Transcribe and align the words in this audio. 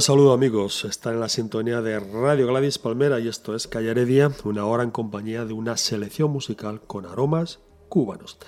cordial 0.00 0.16
saludo 0.16 0.32
amigos, 0.32 0.84
están 0.86 1.14
en 1.14 1.20
la 1.20 1.28
sintonía 1.28 1.82
de 1.82 2.00
Radio 2.00 2.46
Gladys 2.46 2.78
Palmera 2.78 3.20
y 3.20 3.28
esto 3.28 3.54
es 3.54 3.66
Calle 3.66 3.90
Heredia, 3.90 4.32
una 4.44 4.64
hora 4.64 4.82
en 4.82 4.90
compañía 4.90 5.44
de 5.44 5.52
una 5.52 5.76
selección 5.76 6.30
musical 6.30 6.80
con 6.86 7.04
aromas 7.04 7.58
cubanos. 7.90 8.38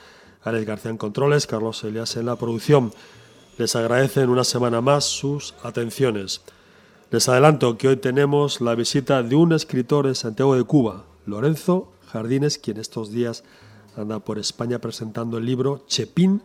Alex 0.43 0.67
García 0.67 0.91
en 0.91 0.97
controles, 0.97 1.47
Carlos 1.47 1.85
Elias 1.85 2.17
en 2.17 2.25
la 2.27 2.37
producción. 2.37 2.93
Les 3.59 3.77
agradecen 3.77 4.31
una 4.31 4.45
semana 4.45 4.81
más 4.81 5.05
sus 5.05 5.55
atenciones. 5.63 6.41
Les 7.11 7.29
adelanto 7.29 7.77
que 7.77 7.89
hoy 7.89 7.97
tenemos 7.97 8.63
la 8.63 8.75
visita 8.75 9.23
de 9.23 9.37
un 9.37 9.53
escritor 9.53 10.07
de 10.07 10.15
Santiago 10.15 10.57
de 10.57 10.65
Cuba, 10.65 11.05
Lorenzo 11.27 11.93
Jardines, 12.07 12.57
quien 12.57 12.79
estos 12.79 13.11
días 13.11 13.45
anda 13.95 14.21
por 14.21 14.39
España 14.39 14.79
presentando 14.79 15.37
el 15.37 15.45
libro 15.45 15.85
Chepín, 15.87 16.41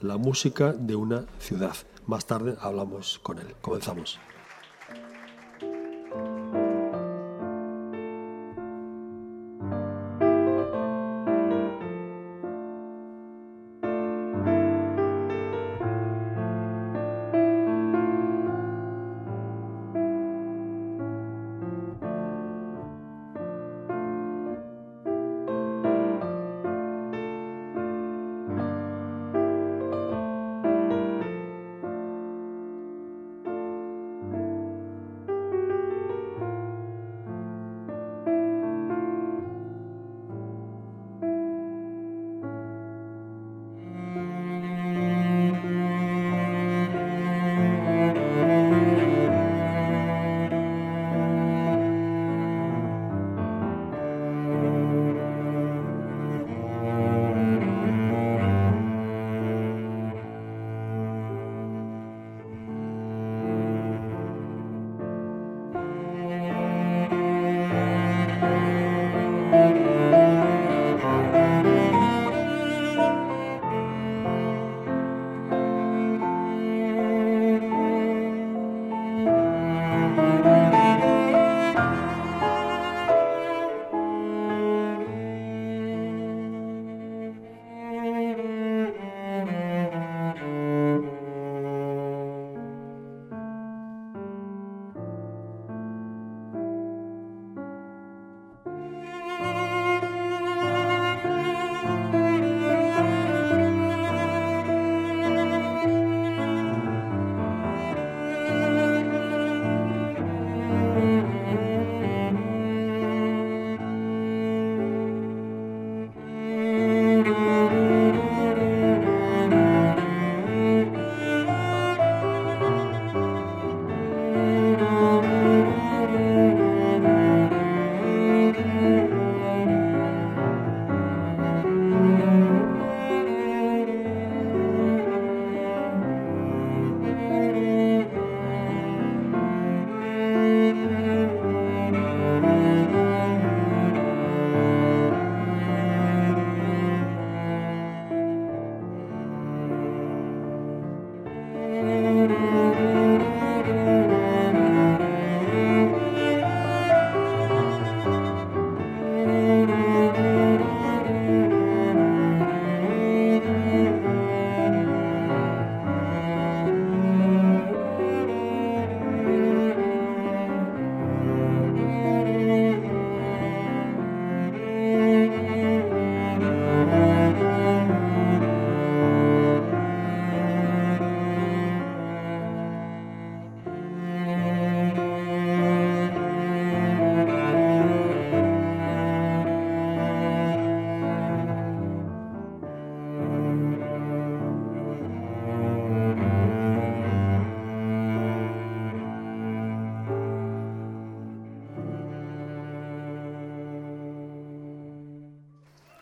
la 0.00 0.16
música 0.16 0.72
de 0.72 0.96
una 0.96 1.26
ciudad. 1.38 1.76
Más 2.06 2.26
tarde 2.26 2.56
hablamos 2.60 3.20
con 3.22 3.38
él. 3.38 3.54
Comenzamos. 3.60 4.18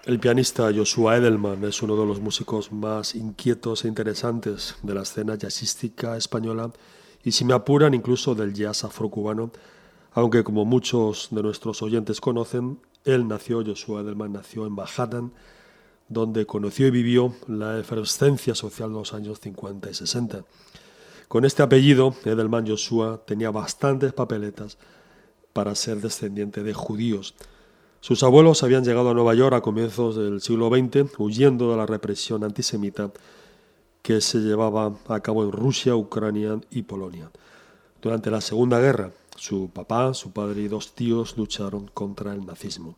El 0.06 0.20
pianista 0.20 0.72
Joshua 0.72 1.16
Edelman 1.16 1.64
es 1.64 1.82
uno 1.82 1.96
de 1.96 2.06
los 2.06 2.20
músicos 2.20 2.70
más 2.70 3.16
inquietos 3.16 3.84
e 3.84 3.88
interesantes 3.88 4.76
de 4.84 4.94
la 4.94 5.02
escena 5.02 5.34
jazzística 5.36 6.16
española 6.16 6.70
y 7.24 7.32
si 7.32 7.44
me 7.44 7.54
apuran 7.54 7.92
incluso 7.92 8.36
del 8.36 8.54
jazz 8.54 8.84
afrocubano, 8.84 9.50
aunque 10.12 10.44
como 10.44 10.64
muchos 10.64 11.26
de 11.32 11.42
nuestros 11.42 11.82
oyentes 11.82 12.20
conocen, 12.20 12.78
él 13.04 13.26
nació, 13.26 13.64
Joshua 13.66 14.02
Edelman 14.02 14.34
nació 14.34 14.64
en 14.68 14.74
Manhattan, 14.74 15.32
donde 16.08 16.46
conoció 16.46 16.86
y 16.86 16.92
vivió 16.92 17.34
la 17.48 17.76
efervescencia 17.76 18.54
social 18.54 18.90
de 18.90 18.98
los 19.00 19.12
años 19.12 19.40
50 19.40 19.90
y 19.90 19.94
60. 19.94 20.44
Con 21.26 21.44
este 21.44 21.64
apellido, 21.64 22.14
Edelman 22.24 22.64
Joshua 22.64 23.24
tenía 23.26 23.50
bastantes 23.50 24.12
papeletas 24.12 24.78
para 25.52 25.74
ser 25.74 26.00
descendiente 26.00 26.62
de 26.62 26.74
judíos, 26.74 27.34
sus 28.06 28.22
abuelos 28.22 28.62
habían 28.62 28.84
llegado 28.84 29.10
a 29.10 29.14
Nueva 29.14 29.34
York 29.34 29.56
a 29.56 29.60
comienzos 29.60 30.14
del 30.14 30.40
siglo 30.40 30.68
XX, 30.68 31.12
huyendo 31.18 31.72
de 31.72 31.76
la 31.76 31.86
represión 31.86 32.44
antisemita 32.44 33.10
que 34.00 34.20
se 34.20 34.38
llevaba 34.38 34.94
a 35.08 35.18
cabo 35.18 35.42
en 35.42 35.50
Rusia, 35.50 35.96
Ucrania 35.96 36.60
y 36.70 36.82
Polonia. 36.82 37.32
Durante 38.00 38.30
la 38.30 38.40
Segunda 38.40 38.78
Guerra, 38.78 39.10
su 39.34 39.70
papá, 39.70 40.14
su 40.14 40.30
padre 40.30 40.60
y 40.60 40.68
dos 40.68 40.94
tíos 40.94 41.36
lucharon 41.36 41.90
contra 41.92 42.32
el 42.32 42.46
nazismo. 42.46 42.94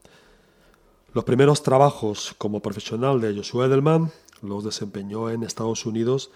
Los 1.14 1.24
primeros 1.24 1.62
trabajos 1.62 2.34
como 2.36 2.60
profesional 2.60 3.18
de 3.22 3.34
Joshua 3.34 3.64
Edelman 3.64 4.12
los 4.42 4.62
desempeñó 4.62 5.30
en 5.30 5.42
Estados 5.42 5.86
Unidos, 5.86 6.30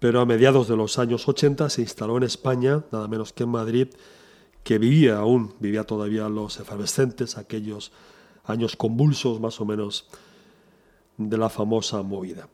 pero 0.00 0.20
a 0.20 0.26
mediados 0.26 0.68
de 0.68 0.76
los 0.76 0.98
años 0.98 1.26
80 1.26 1.70
se 1.70 1.80
instaló 1.80 2.18
en 2.18 2.24
España, 2.24 2.84
nada 2.92 3.08
menos 3.08 3.32
que 3.32 3.44
en 3.44 3.48
Madrid, 3.48 3.88
que 4.62 4.78
vivía 4.78 5.18
aún, 5.18 5.54
vivía 5.60 5.84
todavía 5.84 6.28
los 6.28 6.58
efervescentes, 6.60 7.36
aquellos 7.36 7.92
años 8.44 8.76
convulsos 8.76 9.40
más 9.40 9.60
o 9.60 9.64
menos 9.64 10.06
de 11.16 11.36
la 11.36 11.48
famosa 11.48 12.02
movida. 12.02 12.48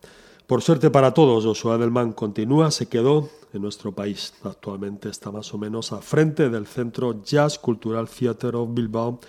Por 0.47 0.63
suerte 0.63 0.91
para 0.91 1.13
todos, 1.13 1.45
Joshua 1.45 1.77
Edelman 1.77 2.13
continúa, 2.13 2.71
se 2.71 2.87
quedó 2.87 3.29
en 3.53 3.63
nuestro 3.63 3.93
país. 3.93 4.33
Actualmente 4.43 5.11
está 5.11 5.31
más 5.31 5.53
o 5.53 5.59
menos 5.59 5.93
a 5.93 6.01
frente 6.01 6.49
del 6.49 6.67
Centro 6.67 7.23
Jazz 7.23 7.59
Cultural 7.59 8.09
Theater 8.09 8.57
of 8.57 8.73
Bilbao, 8.73 9.21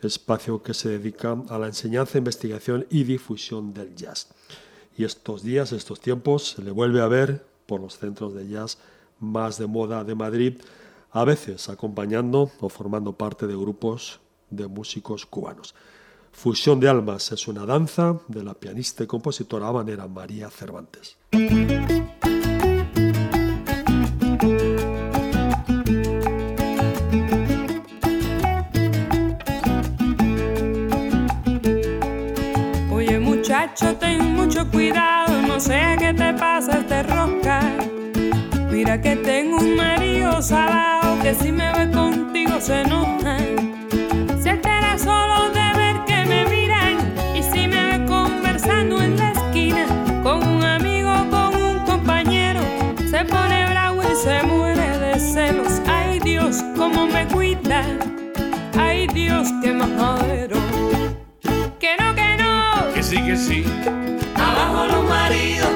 espacio 0.00 0.62
que 0.62 0.74
se 0.74 0.90
dedica 0.90 1.36
a 1.48 1.58
la 1.58 1.66
enseñanza, 1.66 2.18
investigación 2.18 2.86
y 2.90 3.04
difusión 3.04 3.74
del 3.74 3.96
jazz. 3.96 4.28
Y 4.96 5.04
estos 5.04 5.42
días, 5.42 5.72
estos 5.72 6.00
tiempos, 6.00 6.50
se 6.50 6.62
le 6.62 6.70
vuelve 6.70 7.00
a 7.00 7.08
ver 7.08 7.44
por 7.66 7.80
los 7.80 7.98
centros 7.98 8.34
de 8.34 8.46
jazz 8.46 8.78
más 9.18 9.58
de 9.58 9.66
moda 9.66 10.04
de 10.04 10.14
Madrid, 10.14 10.60
a 11.14 11.24
veces 11.24 11.68
acompañando 11.68 12.50
o 12.60 12.68
formando 12.68 13.12
parte 13.12 13.46
de 13.46 13.54
grupos 13.54 14.20
de 14.50 14.66
músicos 14.66 15.24
cubanos. 15.24 15.74
Fusión 16.32 16.80
de 16.80 16.88
Almas 16.88 17.30
es 17.30 17.46
una 17.46 17.64
danza 17.64 18.18
de 18.26 18.42
la 18.42 18.54
pianista 18.54 19.04
y 19.04 19.06
compositora 19.06 19.68
habanera 19.68 20.08
María 20.08 20.50
Cervantes. 20.50 21.16
Oye 32.90 33.20
muchacho, 33.20 33.96
ten 33.98 34.34
mucho 34.34 34.68
cuidado, 34.68 35.42
no 35.42 35.60
sé 35.60 35.94
qué 36.00 36.12
te 36.12 36.34
pasa 36.34 36.80
este 36.80 37.04
rosca. 37.04 37.93
Mira 38.94 39.02
que 39.02 39.16
tengo 39.16 39.56
un 39.56 39.74
marido 39.74 40.40
salado 40.40 41.20
que 41.20 41.34
si 41.34 41.50
me 41.50 41.66
ve 41.72 41.90
contigo 41.90 42.60
se 42.60 42.82
enoja. 42.82 43.38
Se 44.40 44.50
estará 44.50 44.96
solo 44.96 45.50
de 45.52 45.64
se 54.14 54.42
muere 54.44 54.98
de 54.98 55.18
celos. 55.18 55.82
Ay 55.86 56.20
Dios, 56.20 56.62
cómo 56.76 57.06
me 57.06 57.26
cuida. 57.26 57.84
Ay 58.78 59.06
Dios, 59.08 59.48
qué 59.60 59.72
majadero. 59.72 60.56
Que 61.80 61.96
no, 62.00 62.14
que 62.14 62.36
no. 62.38 62.94
Que 62.94 63.02
sí, 63.02 63.16
que 63.16 63.36
sí. 63.36 63.64
Abajo 64.34 64.86
los 64.86 65.08
maridos 65.08 65.73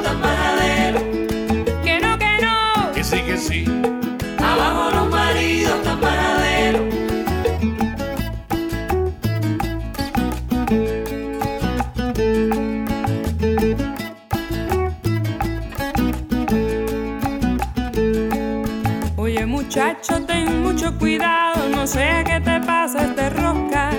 muchacho, 19.68 20.24
ten 20.26 20.62
mucho 20.62 20.96
cuidado, 20.98 21.68
no 21.68 21.86
sé 21.86 22.24
qué 22.24 22.40
te 22.40 22.58
pasa 22.60 23.04
este 23.04 23.30
rosca. 23.30 23.90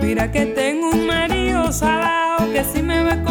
Mira 0.00 0.30
que 0.30 0.46
tengo 0.46 0.90
un 0.90 1.06
marido 1.06 1.72
salado 1.72 2.50
que 2.52 2.64
si 2.64 2.82
me 2.82 3.02
ve 3.02 3.10
contigo 3.10 3.29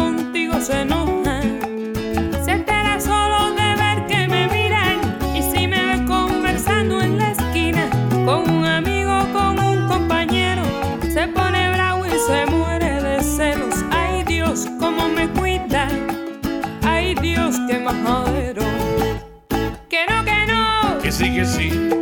no. 21.58 21.99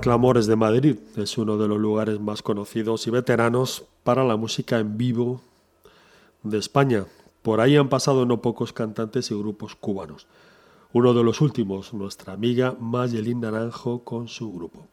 Clamores 0.00 0.46
de 0.46 0.56
Madrid 0.56 0.96
es 1.16 1.38
uno 1.38 1.56
de 1.56 1.68
los 1.68 1.78
lugares 1.78 2.20
más 2.20 2.42
conocidos 2.42 3.06
y 3.06 3.10
veteranos 3.10 3.84
para 4.04 4.24
la 4.24 4.36
música 4.36 4.78
en 4.78 4.96
vivo 4.96 5.40
de 6.42 6.58
España. 6.58 7.06
Por 7.42 7.60
ahí 7.60 7.76
han 7.76 7.88
pasado 7.88 8.26
no 8.26 8.42
pocos 8.42 8.72
cantantes 8.72 9.30
y 9.30 9.34
grupos 9.34 9.74
cubanos. 9.74 10.26
Uno 10.92 11.14
de 11.14 11.22
los 11.22 11.40
últimos, 11.40 11.94
nuestra 11.94 12.32
amiga 12.32 12.76
Mayelín 12.78 13.40
Naranjo 13.40 14.02
con 14.04 14.28
su 14.28 14.52
grupo. 14.52 14.86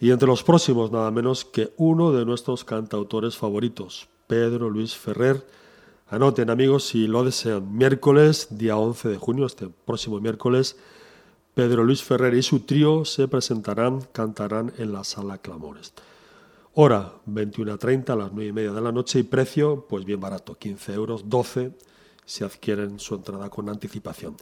Y 0.00 0.10
entre 0.10 0.28
los 0.28 0.42
próximos, 0.42 0.92
nada 0.92 1.10
menos 1.10 1.44
que 1.44 1.72
uno 1.76 2.12
de 2.12 2.24
nuestros 2.24 2.64
cantautores 2.64 3.36
favoritos, 3.36 4.08
Pedro 4.26 4.70
Luis 4.70 4.96
Ferrer. 4.96 5.44
Anoten 6.08 6.50
amigos 6.50 6.84
si 6.84 7.06
lo 7.06 7.24
desean, 7.24 7.76
miércoles, 7.76 8.48
día 8.50 8.76
11 8.76 9.08
de 9.08 9.16
junio, 9.16 9.46
este 9.46 9.68
próximo 9.84 10.20
miércoles, 10.20 10.76
Pedro 11.58 11.82
Luis 11.82 12.04
Ferrer 12.04 12.34
y 12.34 12.42
su 12.44 12.60
trío 12.60 13.04
se 13.04 13.26
presentarán, 13.26 14.02
cantarán 14.12 14.72
en 14.78 14.92
la 14.92 15.02
sala 15.02 15.38
Clamores. 15.38 15.92
Hora 16.74 17.14
21.30 17.26 18.10
a 18.10 18.14
las 18.14 18.32
9 18.32 18.50
y 18.50 18.52
media 18.52 18.70
de 18.70 18.80
la 18.80 18.92
noche 18.92 19.18
y 19.18 19.22
precio, 19.24 19.84
pues 19.88 20.04
bien 20.04 20.20
barato, 20.20 20.54
15 20.54 20.94
euros, 20.94 21.28
12 21.28 21.72
si 22.24 22.44
adquieren 22.44 23.00
su 23.00 23.16
entrada 23.16 23.50
con 23.50 23.68
anticipación. 23.68 24.36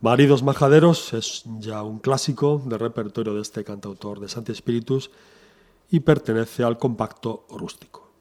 Maridos 0.00 0.44
Majaderos 0.44 1.14
es 1.14 1.42
ya 1.58 1.82
un 1.82 1.98
clásico 1.98 2.62
del 2.64 2.78
repertorio 2.78 3.34
de 3.34 3.42
este 3.42 3.64
cantautor 3.64 4.20
de 4.20 4.28
Santi 4.28 4.52
Espíritus 4.52 5.10
y 5.90 5.98
pertenece 5.98 6.62
al 6.62 6.78
compacto 6.78 7.44
rústico. 7.50 8.12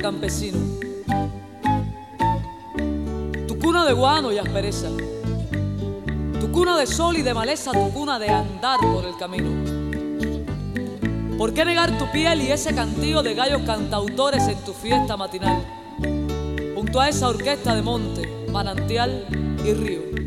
Campesino. 0.00 0.58
Tu 3.46 3.58
cuna 3.58 3.84
de 3.84 3.92
guano 3.92 4.32
y 4.32 4.38
aspereza. 4.38 4.88
Tu 6.40 6.52
cuna 6.52 6.76
de 6.78 6.86
sol 6.86 7.16
y 7.16 7.22
de 7.22 7.34
maleza, 7.34 7.72
tu 7.72 7.90
cuna 7.92 8.18
de 8.18 8.28
andar 8.28 8.80
por 8.80 9.04
el 9.04 9.16
camino. 9.16 9.50
¿Por 11.38 11.54
qué 11.54 11.64
negar 11.64 11.96
tu 11.98 12.10
piel 12.10 12.42
y 12.42 12.50
ese 12.50 12.74
cantío 12.74 13.22
de 13.22 13.34
gallos 13.34 13.62
cantautores 13.62 14.48
en 14.48 14.58
tu 14.64 14.72
fiesta 14.72 15.16
matinal? 15.16 15.64
Junto 16.74 17.00
a 17.00 17.08
esa 17.08 17.28
orquesta 17.28 17.74
de 17.74 17.82
monte, 17.82 18.46
manantial 18.50 19.24
y 19.64 19.72
río. 19.72 20.17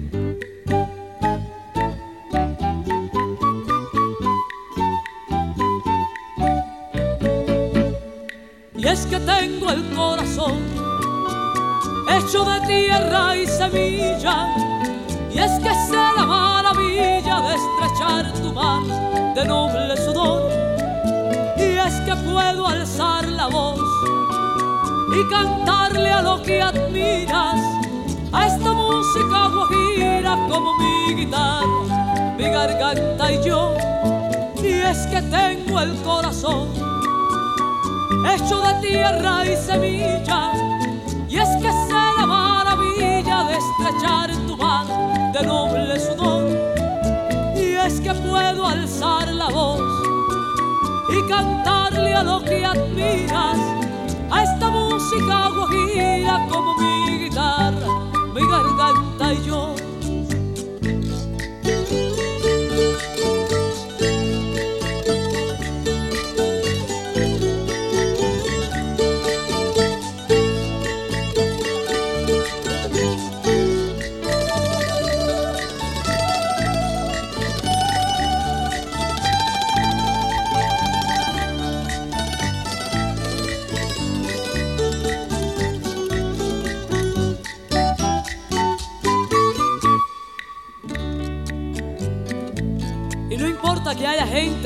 De 12.31 12.65
tierra 12.65 13.35
y 13.35 13.45
semilla. 13.45 14.47
Y 15.29 15.37
es 15.37 15.51
que 15.59 15.69
sé 15.69 15.97
la 16.15 16.25
maravilla 16.25 17.41
de 17.41 17.55
estrechar 17.55 18.33
tu 18.41 18.53
mano 18.53 19.33
de 19.35 19.43
noble 19.43 19.97
sudor. 19.97 20.49
Y 21.57 21.77
es 21.77 21.93
que 22.05 22.15
puedo 22.15 22.67
alzar 22.67 23.27
la 23.27 23.47
voz 23.47 23.81
y 25.13 25.29
cantarle 25.29 26.09
a 26.09 26.21
lo 26.21 26.41
que 26.41 26.61
admiras, 26.61 27.59
a 28.31 28.47
esta 28.47 28.71
música 28.71 29.49
guajira 29.53 30.37
como 30.49 30.77
mi 30.77 31.13
guitarra, 31.13 32.35
mi 32.37 32.45
garganta 32.45 33.29
y 33.29 33.43
yo. 33.43 33.73
Y 34.63 34.67
es 34.67 34.99
que 35.07 35.21
tengo 35.23 35.81
el 35.81 36.01
corazón 36.01 36.69
hecho 38.33 38.61
de 38.61 38.87
tierra 38.87 39.45
y 39.45 39.57
semilla. 39.57 40.60
Estrechar 43.61 44.29
tu 44.47 44.57
mano 44.57 45.31
de 45.33 45.43
noble 45.45 45.99
sudor. 45.99 46.45
Y 47.55 47.75
es 47.75 47.99
que 47.99 48.13
puedo 48.13 48.65
alzar 48.65 49.27
la 49.27 49.49
voz 49.49 49.81
y 51.09 51.29
cantarle 51.29 52.13
a 52.13 52.23
lo 52.23 52.43
que 52.43 52.65
admiras, 52.65 53.59
a 54.29 54.43
esta 54.43 54.69
música 54.69 55.49
guajira 55.55 56.47
como 56.49 56.77
mi 56.77 57.25
guitarra, 57.25 57.87
mi 58.33 58.41
garganta 58.47 59.33
y 59.33 59.45
yo. 59.45 59.80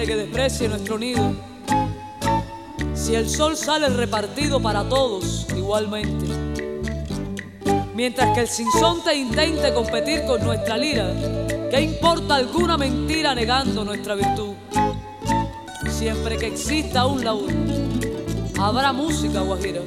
Que 0.06 0.16
desprecie 0.16 0.68
nuestro 0.70 1.00
nido. 1.00 1.34
Si 2.94 3.16
el 3.16 3.30
sol 3.30 3.58
sale 3.58 3.90
repartido 3.90 4.62
para 4.62 4.88
todos 4.88 5.48
igualmente. 5.56 6.26
Mientras 7.96 8.34
que 8.36 8.42
el 8.42 8.48
sinsonte 8.48 9.16
intente 9.16 9.74
competir 9.74 10.26
con 10.26 10.44
nuestra 10.44 10.78
lira, 10.78 11.12
¿qué 11.72 11.82
importa 11.82 12.36
alguna 12.36 12.78
mentira 12.78 13.34
negando 13.34 13.84
nuestra 13.84 14.16
virtud? 14.16 14.54
Siempre 15.90 16.38
que 16.38 16.48
exista 16.48 17.06
un 17.06 17.24
laúd, 17.24 17.52
habrá 18.60 18.94
música 18.94 19.42
guajira. 19.42 19.82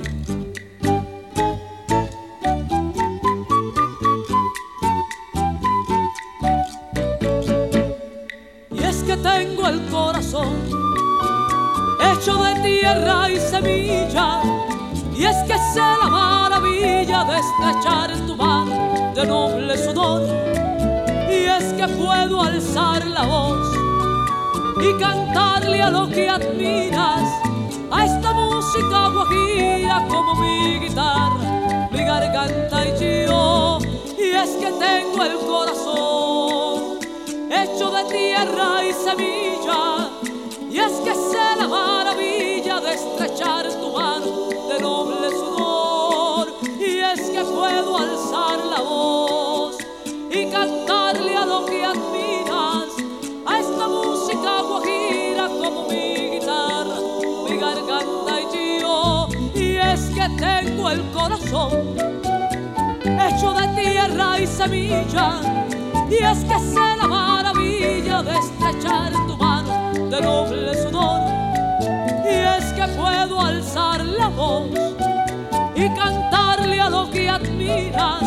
Y 15.18 15.25
es 15.25 15.37
que 15.48 15.58
sé 15.75 15.80
la 15.80 16.08
maravilla 16.08 17.25
de 17.25 17.40
estrechar 17.40 18.08
tu 18.25 18.37
mano 18.37 19.12
de 19.16 19.26
noble 19.26 19.76
sudor. 19.76 20.22
Y 21.28 21.44
es 21.44 21.72
que 21.72 21.88
puedo 21.88 22.40
alzar 22.40 23.04
la 23.04 23.25
voz 23.25 23.66
y 24.80 24.94
cantarle 25.00 25.82
a 25.82 25.90
lo 25.90 26.08
que 26.08 26.28
admiras, 26.30 27.28
a 27.90 28.04
esta 28.04 28.32
música 28.32 29.08
guajira 29.08 30.06
como 30.08 30.37
mi 30.37 30.78
guitarra, 30.78 31.88
mi 31.90 31.98
garganta 32.04 32.87
y 32.87 33.26
yo. 33.26 33.78
Y 34.16 34.37
es 34.37 34.50
que 34.50 34.70
tengo 34.70 35.25
el 35.25 35.37
corazón 35.38 36.98
hecho 37.50 37.90
de 37.90 38.04
tierra 38.04 38.84
y 38.84 38.92
semilla. 38.92 40.10
Y 40.70 40.78
es 40.78 40.92
que 41.00 41.12
sé 41.12 41.56
la 41.58 41.66
maravilla 41.66 42.78
de 42.78 42.94
estrechar 42.94 43.66
tu 43.72 43.92
mano 43.92 44.38
hecho 63.26 63.52
de 63.52 63.68
tierra 63.80 64.38
y 64.38 64.46
semilla. 64.46 65.40
Y 66.10 66.14
es 66.14 66.44
que 66.44 66.58
sé 66.58 66.96
la 66.98 67.06
maravilla 67.06 68.22
de 68.22 68.38
estrechar 68.38 69.12
tu 69.26 69.36
mano 69.36 69.92
de 70.08 70.20
noble 70.20 70.74
sudor 70.82 71.38
puedo 72.96 73.40
alzar 73.40 74.04
la 74.04 74.28
voz 74.28 74.68
y 75.74 75.88
cantarle 75.90 76.80
a 76.80 76.90
lo 76.90 77.10
que 77.10 77.28
admiras, 77.28 78.22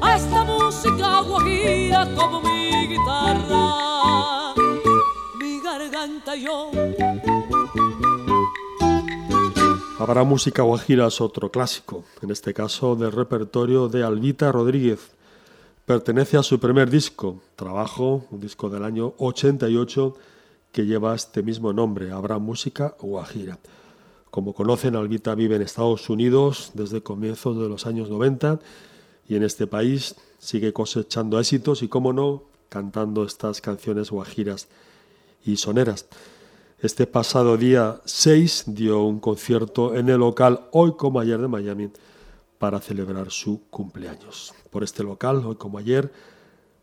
a 0.00 0.16
esta 0.16 0.44
música 0.44 1.20
guajira 1.20 2.08
como 2.16 2.40
mi 2.40 2.88
guitarra, 2.88 4.54
mi 5.38 5.60
garganta 5.60 6.36
y 6.36 6.42
yo. 6.42 6.70
Habrá 10.02 10.24
música 10.24 10.62
guajira 10.62 11.06
es 11.06 11.20
otro 11.20 11.52
clásico, 11.52 12.02
en 12.22 12.32
este 12.32 12.52
caso 12.52 12.96
del 12.96 13.12
repertorio 13.12 13.86
de 13.86 14.02
Albita 14.02 14.50
Rodríguez. 14.50 14.98
Pertenece 15.86 16.36
a 16.36 16.42
su 16.42 16.58
primer 16.58 16.90
disco, 16.90 17.40
trabajo, 17.54 18.24
un 18.32 18.40
disco 18.40 18.68
del 18.68 18.82
año 18.82 19.14
88 19.18 20.16
que 20.72 20.86
lleva 20.86 21.14
este 21.14 21.44
mismo 21.44 21.72
nombre, 21.72 22.10
Habrá 22.10 22.38
música 22.38 22.96
guajira. 22.98 23.60
Como 24.32 24.54
conocen, 24.54 24.96
Albita 24.96 25.36
vive 25.36 25.54
en 25.54 25.62
Estados 25.62 26.10
Unidos 26.10 26.72
desde 26.74 27.00
comienzos 27.00 27.56
de 27.56 27.68
los 27.68 27.86
años 27.86 28.10
90 28.10 28.58
y 29.28 29.36
en 29.36 29.44
este 29.44 29.68
país 29.68 30.16
sigue 30.40 30.72
cosechando 30.72 31.38
éxitos 31.38 31.80
y, 31.84 31.86
como 31.86 32.12
no, 32.12 32.42
cantando 32.70 33.22
estas 33.22 33.60
canciones 33.60 34.10
guajiras 34.10 34.66
y 35.46 35.58
soneras. 35.58 36.06
Este 36.82 37.06
pasado 37.06 37.56
día 37.56 38.00
6 38.06 38.64
dio 38.66 39.04
un 39.04 39.20
concierto 39.20 39.94
en 39.94 40.08
el 40.08 40.18
local 40.18 40.66
Hoy 40.72 40.94
como 40.98 41.20
ayer 41.20 41.40
de 41.40 41.46
Miami 41.46 41.90
para 42.58 42.80
celebrar 42.80 43.30
su 43.30 43.62
cumpleaños. 43.70 44.52
Por 44.68 44.82
este 44.82 45.04
local, 45.04 45.46
hoy 45.46 45.54
como 45.54 45.78
ayer, 45.78 46.10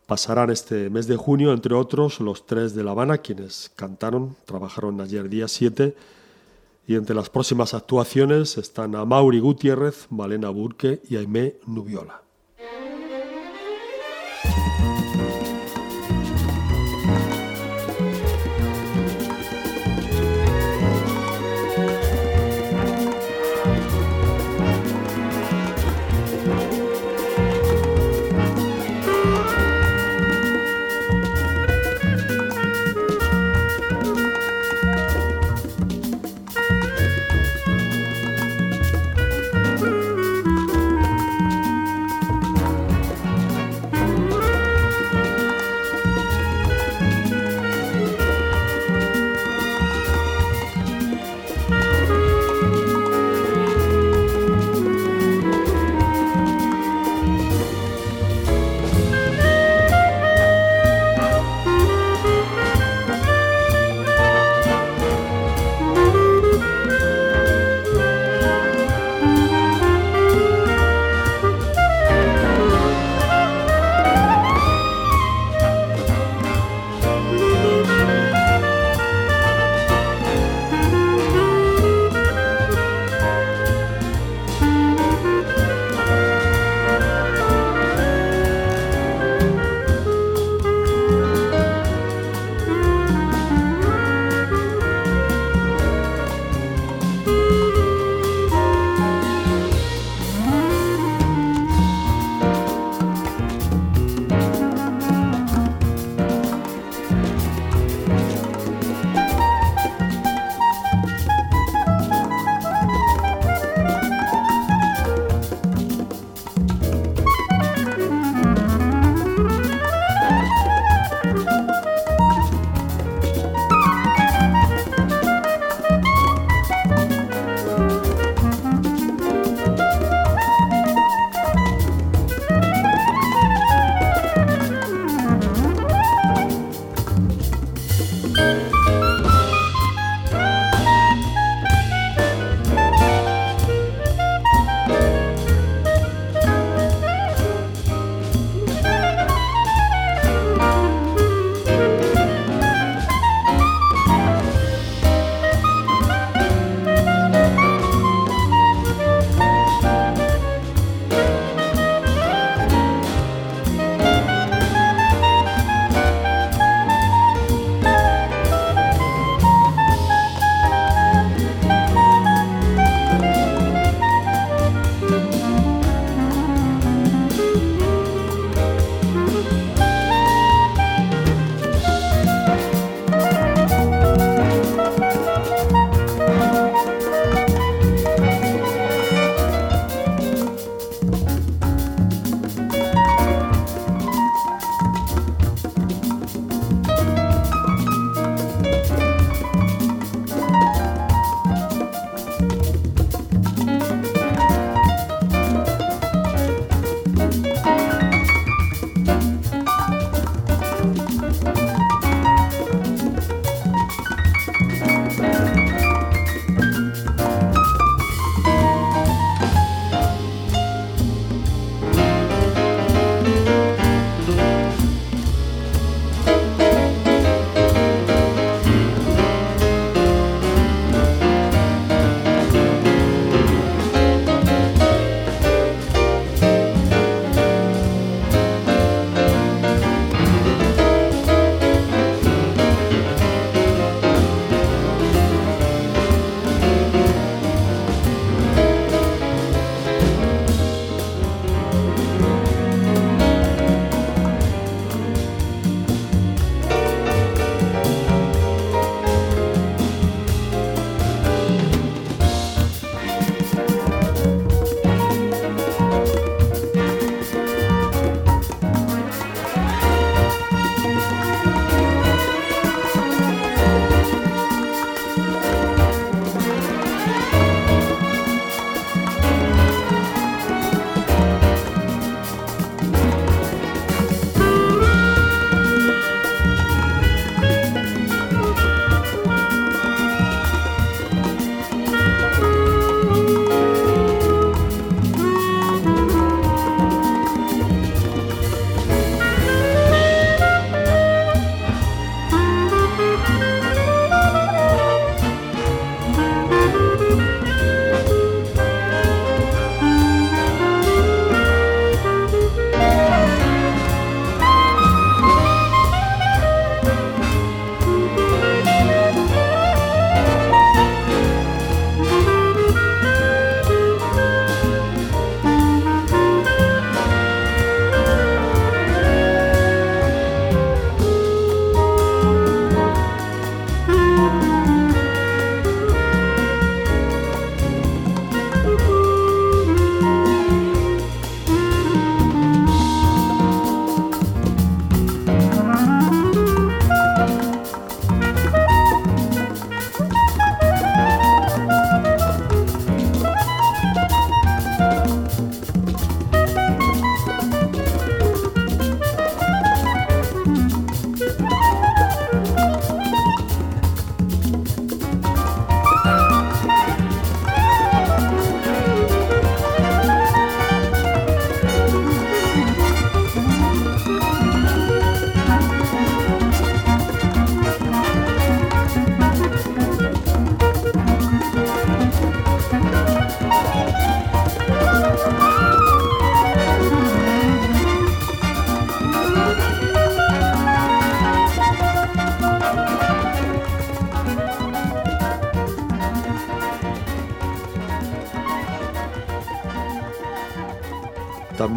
pasarán 0.06 0.48
este 0.48 0.88
mes 0.88 1.06
de 1.06 1.16
junio, 1.16 1.52
entre 1.52 1.74
otros, 1.74 2.18
los 2.18 2.46
tres 2.46 2.74
de 2.74 2.82
La 2.82 2.92
Habana, 2.92 3.18
quienes 3.18 3.70
cantaron, 3.76 4.36
trabajaron 4.46 5.02
ayer 5.02 5.28
día 5.28 5.48
7, 5.48 5.94
y 6.86 6.94
entre 6.94 7.14
las 7.14 7.28
próximas 7.28 7.74
actuaciones 7.74 8.56
están 8.56 8.94
a 8.94 9.04
Mauri 9.04 9.38
Gutiérrez, 9.38 10.06
Malena 10.08 10.48
Burke 10.48 11.02
y 11.10 11.16
Aimé 11.16 11.56
Nubiola. 11.66 12.22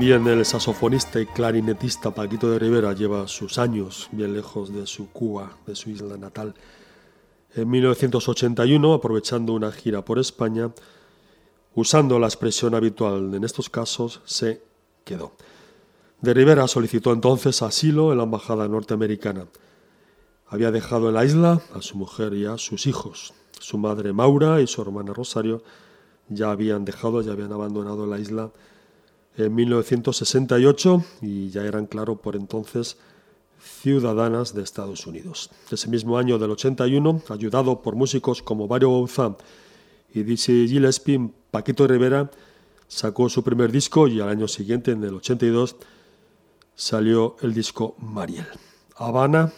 También 0.03 0.27
el 0.27 0.43
saxofonista 0.43 1.21
y 1.21 1.25
clarinetista 1.27 2.11
Paquito 2.11 2.51
de 2.51 2.59
Rivera 2.59 2.91
lleva 2.91 3.25
sus 3.29 3.57
años 3.57 4.09
bien 4.11 4.33
lejos 4.33 4.73
de 4.73 4.85
su 4.85 5.09
Cuba, 5.11 5.55
de 5.65 5.77
su 5.77 5.91
isla 5.91 6.17
natal. 6.17 6.55
En 7.55 7.69
1981, 7.69 8.93
aprovechando 8.95 9.53
una 9.53 9.71
gira 9.71 10.03
por 10.03 10.19
España, 10.19 10.71
usando 11.73 12.19
la 12.19 12.27
expresión 12.27 12.75
habitual 12.75 13.33
en 13.33 13.45
estos 13.45 13.69
casos, 13.69 14.19
se 14.25 14.61
quedó. 15.05 15.31
De 16.19 16.33
Rivera 16.33 16.67
solicitó 16.67 17.13
entonces 17.13 17.61
asilo 17.61 18.11
en 18.11 18.17
la 18.17 18.25
embajada 18.25 18.67
norteamericana. 18.67 19.45
Había 20.47 20.71
dejado 20.71 21.07
en 21.07 21.13
la 21.13 21.23
isla 21.23 21.61
a 21.73 21.81
su 21.81 21.95
mujer 21.95 22.33
y 22.33 22.45
a 22.45 22.57
sus 22.57 22.87
hijos. 22.87 23.33
Su 23.57 23.77
madre 23.77 24.11
Maura 24.11 24.59
y 24.59 24.67
su 24.67 24.81
hermana 24.81 25.13
Rosario 25.13 25.63
ya 26.27 26.51
habían 26.51 26.83
dejado, 26.83 27.21
ya 27.21 27.31
habían 27.31 27.53
abandonado 27.53 28.05
la 28.05 28.19
isla 28.19 28.51
en 29.37 29.55
1968 29.55 31.03
y 31.21 31.49
ya 31.49 31.63
eran, 31.63 31.85
claro, 31.87 32.15
por 32.15 32.35
entonces 32.35 32.97
ciudadanas 33.59 34.53
de 34.53 34.61
Estados 34.61 35.07
Unidos. 35.07 35.49
Ese 35.71 35.89
mismo 35.89 36.17
año 36.17 36.37
del 36.37 36.51
81, 36.51 37.21
ayudado 37.29 37.81
por 37.81 37.95
músicos 37.95 38.41
como 38.41 38.67
Mario 38.67 38.91
Bauzá 38.91 39.35
y 40.13 40.23
Dizzy 40.23 40.67
Gillespie, 40.67 41.31
Paquito 41.49 41.87
Rivera 41.87 42.29
sacó 42.87 43.29
su 43.29 43.43
primer 43.43 43.71
disco 43.71 44.07
y 44.07 44.19
al 44.19 44.29
año 44.29 44.47
siguiente, 44.47 44.91
en 44.91 45.03
el 45.03 45.15
82, 45.15 45.77
salió 46.75 47.37
el 47.41 47.53
disco 47.53 47.95
Mariel. 47.99 48.47
Habana 48.95 49.51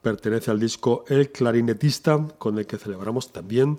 pertenece 0.00 0.50
al 0.50 0.60
disco 0.60 1.04
El 1.08 1.30
Clarinetista, 1.30 2.28
con 2.38 2.58
el 2.58 2.66
que 2.66 2.78
celebramos 2.78 3.32
también 3.32 3.78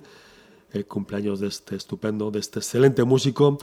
el 0.72 0.86
cumpleaños 0.86 1.40
de 1.40 1.48
este 1.48 1.76
estupendo, 1.76 2.30
de 2.30 2.40
este 2.40 2.60
excelente 2.60 3.04
músico, 3.04 3.58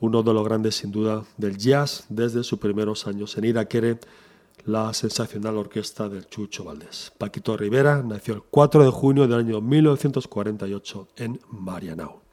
uno 0.00 0.22
de 0.22 0.32
los 0.32 0.44
grandes 0.44 0.76
sin 0.76 0.90
duda 0.90 1.24
del 1.36 1.56
jazz 1.56 2.04
desde 2.08 2.42
sus 2.44 2.58
primeros 2.58 3.06
años 3.06 3.36
en 3.36 3.44
Iraquere, 3.44 3.98
la 4.66 4.92
sensacional 4.94 5.56
orquesta 5.56 6.08
del 6.08 6.28
Chucho 6.28 6.64
Valdés. 6.64 7.12
Paquito 7.18 7.56
Rivera 7.56 8.02
nació 8.02 8.34
el 8.34 8.42
4 8.42 8.84
de 8.84 8.90
junio 8.90 9.28
del 9.28 9.40
año 9.40 9.60
1948 9.60 11.08
en 11.16 11.40
Marianao. 11.50 12.23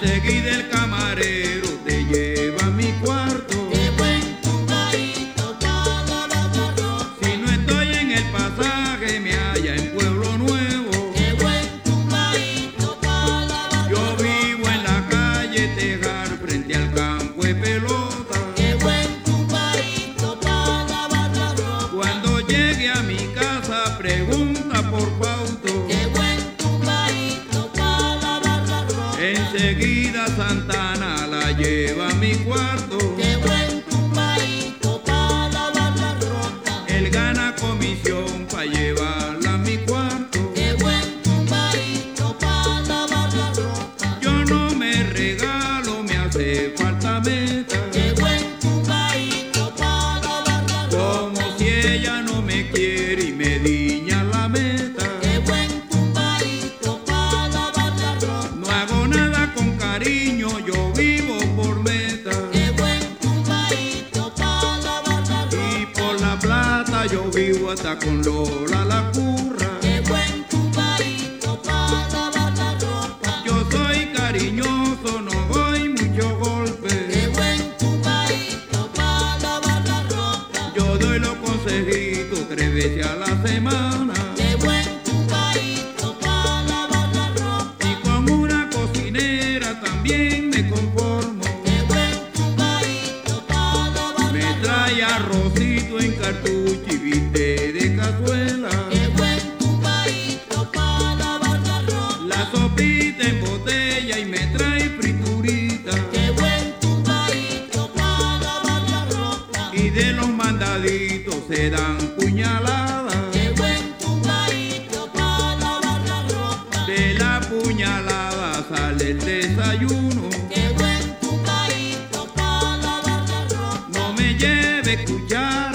Sale 0.00 0.48
el 0.48 0.79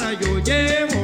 молодую 0.06 0.40
девушку. 0.42 0.95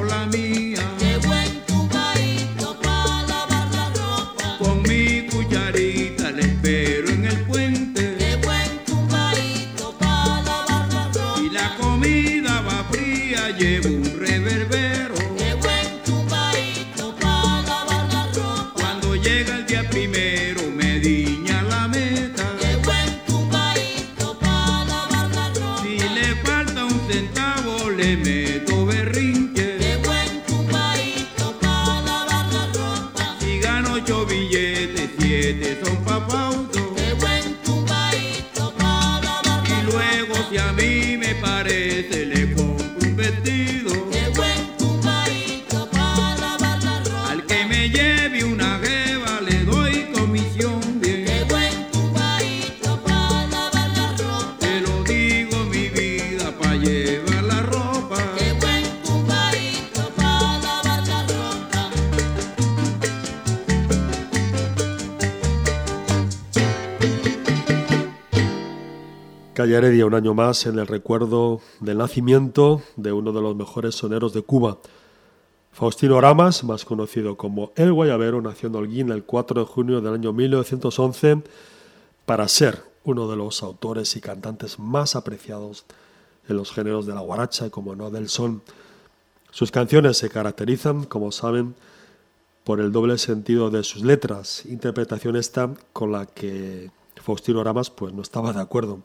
Heredia 69.77 70.05
un 70.05 70.13
año 70.13 70.33
más 70.33 70.65
en 70.65 70.79
el 70.79 70.87
recuerdo 70.87 71.61
del 71.79 71.97
nacimiento 71.97 72.81
de 72.95 73.11
uno 73.11 73.31
de 73.31 73.41
los 73.41 73.55
mejores 73.55 73.95
soneros 73.95 74.33
de 74.33 74.41
Cuba. 74.41 74.77
Faustino 75.71 76.19
Ramas, 76.19 76.63
más 76.63 76.85
conocido 76.85 77.37
como 77.37 77.71
El 77.75 77.93
Guayabero, 77.93 78.41
nació 78.41 78.69
en 78.69 78.75
Holguín 78.75 79.09
el 79.09 79.23
4 79.23 79.61
de 79.61 79.67
junio 79.67 80.01
del 80.01 80.13
año 80.13 80.33
1911 80.33 81.43
para 82.25 82.47
ser 82.47 82.83
uno 83.03 83.29
de 83.29 83.37
los 83.37 83.63
autores 83.63 84.15
y 84.15 84.21
cantantes 84.21 84.79
más 84.79 85.15
apreciados 85.15 85.85
en 86.47 86.57
los 86.57 86.71
géneros 86.71 87.05
de 87.05 87.13
la 87.13 87.21
guaracha 87.21 87.67
y 87.67 87.69
como 87.69 87.95
no 87.95 88.09
del 88.09 88.29
son. 88.29 88.61
Sus 89.51 89.71
canciones 89.71 90.17
se 90.17 90.29
caracterizan, 90.29 91.05
como 91.05 91.31
saben, 91.31 91.75
por 92.63 92.79
el 92.79 92.91
doble 92.91 93.17
sentido 93.17 93.69
de 93.69 93.83
sus 93.83 94.03
letras, 94.03 94.65
interpretación 94.65 95.35
esta 95.35 95.69
con 95.93 96.11
la 96.11 96.25
que 96.25 96.91
Faustino 97.21 97.63
Ramas 97.63 97.89
pues 97.89 98.13
no 98.13 98.21
estaba 98.21 98.53
de 98.53 98.61
acuerdo. 98.61 98.99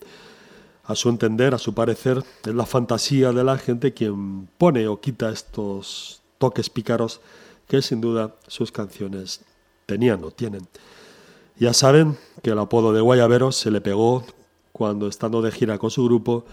A 0.87 0.94
su 0.94 1.09
entender, 1.09 1.53
a 1.53 1.59
su 1.59 1.75
parecer, 1.75 2.22
es 2.44 2.55
la 2.55 2.64
fantasía 2.64 3.33
de 3.33 3.42
la 3.42 3.59
gente 3.59 3.92
quien 3.92 4.49
pone 4.57 4.87
o 4.87 5.01
quita 5.01 5.31
estos 5.31 6.22
toques 6.38 6.70
pícaros 6.70 7.20
que 7.66 7.83
sin 7.83 8.01
duda 8.01 8.37
sus 8.46 8.70
canciones 8.70 9.40
tenían 9.87 10.22
o 10.22 10.31
tienen. 10.31 10.68
Ya 11.59 11.72
saben 11.72 12.16
que 12.42 12.51
el 12.51 12.59
apodo 12.61 12.92
de 12.92 13.01
Guayabero 13.01 13.51
se 13.51 13.70
le 13.72 13.81
pegó 13.81 14.25
cuando 14.70 15.09
estando 15.09 15.42
de 15.42 15.51
gira 15.51 15.79
con 15.79 15.90
su 15.90 16.05
grupo, 16.05 16.44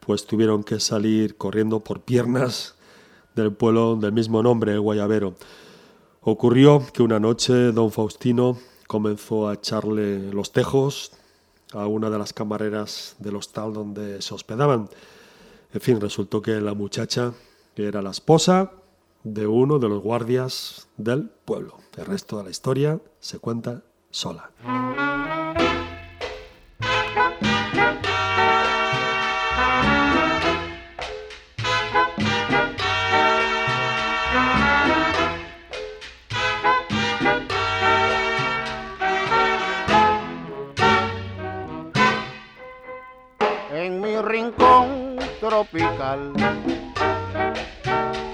pues 0.00 0.26
tuvieron 0.26 0.62
que 0.62 0.78
salir 0.78 1.36
corriendo 1.36 1.80
por 1.80 2.02
piernas 2.02 2.76
del 3.34 3.52
pueblo 3.52 3.96
del 3.96 4.12
mismo 4.12 4.42
nombre, 4.42 4.78
Guayabero. 4.78 5.34
Ocurrió 6.20 6.86
que 6.92 7.02
una 7.02 7.18
noche 7.18 7.72
don 7.72 7.90
Faustino 7.90 8.56
comenzó 8.86 9.48
a 9.48 9.54
echarle 9.54 10.30
los 10.32 10.52
tejos 10.52 11.10
a 11.72 11.86
una 11.86 12.10
de 12.10 12.18
las 12.18 12.32
camareras 12.32 13.16
del 13.18 13.36
hostal 13.36 13.72
donde 13.72 14.22
se 14.22 14.34
hospedaban. 14.34 14.88
En 15.72 15.80
fin, 15.80 16.00
resultó 16.00 16.40
que 16.40 16.60
la 16.60 16.74
muchacha 16.74 17.32
era 17.76 18.02
la 18.02 18.10
esposa 18.10 18.72
de 19.24 19.46
uno 19.46 19.78
de 19.78 19.88
los 19.88 20.02
guardias 20.02 20.88
del 20.96 21.30
pueblo. 21.44 21.78
El 21.96 22.06
resto 22.06 22.38
de 22.38 22.44
la 22.44 22.50
historia 22.50 23.00
se 23.18 23.38
cuenta 23.38 23.82
sola. 24.10 24.50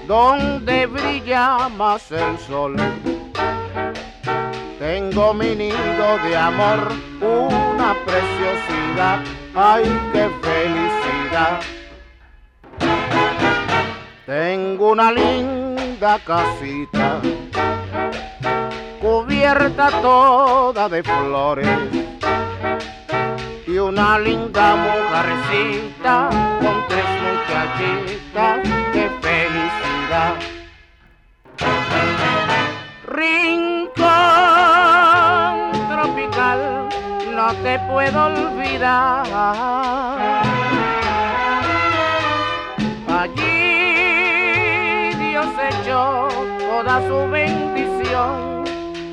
Donde 0.07 0.87
brilla 0.87 1.69
más 1.69 2.11
el 2.11 2.37
sol. 2.39 2.75
Tengo 4.77 5.33
mi 5.33 5.55
nido 5.55 6.17
de 6.23 6.35
amor, 6.35 6.91
una 7.21 7.95
preciosidad, 8.05 9.19
ay 9.55 9.83
qué 10.11 10.29
felicidad. 10.41 11.61
Tengo 14.25 14.91
una 14.91 15.11
linda 15.11 16.19
casita, 16.19 17.21
cubierta 18.99 19.89
toda 20.01 20.89
de 20.89 21.03
flores 21.03 21.67
y 23.67 23.77
una 23.77 24.19
linda 24.19 24.75
mujercita 24.75 26.29
muchachitas, 27.51 28.59
qué 28.93 29.09
felicidad. 29.21 30.35
Rincón 33.07 34.07
tropical, 35.89 36.89
no 37.35 37.53
te 37.55 37.79
puedo 37.79 38.25
olvidar. 38.25 39.25
Allí 43.19 43.53
Dios 45.15 45.47
echó 45.69 46.27
toda 46.59 47.01
su 47.07 47.29
bendición. 47.29 48.63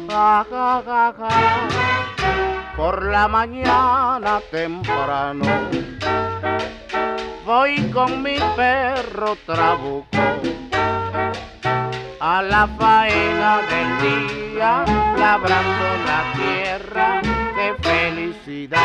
Ja, 0.08 0.46
ja, 0.50 0.82
ja 0.86 1.14
por 2.76 3.04
la 3.06 3.26
mañana 3.26 4.40
temprano. 4.52 5.44
Voy 7.48 7.90
con 7.94 8.22
mi 8.22 8.36
perro 8.56 9.34
trabuco 9.46 10.18
a 12.20 12.42
la 12.42 12.68
faena 12.78 13.62
del 13.70 14.52
día, 14.52 14.84
labrando 15.16 15.86
la 16.04 16.20
tierra, 16.36 17.22
qué 17.56 17.74
felicidad. 17.80 18.82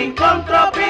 Rincón 0.00 0.46
tropical 0.46 0.89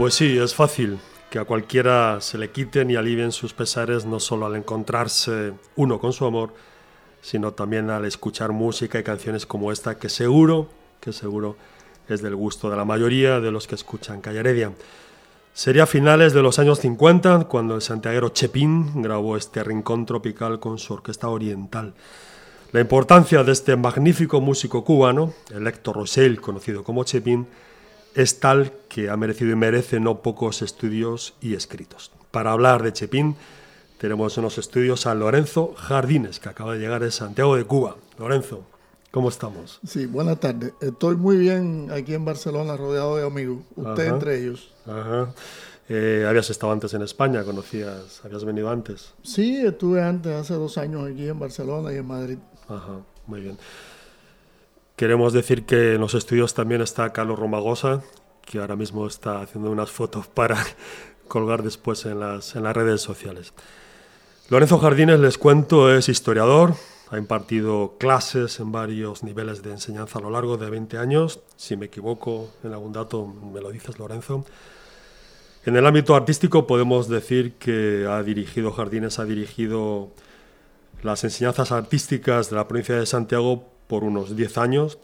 Pues 0.00 0.14
sí, 0.14 0.38
es 0.38 0.54
fácil 0.54 0.98
que 1.28 1.38
a 1.38 1.44
cualquiera 1.44 2.22
se 2.22 2.38
le 2.38 2.50
quiten 2.50 2.90
y 2.90 2.96
alivien 2.96 3.32
sus 3.32 3.52
pesares 3.52 4.06
no 4.06 4.18
solo 4.18 4.46
al 4.46 4.56
encontrarse 4.56 5.52
uno 5.76 6.00
con 6.00 6.14
su 6.14 6.24
amor, 6.24 6.54
sino 7.20 7.52
también 7.52 7.90
al 7.90 8.06
escuchar 8.06 8.50
música 8.50 8.98
y 8.98 9.02
canciones 9.02 9.44
como 9.44 9.70
esta 9.70 9.98
que 9.98 10.08
seguro, 10.08 10.70
que 11.02 11.12
seguro 11.12 11.58
es 12.08 12.22
del 12.22 12.34
gusto 12.34 12.70
de 12.70 12.78
la 12.78 12.86
mayoría 12.86 13.40
de 13.40 13.50
los 13.50 13.66
que 13.66 13.74
escuchan 13.74 14.22
Calle 14.22 14.38
Heredia. 14.38 14.72
Sería 15.52 15.82
a 15.82 15.86
finales 15.86 16.32
de 16.32 16.40
los 16.40 16.58
años 16.58 16.80
50 16.80 17.44
cuando 17.44 17.74
el 17.74 17.82
santiaguero 17.82 18.30
Chepín 18.30 19.02
grabó 19.02 19.36
este 19.36 19.62
rincón 19.62 20.06
tropical 20.06 20.60
con 20.60 20.78
su 20.78 20.94
orquesta 20.94 21.28
oriental. 21.28 21.92
La 22.72 22.80
importancia 22.80 23.44
de 23.44 23.52
este 23.52 23.76
magnífico 23.76 24.40
músico 24.40 24.82
cubano, 24.82 25.34
el 25.50 25.66
Héctor 25.66 25.96
Rosell, 25.96 26.40
conocido 26.40 26.84
como 26.84 27.04
Chepín, 27.04 27.48
es 28.14 28.40
tal 28.40 28.72
que 28.88 29.10
ha 29.10 29.16
merecido 29.16 29.52
y 29.52 29.56
merece 29.56 30.00
no 30.00 30.22
pocos 30.22 30.62
estudios 30.62 31.34
y 31.40 31.54
escritos. 31.54 32.10
Para 32.30 32.52
hablar 32.52 32.82
de 32.82 32.92
Chepín, 32.92 33.36
tenemos 33.98 34.36
en 34.38 34.44
los 34.44 34.58
estudios 34.58 35.06
a 35.06 35.14
Lorenzo 35.14 35.74
Jardines, 35.76 36.40
que 36.40 36.48
acaba 36.48 36.74
de 36.74 36.80
llegar 36.80 37.02
de 37.02 37.10
Santiago 37.10 37.56
de 37.56 37.64
Cuba. 37.64 37.96
Lorenzo, 38.18 38.64
¿cómo 39.10 39.28
estamos? 39.28 39.78
Sí, 39.86 40.06
buenas 40.06 40.40
tardes. 40.40 40.72
Estoy 40.80 41.16
muy 41.16 41.36
bien 41.36 41.88
aquí 41.92 42.14
en 42.14 42.24
Barcelona, 42.24 42.76
rodeado 42.76 43.16
de 43.16 43.26
amigos. 43.26 43.58
Usted 43.76 44.06
Ajá. 44.06 44.14
entre 44.14 44.40
ellos. 44.40 44.72
Ajá. 44.86 45.32
Eh, 45.88 46.24
habías 46.28 46.48
estado 46.50 46.72
antes 46.72 46.94
en 46.94 47.02
España, 47.02 47.42
conocías, 47.42 48.20
habías 48.24 48.44
venido 48.44 48.70
antes. 48.70 49.12
Sí, 49.24 49.56
estuve 49.64 50.00
antes, 50.00 50.32
hace 50.32 50.54
dos 50.54 50.78
años 50.78 51.10
aquí 51.10 51.28
en 51.28 51.38
Barcelona 51.38 51.92
y 51.92 51.96
en 51.96 52.06
Madrid. 52.06 52.38
Ajá, 52.68 53.00
muy 53.26 53.40
bien. 53.40 53.58
Queremos 55.00 55.32
decir 55.32 55.64
que 55.64 55.94
en 55.94 56.00
los 56.02 56.12
estudios 56.12 56.52
también 56.52 56.82
está 56.82 57.10
Carlos 57.10 57.38
Romagosa, 57.38 58.02
que 58.44 58.58
ahora 58.58 58.76
mismo 58.76 59.06
está 59.06 59.40
haciendo 59.40 59.70
unas 59.70 59.90
fotos 59.90 60.26
para 60.26 60.58
colgar 61.26 61.62
después 61.62 62.04
en 62.04 62.20
las, 62.20 62.54
en 62.54 62.64
las 62.64 62.76
redes 62.76 63.00
sociales. 63.00 63.54
Lorenzo 64.50 64.78
Jardines, 64.78 65.18
les 65.18 65.38
cuento, 65.38 65.90
es 65.90 66.10
historiador, 66.10 66.74
ha 67.10 67.16
impartido 67.16 67.94
clases 67.98 68.60
en 68.60 68.72
varios 68.72 69.22
niveles 69.22 69.62
de 69.62 69.70
enseñanza 69.70 70.18
a 70.18 70.22
lo 70.22 70.28
largo 70.28 70.58
de 70.58 70.68
20 70.68 70.98
años. 70.98 71.40
Si 71.56 71.78
me 71.78 71.86
equivoco 71.86 72.50
en 72.62 72.74
algún 72.74 72.92
dato, 72.92 73.26
me 73.26 73.62
lo 73.62 73.70
dices, 73.70 73.98
Lorenzo. 73.98 74.44
En 75.64 75.76
el 75.76 75.86
ámbito 75.86 76.14
artístico 76.14 76.66
podemos 76.66 77.08
decir 77.08 77.54
que 77.54 78.06
ha 78.06 78.22
dirigido, 78.22 78.70
Jardines 78.70 79.18
ha 79.18 79.24
dirigido 79.24 80.10
las 81.02 81.24
enseñanzas 81.24 81.72
artísticas 81.72 82.50
de 82.50 82.56
la 82.56 82.68
provincia 82.68 82.96
de 82.96 83.06
Santiago 83.06 83.79
por 83.90 84.04
unos 84.04 84.36
10 84.36 84.56
años. 84.58 84.98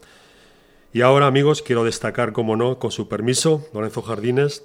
Y 0.93 1.01
ahora, 1.01 1.27
amigos, 1.27 1.61
quiero 1.61 1.83
destacar, 1.83 2.31
como 2.31 2.55
no, 2.55 2.79
con 2.79 2.89
su 2.91 3.09
permiso, 3.09 3.67
Lorenzo 3.73 4.01
Jardines, 4.01 4.63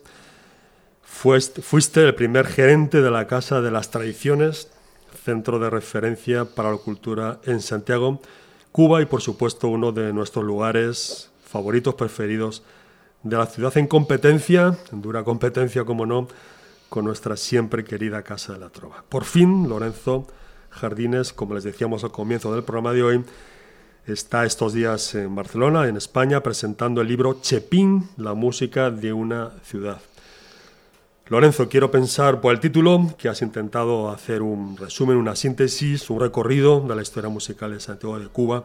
fuiste, 1.02 2.04
el 2.04 2.14
primer 2.14 2.46
gerente 2.46 3.02
de 3.02 3.10
la 3.10 3.26
Casa 3.26 3.60
de 3.60 3.72
las 3.72 3.90
Tradiciones, 3.90 4.70
centro 5.24 5.58
de 5.58 5.70
referencia 5.70 6.44
para 6.44 6.70
la 6.70 6.76
cultura 6.76 7.40
en 7.44 7.60
Santiago, 7.60 8.22
Cuba 8.70 9.02
y, 9.02 9.06
por 9.06 9.20
supuesto, 9.20 9.66
uno 9.66 9.90
de 9.90 10.12
nuestros 10.12 10.44
lugares 10.44 11.30
favoritos, 11.44 11.96
preferidos 11.96 12.62
de 13.24 13.36
la 13.36 13.46
ciudad 13.46 13.76
en 13.76 13.88
competencia, 13.88 14.78
en 14.92 15.02
dura 15.02 15.24
competencia, 15.24 15.84
como 15.84 16.06
no, 16.06 16.28
con 16.88 17.04
nuestra 17.04 17.36
siempre 17.36 17.82
querida 17.82 18.22
Casa 18.22 18.52
de 18.52 18.60
la 18.60 18.70
Trova. 18.70 19.04
Por 19.08 19.24
fin, 19.24 19.68
Lorenzo 19.68 20.28
Jardines, 20.70 21.32
como 21.32 21.54
les 21.54 21.64
decíamos 21.64 22.04
al 22.04 22.12
comienzo 22.12 22.54
del 22.54 22.62
programa 22.62 22.92
de 22.92 23.02
hoy, 23.02 23.24
está 24.06 24.44
estos 24.44 24.72
días 24.72 25.14
en 25.14 25.34
Barcelona, 25.34 25.86
en 25.86 25.96
España, 25.96 26.42
presentando 26.42 27.00
el 27.00 27.08
libro 27.08 27.40
Chepín, 27.40 28.08
la 28.16 28.34
música 28.34 28.90
de 28.90 29.12
una 29.12 29.52
ciudad. 29.64 30.00
Lorenzo, 31.28 31.68
quiero 31.68 31.90
pensar 31.90 32.40
por 32.40 32.52
el 32.52 32.60
título 32.60 33.14
que 33.16 33.28
has 33.28 33.42
intentado 33.42 34.10
hacer 34.10 34.42
un 34.42 34.76
resumen, 34.76 35.16
una 35.16 35.36
síntesis, 35.36 36.10
un 36.10 36.20
recorrido 36.20 36.80
de 36.80 36.96
la 36.96 37.02
historia 37.02 37.30
musical 37.30 37.72
de 37.72 37.80
Santiago 37.80 38.18
de 38.18 38.26
Cuba 38.26 38.64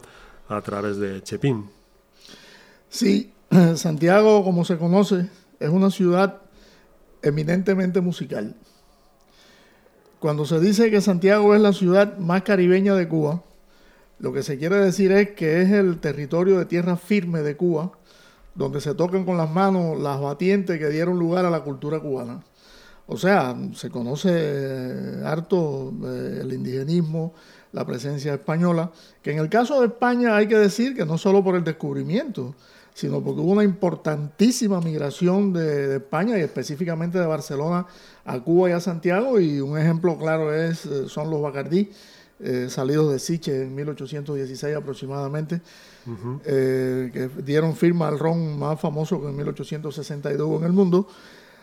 a 0.49 0.61
través 0.61 0.97
de 0.97 1.21
Chepín. 1.21 1.69
Sí, 2.89 3.31
Santiago, 3.75 4.43
como 4.43 4.65
se 4.65 4.77
conoce, 4.77 5.29
es 5.59 5.69
una 5.69 5.91
ciudad 5.91 6.41
eminentemente 7.21 8.01
musical. 8.01 8.55
Cuando 10.19 10.45
se 10.45 10.59
dice 10.59 10.89
que 10.89 10.99
Santiago 10.99 11.53
es 11.53 11.61
la 11.61 11.73
ciudad 11.73 12.17
más 12.17 12.41
caribeña 12.41 12.95
de 12.95 13.07
Cuba, 13.07 13.43
lo 14.19 14.33
que 14.33 14.43
se 14.43 14.57
quiere 14.57 14.77
decir 14.77 15.11
es 15.11 15.31
que 15.31 15.61
es 15.61 15.71
el 15.71 15.99
territorio 15.99 16.57
de 16.57 16.65
tierra 16.65 16.97
firme 16.97 17.41
de 17.41 17.55
Cuba, 17.55 17.91
donde 18.55 18.81
se 18.81 18.95
tocan 18.95 19.25
con 19.25 19.37
las 19.37 19.49
manos 19.49 19.99
las 19.99 20.19
batientes 20.19 20.79
que 20.79 20.89
dieron 20.89 21.19
lugar 21.19 21.45
a 21.45 21.51
la 21.51 21.61
cultura 21.61 21.99
cubana. 21.99 22.43
O 23.05 23.15
sea, 23.15 23.55
se 23.73 23.89
conoce 23.89 24.29
eh, 24.33 25.21
harto 25.23 25.93
eh, 26.03 26.39
el 26.41 26.51
indigenismo, 26.51 27.33
la 27.71 27.85
presencia 27.85 28.33
española, 28.33 28.91
que 29.21 29.31
en 29.31 29.39
el 29.39 29.49
caso 29.49 29.79
de 29.79 29.87
España 29.87 30.35
hay 30.35 30.47
que 30.47 30.57
decir 30.57 30.95
que 30.95 31.05
no 31.05 31.17
solo 31.17 31.43
por 31.43 31.55
el 31.55 31.63
descubrimiento, 31.63 32.55
sino 32.93 33.23
porque 33.23 33.41
hubo 33.41 33.51
una 33.51 33.63
importantísima 33.63 34.81
migración 34.81 35.53
de, 35.53 35.87
de 35.87 35.95
España 35.97 36.37
y 36.37 36.41
específicamente 36.41 37.19
de 37.19 37.27
Barcelona 37.27 37.85
a 38.25 38.39
Cuba 38.39 38.69
y 38.69 38.73
a 38.73 38.79
Santiago, 38.79 39.39
y 39.39 39.61
un 39.61 39.77
ejemplo 39.77 40.17
claro 40.17 40.53
es, 40.53 40.85
eh, 40.87 41.07
son 41.07 41.29
los 41.29 41.41
Bacardí, 41.41 41.91
eh, 42.39 42.67
salidos 42.69 43.11
de 43.11 43.19
Siche 43.19 43.63
en 43.63 43.73
1816 43.75 44.75
aproximadamente, 44.75 45.61
eh, 46.45 47.09
que 47.13 47.29
dieron 47.43 47.75
firma 47.75 48.07
al 48.07 48.17
ron 48.19 48.57
más 48.57 48.79
famoso 48.79 49.19
que 49.21 49.27
en 49.27 49.35
1862 49.35 50.47
hubo 50.47 50.57
en 50.59 50.63
el 50.65 50.73
mundo. 50.73 51.07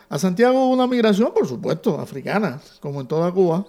A 0.09 0.19
Santiago 0.19 0.67
hubo 0.67 0.75
una 0.75 0.87
migración, 0.87 1.33
por 1.35 1.47
supuesto, 1.47 1.99
africana, 1.99 2.61
como 2.81 3.01
en 3.01 3.07
toda 3.07 3.33
Cuba, 3.33 3.65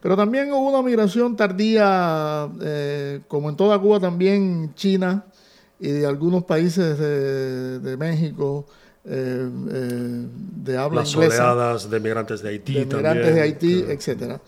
pero 0.00 0.16
también 0.16 0.52
hubo 0.52 0.68
una 0.70 0.82
migración 0.82 1.36
tardía, 1.36 2.48
eh, 2.60 3.20
como 3.28 3.48
en 3.50 3.56
toda 3.56 3.78
Cuba, 3.78 4.00
también 4.00 4.72
china 4.74 5.24
y 5.78 5.88
de 5.88 6.06
algunos 6.06 6.44
países 6.44 6.98
de, 6.98 7.78
de 7.80 7.96
México, 7.96 8.66
eh, 9.04 9.48
eh, 9.72 10.26
de 10.56 10.76
habla 10.76 11.00
Las 11.02 11.14
inglesa 11.14 11.52
oleadas 11.52 11.88
de 11.90 12.00
migrantes 12.00 12.42
de 12.42 12.48
Haití 12.48 12.74
de 12.74 12.86
también. 12.86 12.98
migrantes 13.14 13.34
de 13.34 13.40
Haití, 13.42 13.82
que- 13.84 13.92
etcétera. 13.92 14.40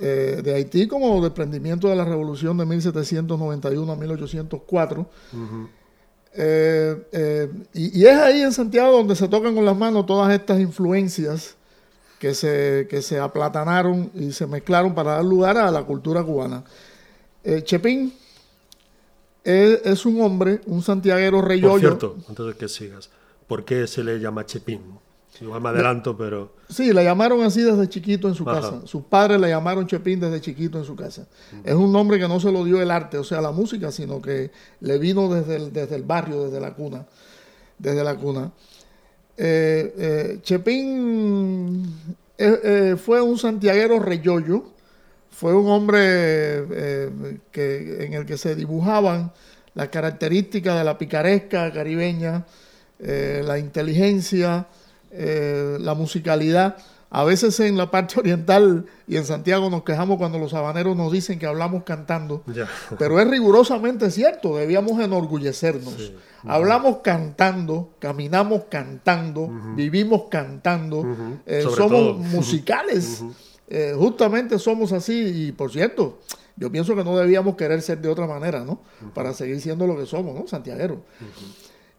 Eh, 0.00 0.40
de 0.42 0.54
Haití 0.54 0.88
como 0.88 1.22
desprendimiento 1.22 1.88
de 1.88 1.94
la 1.96 2.04
revolución 2.04 2.56
de 2.58 2.66
1791 2.66 3.92
a 3.92 3.96
1804. 3.96 5.06
Eh, 6.36 7.06
eh, 7.12 7.52
y, 7.74 8.00
y 8.00 8.06
es 8.06 8.18
ahí 8.18 8.42
en 8.42 8.52
Santiago 8.52 8.90
donde 8.96 9.14
se 9.14 9.28
tocan 9.28 9.54
con 9.54 9.64
las 9.64 9.76
manos 9.76 10.04
todas 10.04 10.32
estas 10.32 10.58
influencias 10.58 11.56
que 12.18 12.34
se, 12.34 12.88
que 12.90 13.02
se 13.02 13.20
aplatanaron 13.20 14.10
y 14.14 14.32
se 14.32 14.46
mezclaron 14.46 14.94
para 14.94 15.12
dar 15.12 15.24
lugar 15.24 15.56
a 15.58 15.70
la 15.70 15.84
cultura 15.84 16.24
cubana. 16.24 16.64
Chepín 17.62 18.12
es, 19.44 19.80
es 19.84 20.06
un 20.06 20.20
hombre, 20.22 20.60
un 20.66 20.82
santiaguero 20.82 21.38
Por 21.38 21.48
reyollo. 21.48 21.78
cierto, 21.78 22.16
antes 22.28 22.46
de 22.46 22.54
que 22.54 22.68
sigas, 22.68 23.10
¿por 23.46 23.64
qué 23.64 23.86
se 23.86 24.02
le 24.02 24.18
llama 24.18 24.46
Chepín? 24.46 24.80
Igual 25.40 25.60
me 25.60 25.70
adelanto, 25.70 26.16
pero... 26.16 26.52
Sí, 26.68 26.92
le 26.92 27.02
llamaron 27.02 27.42
así 27.42 27.60
desde 27.60 27.88
chiquito 27.88 28.28
en 28.28 28.34
su 28.34 28.48
Ajá. 28.48 28.60
casa. 28.60 28.86
Sus 28.86 29.02
padres 29.02 29.40
le 29.40 29.48
llamaron 29.48 29.86
Chepín 29.86 30.20
desde 30.20 30.40
chiquito 30.40 30.78
en 30.78 30.84
su 30.84 30.94
casa. 30.94 31.26
Es 31.64 31.74
un 31.74 31.92
nombre 31.92 32.18
que 32.18 32.28
no 32.28 32.38
se 32.38 32.52
lo 32.52 32.64
dio 32.64 32.80
el 32.80 32.90
arte, 32.90 33.18
o 33.18 33.24
sea, 33.24 33.40
la 33.40 33.50
música, 33.50 33.90
sino 33.90 34.22
que 34.22 34.52
le 34.80 34.98
vino 34.98 35.32
desde 35.32 35.56
el, 35.56 35.72
desde 35.72 35.96
el 35.96 36.04
barrio, 36.04 36.44
desde 36.44 36.60
la 36.60 36.74
cuna. 36.74 37.04
Desde 37.78 38.04
la 38.04 38.14
cuna. 38.14 38.52
Eh, 39.36 39.94
eh, 39.98 40.38
Chepín 40.42 41.84
eh, 42.38 42.60
eh, 42.62 42.96
fue 42.96 43.20
un 43.20 43.36
santiaguero 43.36 43.98
reyollo. 43.98 44.64
Fue 45.30 45.52
un 45.52 45.68
hombre 45.68 46.64
que, 47.50 48.04
en 48.04 48.14
el 48.14 48.24
que 48.24 48.38
se 48.38 48.54
dibujaban 48.54 49.32
las 49.74 49.88
características 49.88 50.78
de 50.78 50.84
la 50.84 50.96
picaresca 50.96 51.72
caribeña, 51.72 52.46
la 53.00 53.58
inteligencia, 53.58 54.68
eh, 55.16 55.76
la 55.80 55.94
musicalidad. 55.94 56.76
A 57.10 57.22
veces 57.22 57.60
en 57.60 57.76
la 57.76 57.92
parte 57.92 58.18
oriental 58.18 58.86
y 59.06 59.16
en 59.16 59.24
Santiago 59.24 59.70
nos 59.70 59.84
quejamos 59.84 60.18
cuando 60.18 60.38
los 60.38 60.52
habaneros 60.52 60.96
nos 60.96 61.12
dicen 61.12 61.38
que 61.38 61.46
hablamos 61.46 61.84
cantando, 61.84 62.42
pero 62.98 63.20
es 63.20 63.28
rigurosamente 63.28 64.10
cierto, 64.10 64.56
debíamos 64.56 65.00
enorgullecernos. 65.00 66.12
Hablamos 66.46 66.98
cantando, 66.98 67.94
caminamos 68.00 68.64
cantando, 68.68 69.48
vivimos 69.76 70.24
cantando, 70.28 71.04
eh, 71.46 71.62
somos 71.62 71.76
todo. 71.78 72.14
musicales, 72.36 73.22
Eh, 73.66 73.94
justamente 73.96 74.58
somos 74.58 74.92
así 74.92 75.46
y 75.46 75.52
por 75.52 75.72
cierto, 75.72 76.18
yo 76.56 76.70
pienso 76.70 76.94
que 76.94 77.02
no 77.02 77.16
debíamos 77.16 77.56
querer 77.56 77.80
ser 77.80 77.98
de 77.98 78.08
otra 78.08 78.26
manera, 78.26 78.64
¿no? 78.64 78.80
Para 79.14 79.32
seguir 79.32 79.60
siendo 79.60 79.86
lo 79.86 79.96
que 79.96 80.04
somos, 80.04 80.34
¿no? 80.34 80.46
Santiagueros. 80.46 80.98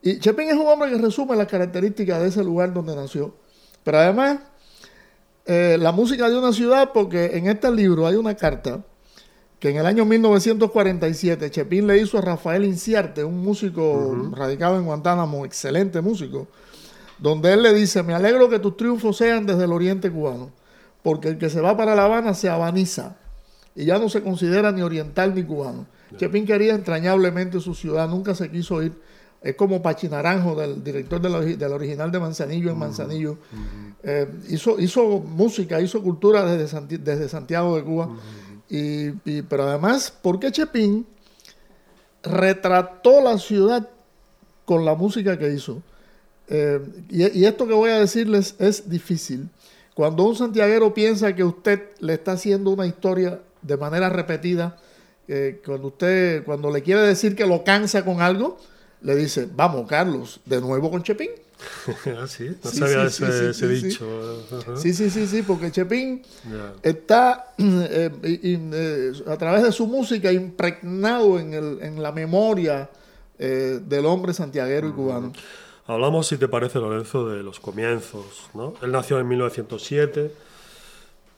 Y 0.06 0.20
Chepín 0.20 0.47
es 0.49 0.53
un 0.53 0.68
hombre 0.68 0.91
que 0.91 0.99
resume 0.99 1.36
las 1.36 1.47
características 1.47 2.22
de 2.22 2.28
ese 2.28 2.43
lugar 2.43 2.72
donde 2.72 2.95
nació. 2.95 3.34
Pero 3.84 3.97
además, 3.97 4.38
eh, 5.47 5.78
la 5.80 5.91
música 5.91 6.30
de 6.30 6.38
una 6.38 6.53
ciudad, 6.53 6.91
porque 6.93 7.32
en 7.34 7.47
este 7.47 7.72
libro 7.72 8.06
hay 8.06 8.14
una 8.14 8.36
carta 8.36 8.86
que 9.60 9.72
en 9.72 9.78
el 9.78 9.86
año 9.88 10.06
1947 10.06 11.49
Chepín 11.49 11.88
le 11.88 11.97
hizo 11.97 12.20
a 12.20 12.22
Rafael 12.22 12.66
Inciarte, 12.66 13.24
un 13.24 13.39
músico 13.39 14.30
radicado 14.32 14.78
en 14.78 14.86
Guantánamo, 14.86 15.43
excelente 15.43 16.01
músico, 16.01 16.47
donde 17.18 17.53
él 17.53 17.64
le 17.64 17.74
dice, 17.74 18.03
me 18.03 18.14
alegro 18.14 18.47
que 18.47 18.60
tus 18.60 18.78
triunfos 18.78 19.18
sean 19.18 19.47
desde 19.47 19.64
el 19.64 19.72
oriente 19.72 20.12
cubano, 20.12 20.51
porque 21.01 21.30
el 21.30 21.39
que 21.39 21.49
se 21.49 21.62
va 21.62 21.76
para 21.76 21.95
La 21.95 22.03
Habana 22.03 22.36
se 22.36 22.47
habaniza 22.47 23.16
y 23.74 23.86
ya 23.86 23.97
no 23.97 24.08
se 24.10 24.22
considera 24.22 24.72
ni 24.72 24.84
oriental 24.84 25.34
ni 25.34 25.43
cubano. 25.43 25.88
Chepín 26.18 26.45
quería 26.45 26.76
entrañablemente 26.76 27.60
su 27.60 27.74
ciudad, 27.74 28.08
nunca 28.08 28.36
se 28.36 28.51
quiso 28.51 28.84
ir. 28.84 28.93
Es 29.45 29.55
como 29.55 29.81
Pachi 29.81 30.07
Naranjo, 30.09 30.55
del 30.55 30.83
director 30.83 31.21
de 31.21 31.29
la, 31.29 31.39
del 31.39 31.71
original 31.71 32.11
de 32.11 32.19
Manzanillo 32.19 32.71
en 32.71 32.77
Manzanillo. 32.79 33.37
Eh, 34.03 34.27
hizo, 34.49 34.79
hizo 34.79 35.19
música, 35.19 35.79
hizo 35.79 36.01
cultura 36.01 36.43
desde, 36.45 36.67
Santi- 36.67 36.97
desde 36.97 37.29
Santiago 37.29 37.75
de 37.75 37.83
Cuba. 37.83 38.09
y, 38.69 39.09
y- 39.23 39.41
pero 39.47 39.63
además, 39.69 40.11
porque 40.21 40.51
Chepín 40.51 41.05
retrató 42.23 43.21
la 43.21 43.37
ciudad 43.37 43.87
con 44.65 44.83
la 44.85 44.95
música 44.95 45.37
que 45.37 45.53
hizo. 45.53 45.81
Eh, 46.47 46.79
y, 47.09 47.39
y 47.39 47.45
esto 47.45 47.67
que 47.67 47.73
voy 47.73 47.91
a 47.91 47.99
decirles 47.99 48.55
es 48.59 48.89
difícil. 48.89 49.49
Cuando 49.93 50.23
un 50.23 50.35
santiaguero 50.35 50.93
piensa 50.93 51.35
que 51.35 51.43
usted 51.43 51.83
le 51.99 52.13
está 52.13 52.33
haciendo 52.33 52.71
una 52.71 52.85
historia 52.87 53.41
de 53.61 53.77
manera 53.77 54.09
repetida, 54.09 54.77
eh, 55.27 55.61
cuando 55.65 55.87
usted, 55.87 56.43
cuando 56.43 56.71
le 56.71 56.81
quiere 56.81 57.01
decir 57.01 57.35
que 57.35 57.45
lo 57.47 57.63
cansa 57.63 58.03
con 58.03 58.21
algo, 58.21 58.57
le 59.06 59.16
dice, 59.16 59.47
vamos, 59.56 59.88
Carlos, 59.88 60.39
de 60.45 60.60
nuevo 60.60 60.89
con 60.91 61.03
Chepín. 61.03 61.30
Ah, 62.20 62.28
sí, 62.28 62.49
no 62.64 62.70
Sí, 62.70 62.80
sabía 62.80 63.10
sí, 63.10 63.24
ese, 63.24 63.53
sí, 63.53 63.66
ese 63.66 63.68
dicho. 63.88 64.76
Sí, 64.76 64.93
sí, 64.93 65.10
sí, 65.10 65.26
sí, 65.26 65.41
porque 65.41 65.72
Chepín 65.72 66.22
está 66.84 67.53
eh, 67.58 68.12
eh, 68.24 69.14
a 69.28 69.38
través 69.38 69.64
de 69.64 69.72
su 69.72 69.88
música 69.88 70.32
impregnado 70.34 71.39
en, 71.39 71.53
el- 71.53 71.80
en 71.82 72.03
la 72.03 72.12
memoria 72.12 72.89
eh, 73.39 73.80
del 73.86 74.06
hombre 74.06 74.34
santiaguero 74.34 74.89
y 74.89 74.91
cubano. 74.91 75.32
Hablamos, 75.88 76.28
si 76.28 76.38
te 76.38 76.47
parece, 76.49 76.80
Lorenzo, 76.80 77.30
de 77.30 77.41
los 77.43 77.60
comienzos. 77.62 78.49
¿no? 78.53 78.74
Él 78.82 78.91
nació 78.91 79.20
en 79.20 79.28
1907, 79.30 80.32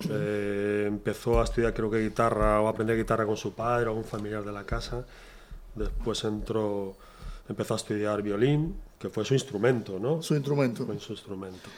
eh, 0.09 0.85
empezó 0.87 1.41
a 1.41 1.43
estudiar, 1.43 1.73
creo 1.73 1.89
que 1.91 1.99
guitarra 1.99 2.61
o 2.61 2.67
a 2.67 2.71
aprender 2.71 2.97
guitarra 2.97 3.25
con 3.25 3.37
su 3.37 3.53
padre 3.53 3.89
o 3.89 3.93
un 3.93 4.03
familiar 4.05 4.43
de 4.43 4.51
la 4.51 4.63
casa. 4.63 5.05
Después 5.75 6.23
entró, 6.23 6.95
empezó 7.49 7.73
a 7.73 7.77
estudiar 7.77 8.21
violín, 8.21 8.75
que 8.99 9.09
fue 9.09 9.23
su 9.25 9.33
instrumento, 9.33 9.99
¿no? 9.99 10.21
Su 10.21 10.35
instrumento. 10.35 10.85
Fue 10.85 10.99
su 10.99 11.13
instrumento. 11.13 11.69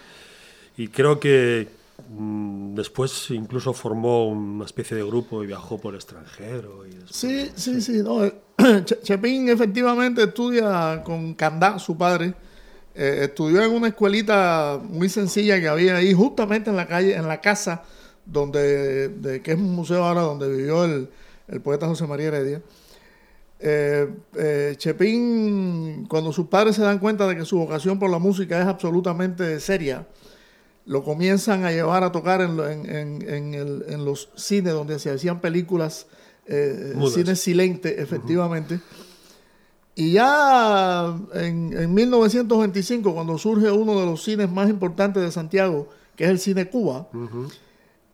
Y 0.78 0.88
creo 0.88 1.20
que 1.20 1.68
mm, 2.10 2.76
después 2.76 3.30
incluso 3.32 3.74
formó 3.74 4.28
una 4.30 4.66
especie 4.66 4.96
de 4.96 5.04
grupo 5.04 5.44
y 5.44 5.48
viajó 5.48 5.78
por 5.78 5.94
el 5.94 6.00
extranjero. 6.00 6.86
Y 6.86 6.92
después- 6.92 7.16
Sí, 7.16 7.52
sí, 7.56 7.82
sí. 7.82 8.02
No, 8.04 8.24
eh, 8.26 8.34
Chepín 9.04 9.50
efectivamente 9.50 10.24
estudia 10.24 11.02
con 11.04 11.34
Candá, 11.34 11.78
su 11.80 11.98
padre. 11.98 12.34
Eh, 12.96 13.20
estudió 13.26 13.62
en 13.64 13.72
una 13.72 13.90
escuelita 13.90 14.80
muy 14.84 15.10
sencilla 15.10 15.60
que 15.60 15.68
había 15.68 15.98
ahí, 15.98 16.14
justamente 16.14 16.70
en 16.70 16.76
la 16.76 16.88
calle, 16.88 17.16
en 17.16 17.28
la 17.28 17.40
casa 17.40 17.84
donde, 18.26 19.10
de- 19.10 19.42
que 19.42 19.52
es 19.52 19.58
un 19.58 19.74
museo 19.76 20.04
ahora 20.04 20.22
donde 20.22 20.48
vivió 20.50 20.84
el, 20.86 21.10
el 21.48 21.62
poeta 21.62 21.88
José 21.88 22.08
María 22.08 22.28
Heredia. 22.28 22.62
Eh, 23.62 24.08
eh, 24.38 24.76
Chepín, 24.78 26.06
cuando 26.08 26.32
sus 26.32 26.48
padres 26.48 26.76
se 26.78 26.82
dan 26.82 27.00
cuenta 27.00 27.28
de 27.28 27.36
que 27.36 27.44
su 27.46 27.58
vocación 27.58 28.00
por 28.00 28.10
la 28.10 28.18
música 28.20 28.60
es 28.60 28.66
absolutamente 28.68 29.60
seria, 29.60 30.08
lo 30.86 31.04
comienzan 31.04 31.66
a 31.66 31.72
llevar 31.72 32.04
a 32.04 32.12
tocar 32.12 32.42
en, 32.42 32.56
lo- 32.58 32.68
en- 32.70 32.90
en- 32.90 33.22
en 33.30 33.54
el- 33.54 33.86
en 33.90 34.06
los 34.06 34.30
cines 34.36 34.74
donde 34.74 34.98
se 34.98 35.12
hacían 35.12 35.42
películas, 35.42 36.08
eh, 36.48 36.94
Mudas. 36.96 37.14
cines 37.14 37.40
silentes, 37.42 38.00
efectivamente. 38.00 38.80
Y 39.96 40.14
ya 40.14 41.14
en, 41.34 41.74
en 41.78 41.94
1925, 41.94 43.14
cuando 43.14 43.38
surge 43.38 43.70
uno 43.70 44.00
de 44.00 44.06
los 44.06 44.24
cines 44.24 44.50
más 44.50 44.70
importantes 44.70 45.22
de 45.22 45.32
Santiago, 45.32 45.90
que 46.16 46.24
es 46.24 46.30
el 46.30 46.40
Cine 46.40 46.70
Cuba, 46.70 47.10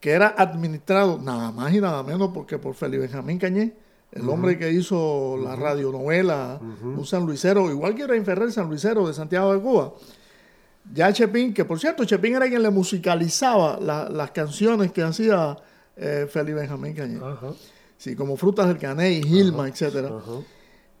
que 0.00 0.10
era 0.10 0.34
administrado 0.36 1.18
nada 1.22 1.52
más 1.52 1.72
y 1.72 1.80
nada 1.80 2.02
menos 2.02 2.30
porque 2.34 2.58
por 2.58 2.74
Félix 2.74 3.02
Benjamín 3.02 3.38
Cañé, 3.38 3.72
el 4.16 4.28
hombre 4.28 4.58
que 4.58 4.70
hizo 4.72 5.36
la 5.42 5.54
radionovela, 5.56 6.60
un 6.82 7.04
sanluisero, 7.06 7.70
igual 7.70 7.94
que 7.94 8.02
Efraín 8.02 8.24
Ferrer, 8.24 8.50
sanluisero 8.52 9.06
de 9.06 9.14
Santiago 9.14 9.52
de 9.54 9.60
Cuba. 9.60 9.92
Ya 10.92 11.12
Chepín, 11.12 11.52
que 11.52 11.64
por 11.64 11.80
cierto, 11.80 12.04
Chepín 12.04 12.34
era 12.36 12.48
quien 12.48 12.62
le 12.62 12.70
musicalizaba 12.70 13.78
la- 13.80 14.08
las 14.08 14.30
canciones 14.30 14.92
que 14.92 15.02
hacía 15.02 15.56
eh, 15.96 16.26
Félix 16.30 16.56
Benjamín 16.56 16.94
Cañé. 16.94 17.18
Sí, 17.96 18.14
como 18.14 18.36
Frutas 18.36 18.68
del 18.68 18.78
Caney, 18.78 19.22
Gilma, 19.22 19.66
etcétera. 19.68 20.10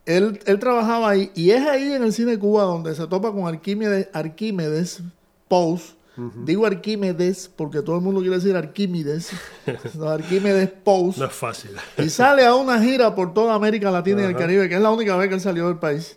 Él, 0.06 0.40
él 0.46 0.58
trabajaba 0.58 1.10
ahí 1.10 1.30
y 1.34 1.50
es 1.50 1.66
ahí 1.66 1.92
en 1.92 2.02
el 2.04 2.12
cine 2.12 2.38
Cuba 2.38 2.62
donde 2.62 2.94
se 2.94 3.06
topa 3.06 3.32
con 3.32 3.46
Arquímedes, 3.46 4.08
Arquímedes 4.12 5.02
Pous. 5.48 5.95
Digo 6.44 6.64
Arquímedes 6.64 7.50
porque 7.54 7.82
todo 7.82 7.96
el 7.96 8.02
mundo 8.02 8.20
quiere 8.20 8.36
decir 8.36 8.56
Arquímedes. 8.56 9.30
Arquímedes 10.02 10.70
Pous. 10.82 11.18
No 11.18 11.26
es 11.26 11.32
fácil. 11.32 11.72
Y 11.98 12.08
sale 12.08 12.44
a 12.46 12.54
una 12.54 12.80
gira 12.82 13.14
por 13.14 13.34
toda 13.34 13.54
América 13.54 13.90
Latina 13.90 14.22
y 14.22 14.24
el. 14.26 14.36
Caribe, 14.36 14.68
que 14.68 14.76
es 14.76 14.80
la 14.80 14.90
única 14.90 15.14
vez 15.16 15.28
que 15.28 15.34
él 15.34 15.40
salió 15.42 15.66
del 15.68 15.78
país. 15.78 16.16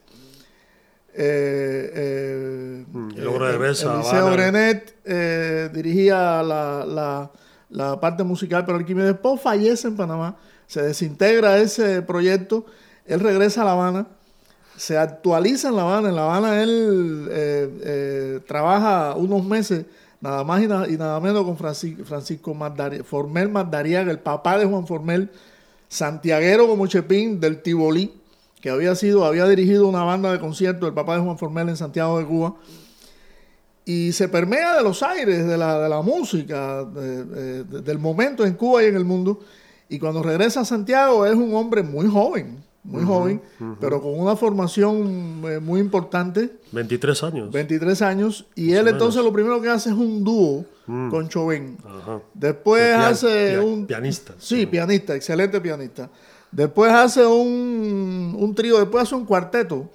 Eh, 1.13 1.91
eh, 1.95 2.85
Mm, 2.91 3.09
y 3.11 3.21
luego 3.21 3.39
regresa 3.39 3.93
Eliseo. 3.95 4.31
Brenet 4.31 4.95
eh, 5.05 5.69
dirigía 5.73 6.41
la, 6.43 6.85
la- 6.85 7.31
la 7.69 7.99
parte 7.99 8.23
musical, 8.23 8.65
pero 8.65 8.77
Arquímedes 8.79 9.15
Pous 9.17 9.41
fallece 9.41 9.87
en 9.89 9.95
Panamá, 9.97 10.37
se 10.65 10.81
desintegra 10.81 11.57
ese 11.59 12.01
proyecto, 12.01 12.65
él 13.05 13.19
regresa 13.19 13.61
a 13.61 13.65
La 13.65 13.71
Habana, 13.73 14.07
se 14.79 14.97
actualiza 14.97 15.67
en 15.67 15.75
La 15.75 15.81
Habana, 15.81 16.07
en 16.09 16.15
La 16.15 16.23
Habana 16.23 16.63
él 16.63 17.27
eh, 17.29 17.69
eh, 17.83 18.39
trabaja 18.47 19.13
unos 19.15 19.43
meses 19.43 19.85
nada 20.21 20.45
más 20.45 20.61
y, 20.63 20.67
na- 20.67 20.87
y 20.87 20.93
nada 20.97 21.19
menos 21.19 21.43
con 21.43 21.57
Francisco, 21.57 22.55
Formel 23.03 23.49
Mardariaga, 23.49 24.09
el 24.09 24.19
papá 24.19 24.57
de 24.57 24.65
Juan 24.65 24.87
Formel, 24.87 25.29
santiaguero 25.89 26.65
como 26.67 26.87
Chepín 26.87 27.41
del 27.41 27.61
Tibolí, 27.61 28.13
que 28.61 28.69
había 28.69 28.95
sido, 28.95 29.25
había 29.25 29.45
dirigido 29.47 29.85
una 29.87 30.03
banda 30.03 30.31
de 30.31 30.39
conciertos 30.39 30.81
del 30.87 30.93
papá 30.93 31.15
de 31.15 31.23
Juan 31.23 31.37
Formel 31.37 31.67
en 31.69 31.75
Santiago 31.77 32.17
de 32.17 32.25
Cuba, 32.25 32.55
y 33.85 34.11
se 34.13 34.29
permea 34.29 34.77
de 34.77 34.83
los 34.83 35.03
aires 35.03 35.45
de 35.45 35.57
la, 35.57 35.79
de 35.79 35.89
la 35.89 36.01
música, 36.01 36.85
de- 36.85 37.63
del 37.65 37.99
momento 37.99 38.45
en 38.45 38.53
Cuba 38.53 38.83
y 38.83 38.87
en 38.87 38.95
el 38.95 39.03
mundo, 39.05 39.41
y 39.89 39.99
cuando 39.99 40.21
regresa 40.23 40.61
a 40.61 40.65
Santiago 40.65 41.25
es 41.25 41.35
un 41.35 41.53
hombre 41.53 41.81
muy 41.83 42.07
joven, 42.07 42.63
muy 42.83 43.03
joven, 43.03 43.41
pero 43.79 44.01
con 44.01 44.17
una 44.19 44.35
formación 44.35 45.41
eh, 45.45 45.59
muy 45.59 45.79
importante, 45.81 46.49
23 46.71 47.23
años. 47.23 47.51
23 47.51 48.01
años, 48.01 48.45
y 48.55 48.71
él 48.73 48.87
entonces 48.87 49.23
lo 49.23 49.31
primero 49.33 49.61
que 49.61 49.69
hace 49.69 49.89
es 49.89 49.95
un 49.95 50.23
dúo 50.23 50.65
con 50.85 51.27
Chauvin. 51.29 51.77
Ajá. 51.85 52.19
Después 52.33 52.81
Pian- 52.95 53.01
hace 53.11 53.59
un... 53.59 53.85
pianista. 53.85 54.33
Sí, 54.39 54.65
pianista, 54.65 55.15
excelente 55.15 55.61
pianista. 55.61 56.09
Después 56.51 56.91
hace 56.91 57.23
un, 57.25 58.35
un 58.39 58.55
trío, 58.55 58.79
después 58.79 59.03
hace 59.03 59.13
un 59.13 59.25
cuarteto, 59.25 59.89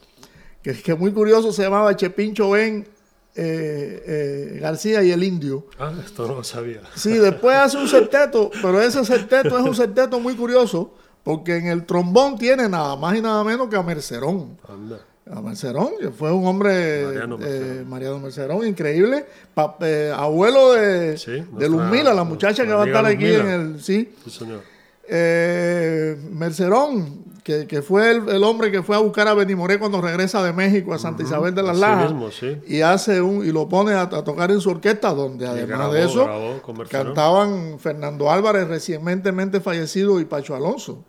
que 0.63 0.71
es 0.71 0.83
que 0.83 0.95
muy 0.95 1.11
curioso, 1.13 1.53
se 1.53 1.63
llamaba 1.63 1.97
Chepín 1.97 2.33
Chauvin, 2.33 2.87
eh, 3.35 4.03
eh, 4.07 4.59
García 4.61 5.03
y 5.03 5.11
el 5.11 5.25
Indio. 5.25 5.67
Ah, 5.81 5.93
esto 6.05 6.29
no 6.29 6.37
lo 6.37 6.45
sabía. 6.45 6.81
Sí, 6.95 7.11
después 7.19 7.57
hace 7.57 7.77
un 7.79 7.89
septeto, 7.89 8.51
pero 8.63 8.81
ese 8.81 9.05
septeto 9.05 9.59
es 9.59 9.65
un 9.65 9.75
septeto 9.75 10.21
muy 10.21 10.35
curioso, 10.37 10.95
porque 11.25 11.57
en 11.57 11.67
el 11.67 11.85
trombón 11.87 12.39
tiene 12.39 12.69
nada 12.69 12.95
más 12.97 13.17
y 13.17 13.21
nada 13.23 13.43
menos 13.43 13.69
que 13.69 13.77
a 13.77 13.83
Mercerón. 13.83 14.57
Anda. 14.69 15.01
A 15.31 15.41
Mercerón, 15.41 15.93
que 15.99 16.11
fue 16.11 16.31
un 16.31 16.47
hombre, 16.47 17.05
Mariano 17.07 17.37
eh, 17.37 17.39
Mercerón. 17.41 17.89
Mariano 17.89 18.19
Mercerón, 18.21 18.67
increíble, 18.67 19.25
pa- 19.55 19.77
eh, 19.81 20.13
abuelo 20.15 20.73
de, 20.75 21.17
Sí, 21.17 21.31
de 21.33 21.41
nuestra- 21.41 21.69
Luzmila, 21.69 22.13
la 22.15 22.25
muchacha 22.25 22.65
que 22.65 22.73
va 22.75 22.85
a 22.85 22.87
estar 22.87 23.07
aquí 23.07 23.25
en 23.33 23.47
el... 23.49 23.83
Sí, 23.83 24.13
Sí, 24.23 24.31
señor. 24.31 24.61
eh, 25.09 26.17
Mercerón, 26.31 27.25
que, 27.43 27.67
que 27.67 27.81
fue 27.83 28.11
el, 28.11 28.29
el 28.29 28.43
hombre 28.45 28.71
que 28.71 28.83
fue 28.83 28.97
a 28.97 28.99
buscar 28.99 29.29
a 29.29 29.35
Benimoré 29.35 29.79
cuando 29.79 30.01
regresa 30.03 30.43
de 30.43 30.53
México 30.53 30.93
a 30.95 30.99
Santa 30.99 31.23
Isabel 31.23 31.55
de 31.55 31.63
las 31.63 31.79
Lajas 31.79 32.11
mismo, 32.13 32.31
sí. 32.31 32.59
y 32.67 32.81
hace 32.83 33.21
un 33.23 33.47
y 33.47 33.51
lo 33.53 33.69
pone 33.69 33.93
a, 33.93 34.03
a 34.03 34.25
tocar 34.25 34.51
en 34.51 34.61
su 34.61 34.71
orquesta 34.71 35.13
donde 35.15 35.47
además 35.47 35.79
grabó- 35.79 35.93
de 35.93 36.05
eso 36.05 36.25
grabó 36.25 36.61
cantaban 36.91 37.79
Fernando 37.79 38.31
Álvarez 38.31 38.67
recientemente 38.69 39.61
fallecido 39.61 40.21
y 40.21 40.25
Pacho 40.27 40.55
Alonso. 40.55 41.05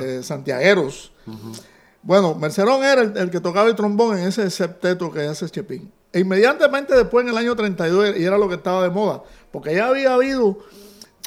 Eh, 0.00 0.22
santiagueros 0.22 1.12
bueno 2.02 2.34
Mercerón 2.34 2.82
era 2.84 3.02
el, 3.02 3.16
el 3.16 3.30
que 3.30 3.40
tocaba 3.40 3.68
el 3.68 3.74
trombón 3.74 4.18
en 4.18 4.28
ese 4.28 4.48
septeto 4.50 5.10
que 5.10 5.20
hace 5.22 5.48
Chepín 5.50 5.90
e 6.12 6.20
inmediatamente 6.20 6.94
después 6.96 7.24
en 7.24 7.30
el 7.32 7.36
año 7.38 7.54
32 7.54 8.16
y 8.16 8.24
era 8.24 8.38
lo 8.38 8.48
que 8.48 8.54
estaba 8.54 8.82
de 8.82 8.90
moda 8.90 9.22
porque 9.52 9.74
ya 9.74 9.88
había 9.88 10.14
habido 10.14 10.58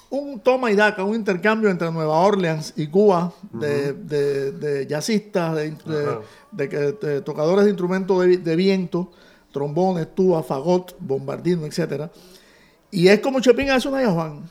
un 0.09 0.41
toma 0.41 0.69
y 0.71 0.75
daca, 0.75 1.05
un 1.05 1.15
intercambio 1.15 1.69
entre 1.69 1.89
Nueva 1.89 2.19
Orleans 2.19 2.73
y 2.75 2.87
Cuba 2.87 3.31
de, 3.53 4.85
jazzistas, 4.89 5.55
de, 5.55 5.71
de- 5.71 6.03
Ajá. 6.05 6.19
de 6.51 6.67
que- 6.69 6.77
de 7.07 7.21
tocadores 7.21 7.63
de 7.63 7.69
instrumentos 7.69 8.19
de, 8.19 8.27
vi- 8.27 8.35
de 8.37 8.55
viento, 8.57 9.09
trombones, 9.53 10.13
tuba, 10.13 10.43
fagot, 10.43 10.95
bombardino, 10.99 11.65
etc. 11.65 12.09
Y 12.91 13.07
es 13.07 13.21
como 13.21 13.39
Chepín 13.39 13.69
hace 13.69 13.87
una 13.87 14.01
band. 14.11 14.49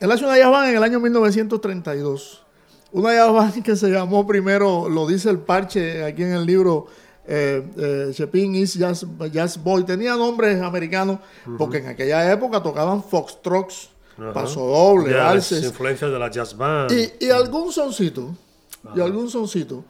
Él 0.00 0.12
hace 0.12 0.26
una 0.26 0.50
band 0.50 0.68
en 0.68 0.76
el 0.76 0.82
año 0.82 1.00
1932. 1.00 2.44
Una 2.92 3.24
band 3.26 3.62
que 3.64 3.76
se 3.76 3.88
llamó 3.88 4.26
primero, 4.26 4.88
lo 4.88 5.06
dice 5.06 5.30
el 5.30 5.38
parche 5.38 6.04
aquí 6.04 6.22
en 6.22 6.32
el 6.32 6.46
libro, 6.46 6.86
eh, 7.26 7.62
eh, 7.76 8.10
Chepin 8.12 8.54
is 8.54 8.74
jazz, 8.74 9.04
jazz 9.32 9.62
Boy. 9.62 9.84
Tenía 9.84 10.14
nombres 10.16 10.60
americanos 10.62 11.18
porque 11.58 11.78
en 11.78 11.88
aquella 11.88 12.30
época 12.32 12.62
tocaban 12.62 13.02
foxtrots, 13.02 13.90
Ajá. 14.18 14.32
paso 14.32 14.60
doble, 14.66 15.10
Ya, 15.10 15.16
las 15.18 15.26
valses 15.34 15.64
influencias 15.64 16.10
de 16.10 16.18
la 16.18 16.30
jazz 16.30 16.56
band. 16.56 16.90
y, 16.92 17.26
y 17.26 17.30
algún 17.30 17.72
soncito. 17.72 18.34
Y 18.94 19.00
algún 19.00 19.28
soncito. 19.28 19.84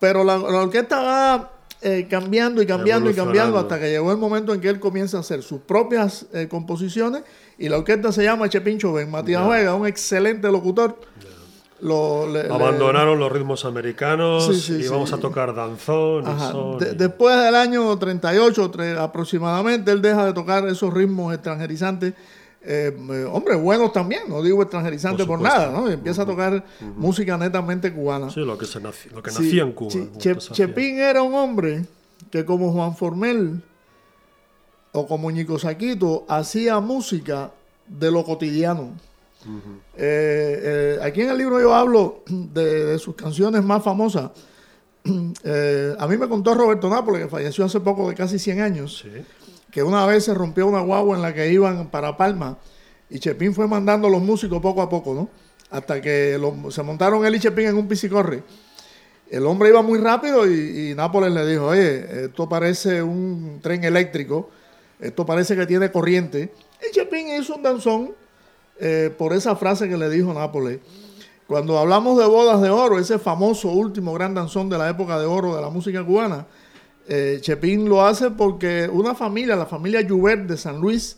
Pero 0.00 0.24
la, 0.24 0.36
la 0.36 0.62
orquesta 0.62 1.00
va 1.02 1.52
eh, 1.80 2.08
cambiando 2.10 2.60
y 2.60 2.66
cambiando 2.66 3.08
y 3.10 3.14
cambiando 3.14 3.56
hasta 3.58 3.78
que 3.78 3.88
llegó 3.90 4.10
el 4.10 4.18
momento 4.18 4.52
en 4.52 4.60
que 4.60 4.68
él 4.68 4.80
comienza 4.80 5.16
a 5.18 5.20
hacer 5.20 5.42
sus 5.44 5.60
propias 5.60 6.26
eh, 6.32 6.48
composiciones 6.48 7.22
y 7.56 7.68
la 7.68 7.78
orquesta 7.78 8.10
se 8.10 8.24
llama 8.24 8.48
Chepin 8.48 8.78
Choven. 8.78 9.08
Matías 9.10 9.42
Ya. 9.42 9.48
Vega, 9.48 9.74
un 9.76 9.86
excelente 9.86 10.50
locutor. 10.50 10.98
Lo- 11.80 12.26
le- 12.26 12.42
le- 12.48 12.52
Abandonaron 12.54 13.18
los 13.20 13.30
ritmos 13.30 13.64
americanos 13.64 14.46
Sí, 14.46 14.54
sí, 14.60 14.72
y 14.80 14.82
sí. 14.82 14.88
vamos 14.88 15.12
a 15.12 15.18
tocar 15.18 15.54
danzón 15.54 16.24
y. 16.26 16.78
De- 16.80 16.94
después 16.94 17.36
del 17.40 17.54
año 17.54 17.96
38 17.96 18.70
tre- 18.72 18.98
aproximadamente, 18.98 19.92
él 19.92 20.02
deja 20.02 20.26
de 20.26 20.32
tocar 20.32 20.66
esos 20.66 20.92
ritmos 20.92 21.32
extranjerizantes. 21.34 22.14
eh, 22.60 22.92
eh, 23.12 23.24
hombre, 23.32 23.54
buenos 23.54 23.92
también, 23.92 24.22
no 24.28 24.42
digo 24.42 24.60
extranjerizantes 24.60 25.24
por, 25.24 25.40
nada, 25.40 25.70
¿no? 25.70 25.88
Y 25.88 25.92
empieza 25.94 26.22
a 26.22 26.26
tocar 26.26 26.64
música 26.96 27.38
netamente 27.38 27.92
cubana. 27.94 28.28
Sí, 28.30 28.40
lo 28.40 28.58
que, 28.58 28.66
se 28.66 28.80
naci- 28.80 29.10
lo 29.12 29.22
que 29.22 29.30
nacía 29.30 29.62
en 29.62 29.72
Cuba. 29.72 29.90
Che-. 30.18 30.36
Chepín 30.36 30.98
era 30.98 31.22
un 31.22 31.34
hombre 31.34 31.86
que 32.32 32.44
como 32.44 32.72
Juan 32.72 32.96
Formel 32.96 33.62
o 34.92 35.06
como 35.06 35.30
Ñico 35.30 35.58
Saquito 35.58 36.24
hacía 36.28 36.80
música 36.80 37.52
de 37.86 38.10
lo 38.10 38.24
cotidiano. 38.24 38.90
Eh, 39.96 40.60
eh, 40.96 40.98
aquí 41.02 41.22
en 41.22 41.30
el 41.30 41.38
libro 41.38 41.60
yo 41.60 41.74
hablo 41.74 42.22
de, 42.26 42.84
de 42.86 42.98
sus 42.98 43.14
canciones 43.14 43.62
más 43.62 43.82
famosas. 43.82 44.30
Eh, 45.44 45.94
a 45.98 46.06
mí 46.06 46.18
me 46.18 46.28
contó 46.28 46.52
Roberto 46.54 46.90
Nápoles, 46.90 47.22
que 47.22 47.28
falleció 47.28 47.64
hace 47.64 47.80
poco 47.80 48.08
de 48.10 48.14
casi 48.14 48.38
100 48.38 48.60
años, 48.60 48.98
Sí. 49.02 49.24
que 49.70 49.82
una 49.82 50.04
vez 50.04 50.24
se 50.24 50.34
rompió 50.34 50.66
una 50.66 50.80
guagua 50.80 51.16
en 51.16 51.22
la 51.22 51.32
que 51.32 51.50
iban 51.50 51.88
para 51.90 52.16
Palma 52.16 52.58
y 53.08 53.18
Chepín 53.18 53.54
fue 53.54 53.66
mandando 53.66 54.08
a 54.08 54.10
los 54.10 54.20
músicos 54.20 54.60
poco 54.60 54.82
a 54.82 54.88
poco, 54.90 55.14
¿no? 55.14 55.30
Hasta 55.70 56.02
que 56.02 56.36
lo- 56.38 56.70
se 56.70 56.82
montaron 56.82 57.24
él 57.24 57.36
y 57.36 57.40
Chepín 57.40 57.68
en 57.68 57.76
un 57.78 57.88
piscicorre. 57.88 58.42
El 59.30 59.46
hombre 59.46 59.70
iba 59.70 59.80
muy 59.80 59.98
rápido 59.98 60.46
y, 60.46 60.90
y 60.90 60.94
Nápoles 60.94 61.32
le 61.32 61.46
dijo, 61.46 61.66
oye, 61.68 62.24
esto 62.24 62.46
parece 62.48 63.02
un 63.02 63.60
tren 63.62 63.84
eléctrico, 63.84 64.50
esto 65.00 65.24
parece 65.24 65.56
que 65.56 65.64
tiene 65.66 65.90
corriente. 65.90 66.52
Y 66.86 66.92
Chepín 66.92 67.28
hizo 67.28 67.54
un 67.56 67.62
danzón 67.62 68.12
eh, 68.80 69.14
por 69.16 69.32
esa 69.32 69.56
frase 69.56 69.88
que 69.88 69.96
le 69.96 70.08
dijo 70.08 70.32
Nápoles. 70.32 70.80
Cuando 71.46 71.78
hablamos 71.78 72.18
de 72.18 72.26
bodas 72.26 72.60
de 72.60 72.68
oro, 72.68 72.98
ese 72.98 73.18
famoso 73.18 73.70
último 73.70 74.12
gran 74.12 74.34
danzón 74.34 74.68
de 74.68 74.76
la 74.76 74.88
época 74.90 75.18
de 75.18 75.26
oro 75.26 75.56
de 75.56 75.62
la 75.62 75.70
música 75.70 76.04
cubana, 76.04 76.46
eh, 77.08 77.38
Chepín 77.40 77.88
lo 77.88 78.04
hace 78.04 78.30
porque 78.30 78.88
una 78.92 79.14
familia, 79.14 79.56
la 79.56 79.64
familia 79.64 80.06
Joubert 80.06 80.46
de 80.46 80.58
San 80.58 80.78
Luis, 80.78 81.16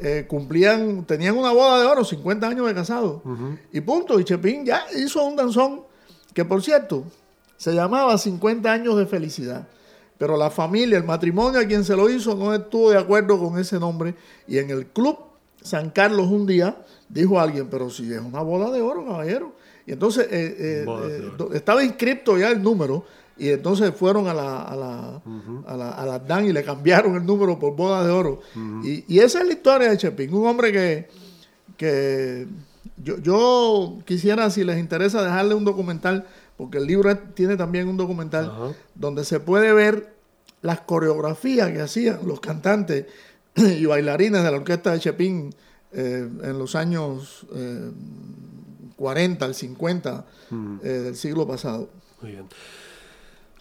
eh, 0.00 0.26
cumplían, 0.28 1.04
tenían 1.04 1.38
una 1.38 1.52
boda 1.52 1.80
de 1.80 1.86
oro, 1.86 2.04
50 2.04 2.48
años 2.48 2.66
de 2.66 2.74
casado. 2.74 3.22
Y 3.72 3.80
punto. 3.80 4.18
Y 4.18 4.24
Chepín 4.24 4.64
ya 4.66 4.84
hizo 4.96 5.24
un 5.24 5.36
danzón 5.36 5.82
que, 6.34 6.44
por 6.44 6.62
cierto, 6.62 7.04
se 7.56 7.72
llamaba 7.72 8.18
50 8.18 8.70
años 8.70 8.96
de 8.96 9.06
felicidad. 9.06 9.68
Pero 10.18 10.36
la 10.36 10.50
familia, 10.50 10.98
el 10.98 11.04
matrimonio 11.04 11.60
a 11.60 11.64
quien 11.64 11.84
se 11.84 11.96
lo 11.96 12.10
hizo, 12.10 12.34
no 12.34 12.52
estuvo 12.52 12.90
de 12.90 12.98
acuerdo 12.98 13.38
con 13.38 13.58
ese 13.58 13.78
nombre. 13.78 14.16
Y 14.48 14.58
en 14.58 14.70
el 14.70 14.86
club 14.86 15.27
San 15.62 15.90
Carlos 15.90 16.28
un 16.28 16.46
día 16.46 16.76
dijo 17.08 17.40
alguien, 17.40 17.68
pero 17.70 17.90
si 17.90 18.12
es 18.12 18.20
una 18.20 18.42
boda 18.42 18.70
de 18.70 18.80
oro, 18.82 19.04
caballero. 19.04 19.54
Y 19.86 19.92
entonces 19.92 20.26
eh, 20.30 20.56
eh, 20.58 20.86
eh, 20.86 21.48
estaba 21.54 21.82
inscripto 21.82 22.36
ya 22.38 22.50
el 22.50 22.62
número. 22.62 23.04
Y 23.40 23.50
entonces 23.50 23.94
fueron 23.94 24.26
a 24.26 24.34
la, 24.34 24.62
a 24.62 24.74
la, 24.74 25.22
a 25.66 25.76
la, 25.76 25.90
a 25.92 26.04
la 26.04 26.18
DAN 26.18 26.46
y 26.46 26.52
le 26.52 26.64
cambiaron 26.64 27.14
el 27.14 27.24
número 27.24 27.56
por 27.56 27.76
boda 27.76 28.04
de 28.04 28.10
oro. 28.10 28.40
y, 28.82 29.04
y 29.06 29.20
esa 29.20 29.40
es 29.40 29.46
la 29.46 29.52
historia 29.52 29.90
de 29.90 29.96
Chepín, 29.96 30.34
un 30.34 30.48
hombre 30.48 30.72
que, 30.72 31.08
que 31.76 32.48
yo, 32.96 33.18
yo 33.18 33.98
quisiera, 34.04 34.50
si 34.50 34.64
les 34.64 34.78
interesa, 34.78 35.22
dejarle 35.22 35.54
un 35.54 35.64
documental, 35.64 36.26
porque 36.56 36.78
el 36.78 36.86
libro 36.86 37.16
tiene 37.34 37.56
también 37.56 37.86
un 37.86 37.96
documental 37.96 38.74
donde 38.96 39.24
se 39.24 39.38
puede 39.38 39.72
ver 39.72 40.12
las 40.60 40.80
coreografías 40.80 41.70
que 41.70 41.80
hacían 41.80 42.26
los 42.26 42.40
cantantes 42.40 43.06
y 43.78 43.84
bailarines 43.86 44.42
de 44.42 44.50
la 44.50 44.56
orquesta 44.56 44.92
de 44.92 45.00
Chepín 45.00 45.54
eh, 45.92 46.28
en 46.42 46.58
los 46.58 46.74
años 46.74 47.46
eh, 47.54 47.90
40 48.96 49.44
al 49.44 49.54
50 49.54 50.24
eh, 50.82 50.88
del 50.88 51.16
siglo 51.16 51.46
pasado. 51.46 51.88
Muy 52.20 52.32
bien. 52.32 52.46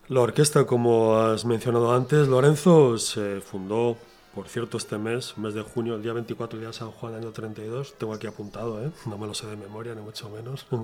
La 0.10 0.22
orquesta, 0.22 0.66
como 0.66 1.18
has 1.18 1.46
mencionado 1.46 1.94
antes, 1.94 2.28
Lorenzo, 2.28 2.98
se 2.98 3.42
fundó, 3.42 3.98
por 4.34 4.48
cierto, 4.48 4.78
este 4.78 4.98
mes, 4.98 5.38
mes 5.38 5.54
de 5.54 5.62
junio, 5.62 5.96
el 5.96 6.02
día 6.02 6.14
24, 6.14 6.58
día 6.58 6.70
de 6.70 6.74
San 6.74 6.92
Juan, 6.92 7.16
año 7.16 7.32
32. 7.32 7.96
Tengo 7.98 8.14
aquí 8.14 8.26
apuntado, 8.26 8.82
¿eh? 8.84 8.90
no 9.06 9.18
me 9.18 9.28
lo 9.28 9.34
sé 9.34 9.48
de 9.48 9.58
memoria, 9.58 9.94
ni 9.96 10.02
mucho 10.02 10.30
menos. 10.30 10.66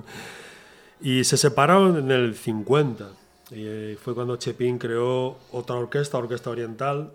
Y 1.00 1.24
se 1.24 1.36
separaron 1.36 1.98
en 1.98 2.10
el 2.12 2.34
50. 2.34 3.08
Y 3.50 3.96
fue 3.96 4.14
cuando 4.14 4.36
Chepín 4.36 4.78
creó 4.78 5.36
otra 5.50 5.76
orquesta, 5.76 6.16
Orquesta 6.16 6.48
Oriental. 6.48 7.10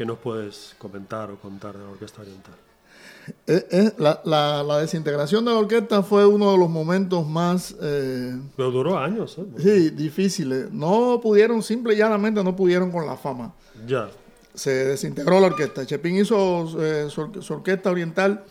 ¿Qué 0.00 0.06
nos 0.06 0.16
puedes 0.16 0.74
comentar 0.78 1.30
o 1.30 1.38
contar 1.38 1.76
de 1.76 1.84
la 1.84 1.90
Orquesta 1.90 2.22
Oriental? 2.22 2.54
Eh, 3.46 3.66
eh, 3.70 3.92
la, 3.98 4.18
la- 4.24 4.62
la 4.62 4.78
desintegración 4.78 5.44
de 5.44 5.50
la 5.50 5.58
orquesta 5.58 6.02
fue 6.02 6.24
uno 6.24 6.50
de 6.52 6.56
los 6.56 6.70
momentos 6.70 7.28
más 7.28 7.76
eh, 7.82 8.34
Pero 8.56 8.70
duró 8.70 8.96
años, 8.96 9.36
¿eh? 9.36 9.44
sí, 9.58 9.90
difíciles. 9.90 10.70
No 10.72 11.20
pudieron, 11.22 11.62
simple 11.62 11.92
y 11.92 11.98
llanamente 11.98 12.42
no 12.42 12.56
pudieron 12.56 12.90
con 12.90 13.04
la 13.04 13.18
fama. 13.18 13.52
Ya. 13.86 14.08
se 14.54 14.70
desintegró 14.86 15.38
la 15.38 15.48
orquesta. 15.48 15.84
Chepín 15.84 16.16
hizo 16.16 16.66
su 17.10 17.52
orquesta 17.52 17.90
oriental 17.90 18.42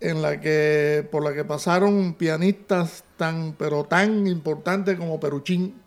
en 0.00 0.20
la 0.20 0.38
que 0.38 1.08
por 1.10 1.24
la 1.24 1.32
que 1.32 1.46
pasaron 1.46 2.12
pianistas 2.12 3.04
tan 3.16 3.54
pero 3.58 3.84
tan 3.84 4.26
importantes 4.26 4.98
como 4.98 5.18
Peruchín 5.18 5.80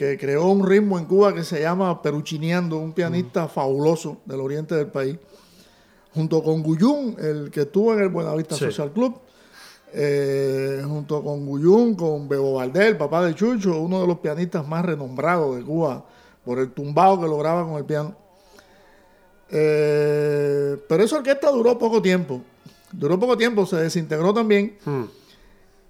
que 0.00 0.16
creó 0.16 0.46
un 0.46 0.66
ritmo 0.66 0.98
en 0.98 1.04
Cuba 1.04 1.34
que 1.34 1.44
se 1.44 1.60
llama 1.60 2.00
Peruchineando, 2.00 2.78
un 2.78 2.94
pianista 2.94 3.48
fabuloso 3.48 4.16
del 4.24 4.40
oriente 4.40 4.74
del 4.74 4.86
país, 4.86 5.18
junto 6.14 6.42
con 6.42 6.62
Guyún, 6.62 7.16
el 7.18 7.50
que 7.50 7.60
estuvo 7.60 7.92
en 7.92 8.00
el 8.00 8.08
Buenavista 8.08 8.54
Sí. 8.54 8.64
Social 8.64 8.92
Club, 8.92 9.18
eh, 9.92 10.82
junto 10.88 11.22
con 11.22 11.44
Guyún, 11.44 11.96
con 11.96 12.30
Bebo 12.30 12.54
Valdés, 12.54 12.86
el 12.86 12.96
papá 12.96 13.22
de 13.26 13.34
Chucho, 13.34 13.78
uno 13.78 14.00
de 14.00 14.06
los 14.06 14.20
pianistas 14.20 14.66
más 14.66 14.86
renombrados 14.86 15.56
de 15.56 15.62
Cuba 15.64 16.02
por 16.46 16.60
el 16.60 16.70
tumbado 16.70 17.20
que 17.20 17.26
lograba 17.26 17.66
con 17.66 17.74
el 17.76 17.84
piano. 17.84 18.16
Eh, 19.50 20.78
pero 20.88 21.02
esa 21.04 21.16
orquesta 21.16 21.50
duró 21.50 21.78
poco 21.78 22.00
tiempo. 22.00 22.40
Duró 22.90 23.20
poco 23.20 23.36
tiempo, 23.36 23.66
se 23.66 23.76
desintegró 23.76 24.32
también. 24.32 24.78
Hmm. 24.82 25.04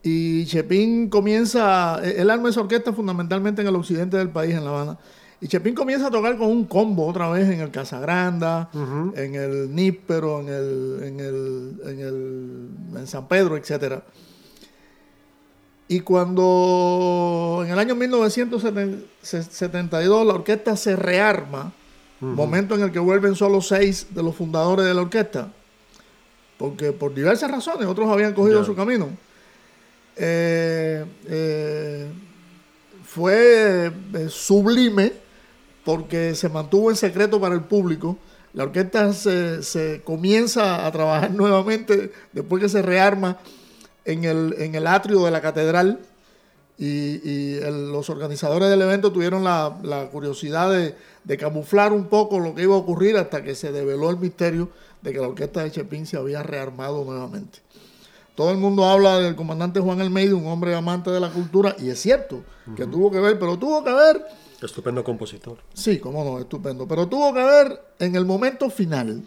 Y 0.03 0.47
Chepín 0.47 1.11
comienza, 1.11 2.01
él 2.03 2.31
arma 2.31 2.49
esa 2.49 2.63
orquesta 2.63 2.91
fundamentalmente 2.93 3.61
en 3.61 3.69
el 3.69 3.77
occidente 3.77 4.17
del 4.17 4.31
país, 4.31 4.55
en 4.55 4.65
La 4.65 4.71
Habana. 4.71 4.99
Y 5.43 5.49
Chepín 5.49 5.75
comienza 5.75 6.09
a 6.09 6.11
tocar 6.11 6.37
con 6.37 6.49
un 6.49 6.67
combo 6.67 7.07
otra 7.07 7.31
vez 7.31 7.49
en 7.49 7.61
el 7.61 7.71
Casagranda, 7.71 8.69
en 9.15 9.35
el 9.35 9.75
Níspero, 9.75 10.41
en 10.41 10.49
el, 10.49 11.01
en 11.03 11.19
el, 11.21 11.81
en 11.87 12.01
el 12.01 12.69
en 12.99 13.07
San 13.07 13.27
Pedro, 13.27 13.57
etcétera. 13.57 14.03
Y 15.89 16.01
cuando 16.01 17.63
en 17.65 17.73
el 17.73 17.79
año 17.79 17.95
1972 17.95 20.27
la 20.27 20.35
orquesta 20.35 20.77
se 20.77 20.95
rearma, 20.95 21.73
momento 22.21 22.75
en 22.75 22.83
el 22.83 22.93
que 22.93 22.99
vuelven 22.99 23.35
solo 23.35 23.63
seis 23.63 24.09
de 24.11 24.23
los 24.23 24.37
fundadores 24.37 24.85
de 24.85 24.93
la 24.95 25.01
orquesta, 25.01 25.51
porque 26.59 26.93
por 26.93 27.15
diversas 27.15 27.51
razones 27.51 27.89
otros 27.89 28.11
habían 28.11 28.35
cogido 28.35 28.63
su 28.63 28.77
camino. 28.77 29.09
Eh, 30.23 31.03
eh, 31.29 32.13
fue 33.07 33.87
eh, 33.87 34.27
sublime 34.29 35.15
porque 35.83 36.35
se 36.35 36.51
mantuvo 36.51 36.91
en 36.91 36.97
secreto 36.97 37.41
para 37.41 37.55
el 37.55 37.63
público. 37.63 38.19
La 38.53 38.65
orquesta 38.65 39.15
se, 39.15 40.03
comienza 40.05 40.87
a 40.87 40.93
trabajar 40.93 41.31
nuevamente 41.35 42.13
después 42.33 42.63
que 42.63 42.69
se 42.69 42.83
rearma 42.83 43.39
en 44.05 44.25
el, 44.25 44.55
en 44.59 44.75
el 44.75 44.87
atrio 44.87 45.25
de 45.25 45.31
la 45.31 45.41
catedral 45.41 46.01
y, 46.77 47.59
los 47.61 48.11
organizadores 48.11 48.69
del 48.69 48.83
evento 48.83 49.13
tuvieron 49.13 49.43
la, 49.45 50.09
curiosidad 50.13 50.71
de, 50.71 50.95
de 51.25 51.37
camuflar 51.39 51.95
un 51.95 52.09
poco 52.09 52.41
lo 52.41 52.55
que 52.55 52.63
iba 52.63 52.75
a 52.75 52.79
ocurrir 52.79 53.17
hasta 53.17 53.43
que 53.43 53.55
se 53.55 53.73
develó 53.73 54.11
el 54.11 54.19
misterio 54.19 54.69
de 55.01 55.13
que 55.13 55.19
la 55.19 55.29
orquesta 55.29 55.63
de 55.63 55.71
Chepín 55.71 56.07
se 56.07 56.19
había 56.19 56.43
rearmado 56.43 57.05
nuevamente. 57.05 57.61
Todo 58.41 58.53
el 58.53 58.57
mundo 58.57 58.87
habla 58.87 59.19
del 59.19 59.37
comandante 59.37 59.81
Juan 59.81 60.01
Almeida, 60.01 60.35
un 60.35 60.47
hombre 60.47 60.75
amante 60.75 61.11
de 61.11 61.21
la 61.21 61.29
cultura, 61.29 61.77
y 61.79 61.91
es 61.91 62.01
cierto 62.01 62.43
que 62.75 62.87
tuvo 62.87 63.11
que 63.11 63.21
ver, 63.21 63.39
pero 63.39 63.59
tuvo 63.59 63.85
que 63.85 63.93
ver, 63.93 64.25
Estupendo 64.63 65.05
compositor. 65.05 65.59
sí, 65.75 65.99
cómo 65.99 66.25
no, 66.25 66.39
estupendo, 66.39 66.89
pero 66.89 67.07
tuvo 67.07 67.35
que 67.35 67.45
ver 67.45 67.79
en 67.99 68.17
el 68.17 68.25
momento 68.25 68.71
final, 68.71 69.23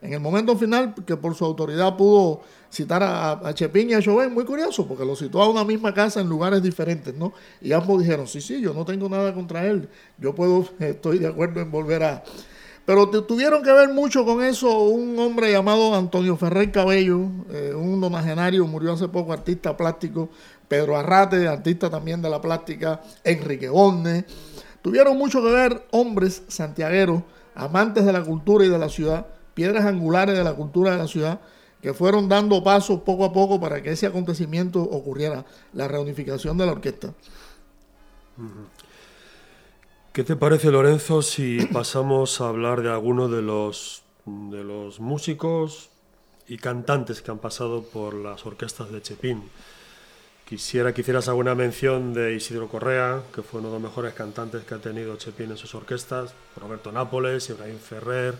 En 0.00 0.14
el 0.14 0.20
momento 0.20 0.56
final, 0.56 0.94
que 1.06 1.14
por 1.14 1.34
su 1.34 1.44
autoridad 1.44 1.94
pudo 1.94 2.40
citar 2.72 3.02
a, 3.02 3.32
a 3.32 3.52
Chepín 3.52 3.90
y 3.90 3.92
a 3.92 4.00
Chauvin, 4.00 4.32
muy 4.32 4.46
curioso, 4.46 4.88
porque 4.88 5.04
lo 5.04 5.14
citó 5.14 5.42
a 5.42 5.50
una 5.50 5.62
misma 5.62 5.92
casa 5.92 6.22
en 6.22 6.30
lugares 6.30 6.62
diferentes, 6.62 7.14
¿no? 7.14 7.34
Y 7.60 7.72
ambos 7.72 8.00
dijeron, 8.00 8.26
sí, 8.26 8.40
sí, 8.40 8.62
yo 8.62 8.72
no 8.72 8.86
tengo 8.86 9.10
nada 9.10 9.34
contra 9.34 9.66
él, 9.66 9.90
yo 10.16 10.34
puedo, 10.34 10.66
estoy 10.78 11.18
de 11.18 11.26
acuerdo 11.26 11.60
en 11.60 11.70
volver 11.70 12.02
a... 12.02 12.24
Pero 12.86 13.08
tuvieron 13.08 13.62
que 13.62 13.72
ver 13.72 13.88
mucho 13.88 14.26
con 14.26 14.42
eso 14.42 14.80
un 14.80 15.18
hombre 15.18 15.50
llamado 15.50 15.94
Antonio 15.94 16.36
Ferrer 16.36 16.70
Cabello, 16.70 17.30
eh, 17.50 17.72
un 17.74 17.98
donagenario, 18.00 18.66
murió 18.66 18.92
hace 18.92 19.08
poco, 19.08 19.32
artista 19.32 19.74
plástico, 19.74 20.28
Pedro 20.68 20.96
Arrate, 20.96 21.48
artista 21.48 21.88
también 21.88 22.20
de 22.20 22.28
la 22.28 22.42
plástica, 22.42 23.00
Enrique 23.22 23.70
Bonne. 23.70 24.26
Tuvieron 24.82 25.16
mucho 25.16 25.42
que 25.42 25.50
ver 25.50 25.86
hombres 25.92 26.42
santiagueros, 26.48 27.22
amantes 27.54 28.04
de 28.04 28.12
la 28.12 28.22
cultura 28.22 28.66
y 28.66 28.68
de 28.68 28.78
la 28.78 28.90
ciudad, 28.90 29.28
piedras 29.54 29.86
angulares 29.86 30.36
de 30.36 30.44
la 30.44 30.52
cultura 30.52 30.90
de 30.90 30.98
la 30.98 31.08
ciudad, 31.08 31.40
que 31.80 31.94
fueron 31.94 32.28
dando 32.28 32.62
pasos 32.62 33.00
poco 33.00 33.24
a 33.24 33.32
poco 33.32 33.58
para 33.58 33.82
que 33.82 33.92
ese 33.92 34.06
acontecimiento 34.06 34.82
ocurriera, 34.82 35.46
la 35.72 35.88
reunificación 35.88 36.58
de 36.58 36.66
la 36.66 36.72
orquesta. 36.72 37.14
¿Qué 40.14 40.22
te 40.22 40.36
parece, 40.36 40.70
Lorenzo, 40.70 41.22
si 41.22 41.66
pasamos 41.72 42.40
a 42.40 42.46
hablar 42.46 42.82
de 42.82 42.88
algunos 42.88 43.32
de 43.32 43.42
los, 43.42 44.04
de 44.24 44.62
los 44.62 45.00
músicos 45.00 45.90
y 46.46 46.56
cantantes 46.56 47.20
que 47.20 47.32
han 47.32 47.38
pasado 47.38 47.82
por 47.82 48.14
las 48.14 48.46
orquestas 48.46 48.92
de 48.92 49.02
Chepín? 49.02 49.42
Quisiera 50.48 50.94
que 50.94 51.00
hicieras 51.00 51.26
alguna 51.26 51.56
mención 51.56 52.14
de 52.14 52.32
Isidro 52.32 52.68
Correa, 52.68 53.22
que 53.34 53.42
fue 53.42 53.58
uno 53.58 53.70
de 53.70 53.74
los 53.74 53.82
mejores 53.82 54.14
cantantes 54.14 54.62
que 54.62 54.74
ha 54.74 54.78
tenido 54.78 55.16
Chepín 55.16 55.50
en 55.50 55.56
sus 55.56 55.74
orquestas, 55.74 56.32
Roberto 56.60 56.92
Nápoles, 56.92 57.50
Ibrahim 57.50 57.78
Ferrer. 57.80 58.36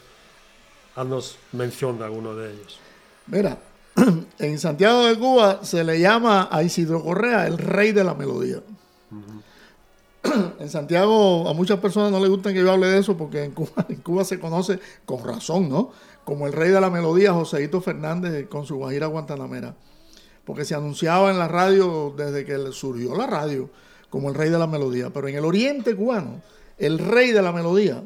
Haznos 0.95 1.39
mención 1.51 1.99
de 1.99 2.05
alguno 2.05 2.37
de 2.37 2.53
ellos. 2.53 2.79
Mira, 3.27 3.59
en 4.39 4.61
Santiago 4.61 5.07
de 5.07 5.19
Cuba 5.19 5.65
se 5.65 5.83
le 5.83 5.99
llama 5.99 6.49
a 6.53 6.63
Isidro 6.63 7.03
Correa 7.03 7.49
el 7.49 7.59
rey 7.59 7.91
de 7.91 8.05
la 8.05 8.15
melodía. 8.15 8.61
En 10.59 10.71
Santiago 10.71 11.49
a 11.49 11.53
muchas 11.53 11.79
personas 11.79 12.11
no 12.11 12.21
les 12.21 12.31
gusta 12.31 12.53
que 12.53 12.61
yo 12.61 12.73
hable 12.73 12.87
de 12.87 12.99
eso 12.99 13.17
porque 13.17 13.45
en 13.45 13.53
Cuba, 13.53 14.25
se 14.25 14.41
conoce 14.41 14.79
con 15.05 15.25
razón, 15.25 15.69
¿no? 15.69 15.91
Como 16.25 16.47
el 16.47 16.53
rey 16.53 16.71
de 16.71 16.81
la 16.81 16.91
melodía, 16.91 17.33
Joseito 17.33 17.81
Fernández 17.81 18.49
con 18.49 18.65
su 18.65 18.77
Guajira 18.77 19.07
Guantanamera. 19.07 19.75
Porque 20.45 20.65
se 20.65 20.75
anunciaba 20.75 21.31
en 21.31 21.39
la 21.39 21.49
radio 21.49 22.15
desde 22.17 22.45
que 22.45 22.73
surgió 22.73 23.15
la 23.15 23.27
radio 23.27 23.71
como 24.11 24.29
el 24.31 24.35
rey 24.35 24.51
de 24.51 24.59
la 24.59 24.67
melodía. 24.67 25.11
Pero 25.11 25.29
en 25.29 25.37
el 25.37 25.45
oriente 25.45 25.95
cubano, 25.95 26.41
el 26.79 26.99
rey 26.99 27.33
de 27.33 27.43
la 27.43 27.53
melodía 27.53 28.03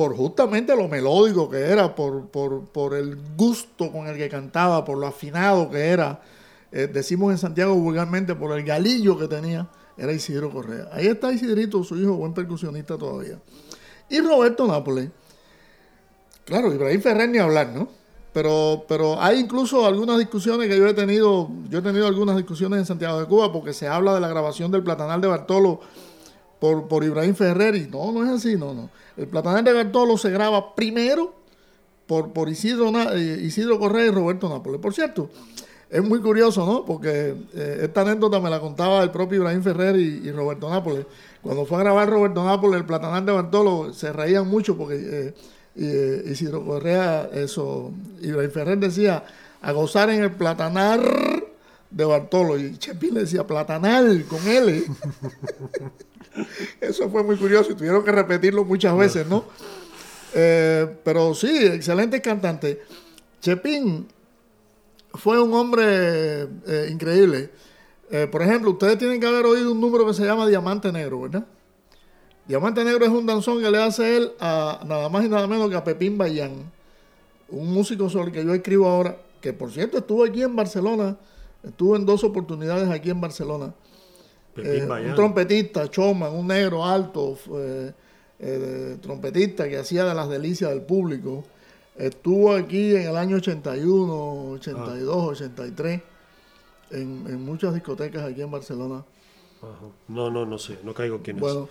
por 0.00 0.16
justamente 0.16 0.74
lo 0.74 0.88
melódico 0.88 1.50
que 1.50 1.58
era, 1.58 1.94
por, 1.94 2.28
por, 2.28 2.64
por 2.64 2.94
el 2.94 3.18
gusto 3.36 3.92
con 3.92 4.06
el 4.06 4.16
que 4.16 4.30
cantaba, 4.30 4.82
por 4.82 4.96
lo 4.96 5.06
afinado 5.06 5.70
que 5.70 5.88
era, 5.88 6.22
eh, 6.72 6.88
decimos 6.90 7.32
en 7.32 7.36
Santiago 7.36 7.74
vulgarmente, 7.74 8.34
por 8.34 8.56
el 8.56 8.64
galillo 8.64 9.18
que 9.18 9.28
tenía, 9.28 9.68
era 10.00 10.12
Isidro 10.12 10.50
Correa. 10.50 10.88
Ahí 10.92 11.06
está 11.06 11.30
Isidrito, 11.32 11.84
su 11.84 11.96
hijo, 11.96 12.14
buen 12.14 12.32
percusionista 12.32 12.96
todavía. 12.96 13.38
Y 14.08 14.20
Roberto 14.20 14.66
Nápoles. 14.66 15.10
Claro, 16.44 16.72
Ibrahim 16.72 17.00
Ferrer 17.00 17.28
ni 17.28 17.38
hablar, 17.38 17.68
¿no? 17.68 17.88
Pero, 18.32 18.84
pero 18.88 19.20
hay 19.20 19.38
incluso 19.40 19.86
algunas 19.86 20.18
discusiones 20.18 20.68
que 20.68 20.76
yo 20.76 20.86
he 20.86 20.94
tenido, 20.94 21.50
yo 21.68 21.80
he 21.80 21.82
tenido 21.82 22.06
algunas 22.06 22.36
discusiones 22.36 22.78
en 22.78 22.86
Santiago 22.86 23.20
de 23.20 23.26
Cuba 23.26 23.52
porque 23.52 23.72
se 23.72 23.88
habla 23.88 24.14
de 24.14 24.20
la 24.20 24.28
grabación 24.28 24.70
del 24.70 24.82
Platanal 24.82 25.20
de 25.20 25.28
Bartolo 25.28 25.80
por, 26.60 26.88
por 26.88 27.04
Ibrahim 27.04 27.34
Ferrer 27.34 27.74
y 27.74 27.88
no, 27.88 28.12
no 28.12 28.24
es 28.24 28.30
así, 28.30 28.56
no, 28.56 28.72
no. 28.72 28.88
El 29.16 29.26
Platanal 29.26 29.64
de 29.64 29.72
Bartolo 29.72 30.16
se 30.16 30.30
graba 30.30 30.74
primero 30.74 31.34
por, 32.06 32.32
por 32.32 32.48
Isidro, 32.48 32.90
eh, 33.12 33.40
Isidro 33.42 33.78
Correa 33.78 34.06
y 34.06 34.10
Roberto 34.10 34.48
Nápoles. 34.48 34.80
Por 34.80 34.94
cierto, 34.94 35.30
es 35.90 36.02
muy 36.02 36.20
curioso, 36.20 36.64
¿no? 36.64 36.84
Porque 36.84 37.34
eh, 37.54 37.80
esta 37.82 38.02
anécdota 38.02 38.38
me 38.40 38.48
la 38.48 38.60
contaba 38.60 39.02
el 39.02 39.10
propio 39.10 39.38
Ibrahim 39.38 39.62
Ferrer 39.62 39.96
y, 39.96 40.22
y 40.24 40.30
Roberto 40.30 40.70
Nápoles. 40.70 41.04
Cuando 41.42 41.66
fue 41.66 41.78
a 41.78 41.80
grabar 41.80 42.08
Roberto 42.08 42.44
Nápoles 42.44 42.80
el 42.80 42.86
Platanal 42.86 43.26
de 43.26 43.32
Bartolo, 43.32 43.92
se 43.92 44.12
reían 44.12 44.46
mucho 44.46 44.76
porque 44.76 44.96
eh, 44.96 45.34
y, 45.74 45.84
eh, 45.84 46.22
Isidro 46.30 46.64
Correa, 46.64 47.28
eso, 47.32 47.92
Ibrahim 48.20 48.50
Ferrer 48.50 48.78
decía, 48.78 49.24
a 49.62 49.72
gozar 49.72 50.10
en 50.10 50.22
el 50.22 50.32
Platanar 50.32 51.00
de 51.90 52.04
Bartolo. 52.04 52.58
Y 52.58 52.76
Chepín 52.76 53.14
le 53.14 53.20
decía, 53.20 53.46
Platanal, 53.46 54.24
con 54.26 54.46
L. 54.46 54.84
Eso 56.80 57.10
fue 57.10 57.24
muy 57.24 57.36
curioso 57.36 57.72
y 57.72 57.74
tuvieron 57.74 58.04
que 58.04 58.12
repetirlo 58.12 58.64
muchas 58.64 58.96
veces, 58.96 59.26
¿no? 59.26 59.44
Eh, 60.32 60.86
pero 61.02 61.34
sí, 61.34 61.66
excelente 61.66 62.20
cantante. 62.20 62.80
Chepín 63.40 64.06
fue 65.14 65.40
un 65.42 65.52
hombre 65.54 66.42
eh, 66.66 66.88
increíble. 66.90 67.50
Eh, 68.10 68.26
por 68.30 68.42
ejemplo, 68.42 68.70
ustedes 68.70 68.98
tienen 68.98 69.20
que 69.20 69.26
haber 69.26 69.46
oído 69.46 69.72
un 69.72 69.80
número 69.80 70.06
que 70.06 70.14
se 70.14 70.24
llama 70.24 70.46
Diamante 70.46 70.90
Negro, 70.92 71.20
¿verdad? 71.22 71.46
Diamante 72.46 72.82
Negro 72.84 73.04
es 73.04 73.10
un 73.12 73.26
danzón 73.26 73.62
que 73.62 73.70
le 73.70 73.78
hace 73.78 74.16
él 74.16 74.32
a 74.40 74.80
nada 74.86 75.08
más 75.08 75.24
y 75.24 75.28
nada 75.28 75.46
menos 75.46 75.68
que 75.70 75.76
a 75.76 75.84
Pepín 75.84 76.18
Bayán, 76.18 76.70
un 77.48 77.72
músico 77.72 78.08
sobre 78.08 78.26
el 78.28 78.32
que 78.32 78.44
yo 78.44 78.52
escribo 78.54 78.88
ahora, 78.88 79.16
que 79.40 79.52
por 79.52 79.70
cierto 79.70 79.98
estuvo 79.98 80.24
aquí 80.24 80.42
en 80.42 80.56
Barcelona, 80.56 81.16
estuvo 81.62 81.94
en 81.94 82.04
dos 82.04 82.24
oportunidades 82.24 82.88
aquí 82.88 83.10
en 83.10 83.20
Barcelona. 83.20 83.72
Pepín 84.54 84.82
Eh, 84.82 84.86
Bayán. 84.86 85.10
un 85.10 85.14
trompetista, 85.16 85.88
Choman, 85.88 86.34
un 86.34 86.48
negro 86.48 86.84
alto, 86.84 87.38
eh, 88.40 88.96
trompetista 89.00 89.68
que 89.68 89.78
hacía 89.78 90.04
de 90.04 90.14
las 90.14 90.28
delicias 90.28 90.70
del 90.70 90.82
público. 90.82 91.44
Estuvo 92.00 92.54
aquí 92.54 92.94
en 92.96 93.02
el 93.08 93.16
año 93.16 93.36
81, 93.36 94.50
82, 94.52 95.16
83, 95.40 96.00
en, 96.92 97.00
en 97.28 97.44
muchas 97.44 97.74
discotecas 97.74 98.22
aquí 98.24 98.40
en 98.42 98.50
Barcelona. 98.50 99.04
Ajá. 99.62 99.86
No, 100.08 100.30
no, 100.30 100.46
no 100.46 100.58
sé, 100.58 100.78
no 100.82 100.94
caigo 100.94 101.20
quién 101.22 101.36
es. 101.36 101.40
Bueno, 101.42 101.68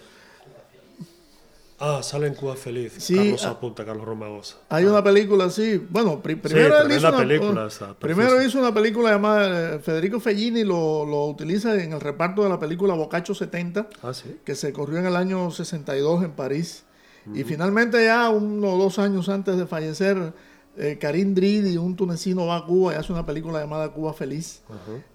Ah, 1.82 2.02
sale 2.04 2.28
en 2.28 2.34
Cuba 2.36 2.56
Feliz. 2.58 2.92
Sí, 2.98 3.16
Carlos 3.16 3.46
ah. 3.46 3.52
apunta, 3.52 3.86
Carlos 3.86 4.06
Romagosa. 4.06 4.58
hay 4.68 4.84
una 4.84 5.02
película 5.02 5.46
así. 5.46 5.78
Bueno, 5.90 6.22
pri- 6.22 6.36
primero 6.36 6.78
él 6.82 6.92
hizo 6.92 7.08
una, 7.08 7.18
película 7.18 7.64
uh, 7.64 7.68
esa, 7.68 7.94
primero 7.94 8.42
hizo 8.44 8.60
una 8.60 8.74
película 8.74 9.12
llamada 9.12 9.76
eh, 9.76 9.80
Federico 9.80 10.20
Fellini 10.20 10.66
lo, 10.66 11.06
lo 11.06 11.28
utiliza 11.28 11.82
en 11.82 11.94
el 11.94 12.02
reparto 12.02 12.44
de 12.44 12.50
la 12.50 12.60
película 12.60 12.96
Bocacho 12.96 13.34
70. 13.34 13.88
Ah, 14.04 14.14
sí. 14.14 14.40
que 14.44 14.56
se 14.56 14.74
corrió 14.74 14.98
en 15.00 15.06
el 15.06 15.16
año 15.16 15.52
62 15.52 16.26
en 16.26 16.32
París. 16.32 16.84
Y 17.34 17.44
finalmente 17.44 18.04
ya 18.06 18.30
uno 18.30 18.74
o 18.74 18.78
dos 18.78 19.00
años 19.00 19.30
antes 19.30 19.58
de 19.58 19.66
fallecer, 19.68 20.34
eh, 20.78 20.98
Karim 21.00 21.34
Dridi, 21.36 21.78
un 21.78 21.96
tunecino, 21.96 22.46
va 22.46 22.58
a 22.58 22.66
Cuba 22.66 22.94
y 22.94 22.96
hace 22.96 23.12
una 23.12 23.26
película 23.26 23.60
llamada 23.60 23.90
Cuba 23.92 24.14
Feliz, 24.14 24.62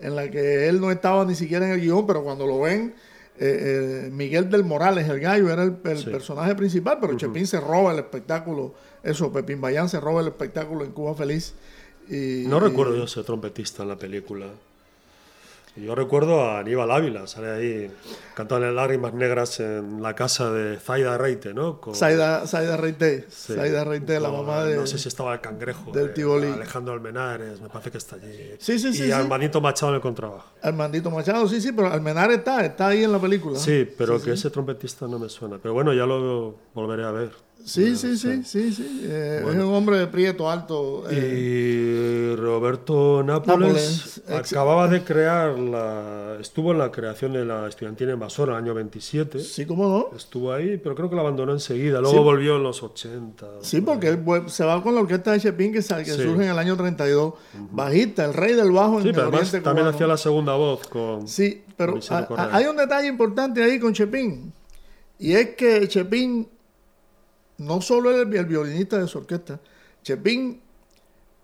en 0.00 0.14
la 0.16 0.30
que 0.30 0.68
él 0.68 0.80
no 0.80 0.90
estaba 0.90 1.24
ni 1.24 1.34
siquiera 1.34 1.66
en 1.66 1.72
el 1.72 1.80
guion, 1.80 2.06
pero 2.06 2.22
cuando 2.22 2.46
lo 2.46 2.60
ven, 2.60 2.94
eh, 3.38 4.04
eh, 4.06 4.10
Miguel 4.12 4.48
del 4.50 4.62
Morales, 4.64 5.08
el 5.08 5.18
gallo, 5.20 5.50
era 5.50 5.62
el, 5.64 5.76
el 5.84 5.98
Sí. 5.98 6.04
personaje 6.10 6.54
principal, 6.54 6.98
pero 7.00 7.16
Chepín 7.16 7.46
se 7.46 7.58
roba 7.60 7.92
el 7.92 7.98
espectáculo, 7.98 8.74
eso, 9.02 9.32
Pepín 9.32 9.60
Bayán 9.60 9.88
se 9.88 9.98
roba 10.00 10.20
el 10.20 10.28
espectáculo 10.28 10.84
en 10.84 10.92
Cuba 10.92 11.14
Feliz. 11.14 11.54
Y, 12.08 12.44
No 12.46 12.58
y- 12.58 12.60
recuerdo 12.60 12.96
yo 12.96 13.04
ese 13.04 13.22
trompetista 13.24 13.82
en 13.82 13.88
la 13.88 13.96
película. 13.96 14.46
Yo 15.76 15.96
recuerdo 15.96 16.40
a 16.42 16.60
Aníbal 16.60 16.88
Ávila, 16.92 17.26
sale 17.26 17.50
ahí 17.50 17.90
cantando 18.34 18.70
lágrimas 18.70 19.12
negras 19.12 19.58
en 19.58 20.00
la 20.02 20.14
casa 20.14 20.52
de 20.52 20.78
Zaida 20.78 21.18
Reite, 21.18 21.52
¿no? 21.52 21.80
Con- 21.80 21.96
Zaida, 21.96 22.46
Zaida 22.46 22.76
Reité, 22.76 23.26
Sí. 23.28 23.54
Zaida 23.54 23.82
Reité, 23.82 24.20
la 24.20 24.30
mamá 24.30 24.62
de... 24.64 24.76
No 24.76 24.86
sé 24.86 24.98
si 24.98 25.08
estaba 25.08 25.34
el 25.34 25.40
cangrejo. 25.40 25.90
del 25.90 26.14
de. 26.14 26.52
Alejandro 26.52 26.94
Almenares, 26.94 27.60
me 27.60 27.68
parece 27.68 27.90
que 27.90 27.98
está 27.98 28.14
allí. 28.14 28.54
Sí, 28.60 28.78
sí, 28.78 28.92
sí, 28.94 29.02
Y 29.02 29.06
sí. 29.06 29.12
Armandito 29.12 29.60
Machado 29.60 29.90
en 29.90 29.96
el 29.96 30.00
contrabajo. 30.00 30.46
Armandito 30.62 31.10
Machado, 31.10 31.48
sí, 31.48 31.60
sí, 31.60 31.72
pero 31.72 31.90
Almenar 31.92 32.30
está, 32.30 32.64
está 32.64 32.88
ahí 32.88 33.02
en 33.02 33.10
la 33.10 33.18
película. 33.18 33.58
Sí, 33.58 33.88
pero 33.98 34.22
que 34.22 34.32
ese 34.32 34.50
trompetista 34.50 35.08
no 35.08 35.18
me 35.18 35.28
suena. 35.28 35.58
Pero 35.60 35.74
bueno, 35.74 35.92
ya 35.92 36.06
lo 36.06 36.54
volveré 36.72 37.04
a 37.04 37.10
ver. 37.10 37.32
Sí, 37.64 37.96
sí, 37.96 38.16
sí, 38.18 38.42
sí, 38.44 38.72
sí. 38.72 39.00
Eh, 39.04 39.40
Es 39.42 39.54
un 39.54 39.74
hombre 39.74 39.96
de 39.96 40.06
prieto, 40.06 40.50
alto. 40.50 41.04
eh, 41.10 42.32
Y 42.34 42.36
Roberto 42.36 43.22
Nápoles, 43.24 44.20
acababa 44.28 44.86
de 44.88 45.02
crear 45.02 45.58
la. 45.58 46.36
Estuvo 46.40 46.72
en 46.72 46.78
la 46.78 46.90
creación 46.92 47.32
de 47.32 47.44
la 47.44 47.66
estudiantina 47.68 48.12
invasora 48.12 48.52
en 48.52 48.58
el 48.58 48.64
año 48.64 48.74
27. 48.74 49.40
sí, 49.40 49.64
cómo 49.64 49.88
no. 49.88 50.16
Estuvo 50.16 50.52
ahí, 50.52 50.76
pero 50.76 50.94
creo 50.94 51.08
que 51.08 51.16
la 51.16 51.22
abandonó 51.22 51.52
enseguida. 51.52 52.00
Luego 52.00 52.18
Sí. 52.18 52.22
volvió 52.22 52.56
en 52.56 52.62
los 52.64 52.82
80. 52.82 53.46
Sí, 53.62 53.80
porque 53.80 54.08
él 54.08 54.22
se 54.48 54.64
va 54.64 54.82
con 54.82 54.94
la 54.94 55.00
orquesta 55.00 55.32
de 55.32 55.40
Chepín 55.40 55.72
que, 55.72 55.80
sal- 55.80 56.04
que 56.04 56.10
Sí. 56.12 56.22
surge 56.22 56.44
en 56.44 56.50
el 56.50 56.58
año 56.58 56.76
32. 56.76 57.34
Bajista, 57.70 58.26
el 58.26 58.34
rey 58.34 58.52
del 58.54 58.72
bajo 58.72 58.96
en 58.98 59.02
Sí, 59.04 59.08
el 59.08 59.14
pero 59.14 59.28
además 59.28 59.48
oriente 59.48 59.60
también 59.64 59.86
hacía 59.86 60.06
la 60.06 60.16
segunda 60.18 60.54
voz 60.54 60.86
con. 60.88 61.26
Sí, 61.26 61.62
pero 61.78 61.98
a- 62.10 62.18
a- 62.36 62.56
hay 62.56 62.66
un 62.66 62.76
detalle 62.76 63.08
importante 63.08 63.62
ahí 63.64 63.78
con 63.78 63.94
Chepín. 63.94 64.52
Y 65.18 65.32
es 65.32 65.50
que 65.56 65.88
Chepín 65.88 66.48
no 67.58 67.80
solo 67.80 68.10
era 68.10 68.22
el, 68.22 68.34
el 68.34 68.46
violinista 68.46 68.98
de 68.98 69.08
su 69.08 69.18
orquesta. 69.18 69.60
Chepín 70.02 70.60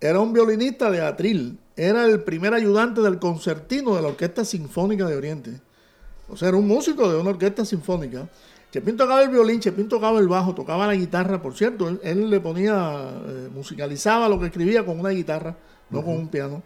era 0.01 0.21
un 0.21 0.33
violinista 0.33 0.91
de 0.91 1.01
atril. 1.01 1.59
Era 1.77 2.05
el 2.07 2.23
primer 2.23 2.55
ayudante 2.55 3.01
del 3.01 3.19
concertino 3.19 3.95
de 3.97 4.03
la 4.03 4.09
Orquesta 4.09 4.45
Sinfónica 4.45 5.07
de 5.07 5.17
Oriente. 5.17 5.61
O 6.29 6.37
sea, 6.37 6.49
era 6.49 6.57
un 6.57 6.67
músico 6.67 7.11
de 7.11 7.19
una 7.19 7.31
orquesta 7.31 7.65
sinfónica. 7.65 8.29
Chepín 8.73 8.97
tocaba 8.97 9.23
el 9.23 9.31
violín, 9.31 9.61
Chepín 9.61 9.89
tocaba 9.89 10.21
el 10.21 10.29
bajo, 10.29 10.55
tocaba 10.55 10.87
la 10.87 10.95
guitarra, 10.95 11.43
por 11.43 11.57
cierto, 11.57 11.89
él, 11.89 12.01
él 12.05 12.31
le 12.31 12.39
ponía, 12.39 13.11
eh, 13.27 13.49
musicalizaba 13.53 14.29
lo 14.29 14.39
que 14.39 14.47
escribía 14.47 14.87
con 14.87 15.01
una 15.01 15.11
guitarra, 15.11 15.57
no 15.91 16.05
con 16.05 16.15
un 16.15 16.29
piano. 16.29 16.63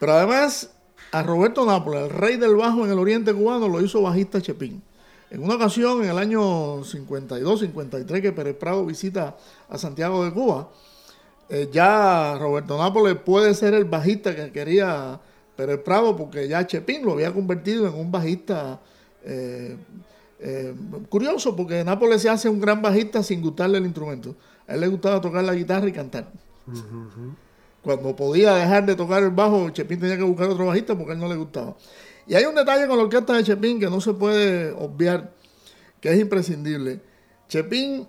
Pero 0.00 0.12
además, 0.12 0.72
a 1.12 1.22
Roberto 1.22 1.64
Nápoles, 1.64 2.04
el 2.04 2.10
rey 2.10 2.36
del 2.36 2.56
bajo 2.56 2.84
en 2.84 2.90
el 2.90 2.98
oriente 2.98 3.32
cubano, 3.32 3.68
lo 3.68 3.80
hizo 3.80 4.02
bajista 4.02 4.40
Chepín. 4.40 4.82
En 5.30 5.42
una 5.42 5.56
ocasión, 5.56 6.02
en 6.04 6.10
el 6.10 6.18
año 6.18 6.82
52, 6.82 7.60
53, 7.60 8.22
que 8.22 8.32
Pérez 8.32 8.56
Prado 8.56 8.86
visita 8.86 9.36
a 9.68 9.76
Santiago 9.76 10.24
de 10.24 10.32
Cuba, 10.32 10.70
eh, 11.50 11.68
ya 11.70 12.36
Roberto 12.38 12.78
Nápoles 12.78 13.16
puede 13.16 13.54
ser 13.54 13.74
el 13.74 13.84
bajista 13.84 14.34
que 14.34 14.50
quería 14.50 15.20
Pérez 15.56 15.80
Prado, 15.80 16.16
porque 16.16 16.48
ya 16.48 16.66
Chepín 16.66 17.04
lo 17.04 17.12
había 17.12 17.32
convertido 17.32 17.86
en 17.86 17.94
un 17.94 18.10
bajista 18.10 18.80
eh, 19.24 19.76
eh, 20.40 20.74
curioso, 21.08 21.54
porque 21.54 21.84
Nápoles 21.84 22.22
se 22.22 22.30
hace 22.30 22.48
un 22.48 22.60
gran 22.60 22.80
bajista 22.80 23.22
sin 23.22 23.42
gustarle 23.42 23.78
el 23.78 23.84
instrumento. 23.84 24.34
A 24.66 24.74
él 24.74 24.80
le 24.80 24.88
gustaba 24.88 25.20
tocar 25.20 25.44
la 25.44 25.54
guitarra 25.54 25.88
y 25.88 25.92
cantar. 25.92 26.30
Cuando 27.82 28.14
podía 28.14 28.54
dejar 28.54 28.86
de 28.86 28.94
tocar 28.94 29.22
el 29.22 29.30
bajo, 29.30 29.68
Chepín 29.70 30.00
tenía 30.00 30.16
que 30.16 30.22
buscar 30.22 30.48
otro 30.48 30.66
bajista 30.66 30.96
porque 30.96 31.12
a 31.12 31.14
él 31.14 31.20
no 31.20 31.28
le 31.28 31.36
gustaba. 31.36 31.76
Y 32.28 32.34
hay 32.34 32.44
un 32.44 32.54
detalle 32.54 32.86
con 32.86 32.98
la 32.98 33.04
orquesta 33.04 33.32
de 33.32 33.42
Chepín 33.42 33.80
que 33.80 33.88
no 33.88 34.02
se 34.02 34.12
puede 34.12 34.70
obviar, 34.72 35.32
que 35.98 36.12
es 36.12 36.20
imprescindible. 36.20 37.00
Chepín 37.48 38.06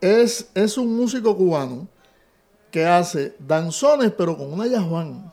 es, 0.00 0.50
es 0.52 0.76
un 0.76 0.96
músico 0.96 1.36
cubano 1.36 1.86
que 2.72 2.84
hace 2.84 3.36
danzones, 3.38 4.10
pero 4.10 4.36
con 4.36 4.52
una 4.52 4.66
yajuán, 4.66 5.32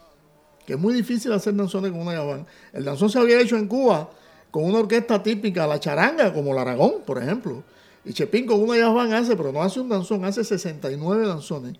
que 0.68 0.74
es 0.74 0.80
muy 0.80 0.93
difícil 0.93 1.32
hacer 1.34 1.56
danzones 1.56 1.91
con 1.91 2.02
una 2.02 2.14
yajuán. 2.14 2.45
El 2.72 2.86
danzón 2.86 3.10
se 3.10 3.18
había 3.18 3.41
hecho 3.41 3.58
en 3.58 3.68
Cuba 3.68 4.12
con 4.52 4.64
una 4.66 4.80
orquesta 4.80 5.24
típica, 5.24 5.66
la 5.66 5.80
charanga, 5.80 6.32
como 6.32 6.54
la 6.54 6.62
Aragón, 6.62 7.02
por 7.04 7.18
ejemplo. 7.18 7.64
Y 8.06 8.14
Chepín 8.14 8.45
con 8.45 8.62
una 8.62 8.78
yajuán 8.78 9.12
hace, 9.14 9.36
pero 9.36 9.52
no 9.52 9.64
hace 9.64 9.80
un 9.80 9.89
danzón, 9.89 10.24
hace 10.24 10.43
69 10.43 11.26
danzones. 11.26 11.78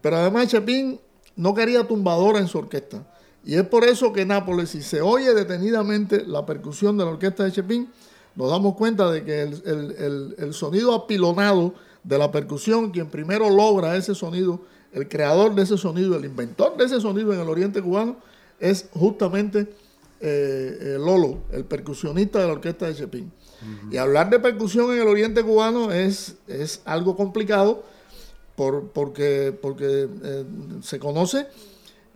Pero 0.00 0.16
además 0.16 0.48
Chepín 0.48 0.98
no 1.36 1.52
quería 1.52 1.86
tumbadora 1.86 2.38
en 2.38 2.48
su 2.48 2.56
orquesta. 2.56 3.06
Y 3.44 3.54
es 3.56 3.64
por 3.66 3.84
eso 3.84 4.12
que 4.12 4.24
Nápoles, 4.24 4.70
si 4.70 4.82
se 4.82 5.00
oye 5.02 5.34
detenidamente 5.34 6.24
la 6.26 6.46
percusión 6.46 6.96
de 6.96 7.04
la 7.04 7.10
orquesta 7.10 7.44
de 7.44 7.52
Chepín, 7.52 7.90
nos 8.36 8.50
damos 8.50 8.74
cuenta 8.74 9.10
de 9.10 9.22
que 9.24 9.42
el, 9.42 9.62
el- 9.66 9.90
el- 9.98 10.34
el 10.38 10.54
sonido 10.54 10.94
apilonado 10.94 11.74
de 12.02 12.18
la 12.18 12.32
percusión, 12.32 12.90
quien 12.90 13.06
primero 13.08 13.50
logra 13.50 13.96
ese 13.96 14.14
sonido, 14.14 14.60
el 14.92 15.08
creador 15.08 15.54
de 15.54 15.62
ese 15.62 15.76
sonido, 15.76 16.16
el 16.16 16.24
inventor 16.24 16.76
de 16.76 16.84
ese 16.84 17.00
sonido 17.00 17.32
en 17.32 17.40
el 17.40 17.48
oriente 17.48 17.82
cubano, 17.82 18.16
es 18.60 18.88
justamente 18.92 19.60
eh, 20.20 20.78
eh, 20.80 20.96
Lolo, 20.98 21.38
el 21.52 21.64
percusionista 21.64 22.38
de 22.40 22.46
la 22.46 22.52
orquesta 22.54 22.86
de 22.86 22.94
Chepín. 22.94 23.30
Y 23.90 23.96
hablar 23.98 24.30
de 24.30 24.38
percusión 24.40 24.90
en 24.92 25.00
el 25.02 25.08
oriente 25.08 25.42
cubano 25.42 25.90
es, 25.92 26.36
es 26.48 26.80
algo 26.84 27.16
complicado 27.16 27.82
por- 28.56 28.88
porque, 28.88 29.56
porque 29.60 30.08
eh, 30.22 30.44
se 30.82 30.98
conoce 30.98 31.46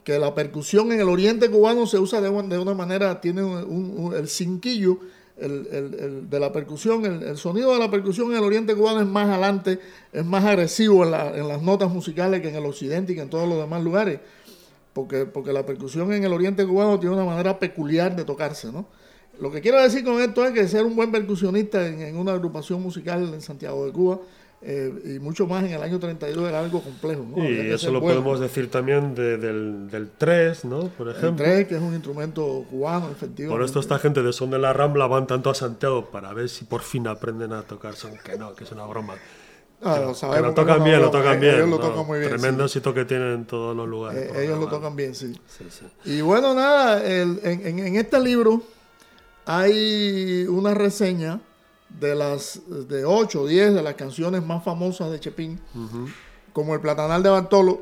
que 0.09 0.18
la 0.18 0.34
percusión 0.34 0.90
en 0.90 1.00
el 1.00 1.09
oriente 1.11 1.50
cubano 1.50 1.86
se 1.86 1.98
usa 1.98 2.22
de, 2.22 2.30
una- 2.30 2.72
manera, 2.72 3.20
tiene 3.20 3.44
un, 3.44 4.14
el 4.16 4.26
cinquillo 4.26 5.00
el, 5.36 5.68
el- 5.70 6.30
de 6.30 6.40
la 6.40 6.50
percusión, 6.50 7.04
el, 7.04 7.36
sonido 7.36 7.74
de 7.74 7.78
la 7.78 7.90
percusión 7.90 8.30
en 8.30 8.38
el 8.38 8.44
oriente 8.44 8.74
cubano 8.74 9.02
es 9.02 9.06
más 9.06 9.28
adelante, 9.28 9.78
es 10.11 10.24
más 10.24 10.42
agresivo 10.46 11.04
en, 11.04 11.11
la- 11.11 11.36
en 11.36 11.46
las 11.46 11.61
notas 11.61 11.90
musicales 11.92 12.40
que 12.40 12.48
en 12.48 12.54
el 12.56 12.64
occidente 12.64 13.12
y 13.12 13.16
que 13.16 13.20
en 13.20 13.28
todos 13.28 13.46
los 13.46 13.59
demás 13.59 13.84
lugares, 13.84 14.20
porque, 14.94 15.26
porque 15.26 15.52
la 15.52 15.66
percusión 15.66 16.11
en 16.14 16.24
el 16.24 16.32
oriente 16.32 16.66
cubano 16.66 16.98
tiene 16.98 17.14
una 17.14 17.26
manera 17.26 17.59
peculiar 17.59 18.16
de 18.16 18.24
tocarse, 18.24 18.72
¿no? 18.72 18.86
Lo 19.38 19.50
que 19.52 19.61
quiero 19.61 19.78
decir 19.82 20.04
con 20.04 20.22
esto 20.22 20.42
es 20.46 20.52
que 20.52 20.66
ser 20.68 20.84
un 20.86 20.96
buen 20.96 21.12
percusionista 21.12 21.86
en 21.86 22.16
una 22.16 22.32
agrupación 22.32 22.80
musical 22.82 23.34
en 23.34 23.42
Santiago 23.42 23.84
de 23.84 23.92
Cuba 23.92 24.20
eh, 24.61 24.92
y 25.16 25.18
mucho 25.20 25.46
más 25.46 25.62
en 25.64 25.70
el 25.72 25.82
año 25.82 25.98
32 26.00 26.48
era 26.48 26.59
algo 26.59 26.82
complejo. 26.82 27.24
¿no? 27.24 27.44
Y 27.48 27.70
eso 27.70 27.92
lo 27.92 28.00
bueno. 28.00 28.20
podemos 28.20 28.40
decir 28.40 28.70
también 28.70 29.14
de- 29.14 29.36
del, 29.38 29.88
del 29.88 30.11
3, 30.18 30.64
¿no? 30.64 30.88
Por 30.88 31.09
El 31.09 31.16
ejemplo. 31.16 31.44
tres, 31.44 31.68
que 31.68 31.76
es 31.76 31.80
un 31.80 31.94
instrumento 31.94 32.64
cubano, 32.68 33.09
efectivamente. 33.11 33.48
Por 33.56 33.62
esto 33.64 33.78
esta 33.80 33.98
gente 34.00 34.22
de 34.22 34.32
Son 34.32 34.50
de 34.50 34.59
la 34.59 34.72
Rambla 34.72 35.06
van 35.06 35.26
tanto 35.28 35.48
a 35.50 35.54
Santiago 35.54 36.06
para 36.11 36.32
ver 36.32 36.48
si 36.48 36.64
por 36.64 36.82
fin 36.82 37.06
aprenden 37.06 37.52
a 37.52 37.62
tocar 37.62 37.94
son, 37.94 38.12
que 38.24 38.36
no, 38.36 38.54
que 38.54 38.64
es 38.64 38.72
una 38.72 38.84
broma. 38.86 39.14
Ah, 39.80 39.94
Que 39.94 40.00
lo 40.06 40.32
que 40.32 40.40
lo 40.40 40.54
tocan 40.54 40.82
bien, 40.82 41.00
lo 41.00 41.11
tocan 41.12 41.38
bien. 41.38 41.54
ellos 41.54 41.68
lo 41.68 41.78
tocan 41.78 42.04
muy 42.04 42.18
bien, 42.18 42.30
Tremendo 42.32 42.66
sí. 42.66 42.78
éxito 42.78 42.92
que 42.92 43.04
tienen 43.04 43.32
en 43.34 43.44
todos 43.44 43.76
los 43.76 43.86
lugares. 43.88 44.22
Eh, 44.24 44.30
ellos 44.44 44.59
lo 44.59 44.62
grabar. 44.62 44.70
tocan 44.70 44.96
bien, 44.96 45.14
sí. 45.14 45.32
Sí, 45.46 45.66
sí. 45.70 45.86
Y 46.04 46.20
bueno, 46.20 46.52
nada, 46.52 47.00
el- 47.06 47.38
en, 47.44 47.64
en- 47.64 47.78
en 47.78 47.94
este 47.94 48.18
libro 48.18 48.61
hay 49.46 50.46
una 50.48 50.74
reseña 50.74 51.40
de 51.89 52.14
las 52.14 52.61
de 52.89 53.05
8 53.05 53.43
o 53.43 53.47
10 53.47 53.74
de 53.74 53.82
las 53.82 53.95
canciones 53.95 54.45
más 54.45 54.62
famosas 54.62 55.11
de 55.11 55.20
Chepín, 55.20 55.61
como 56.53 56.74
el 56.74 56.80
Platanal 56.80 57.22
de 57.22 57.30
Bartolo, 57.30 57.80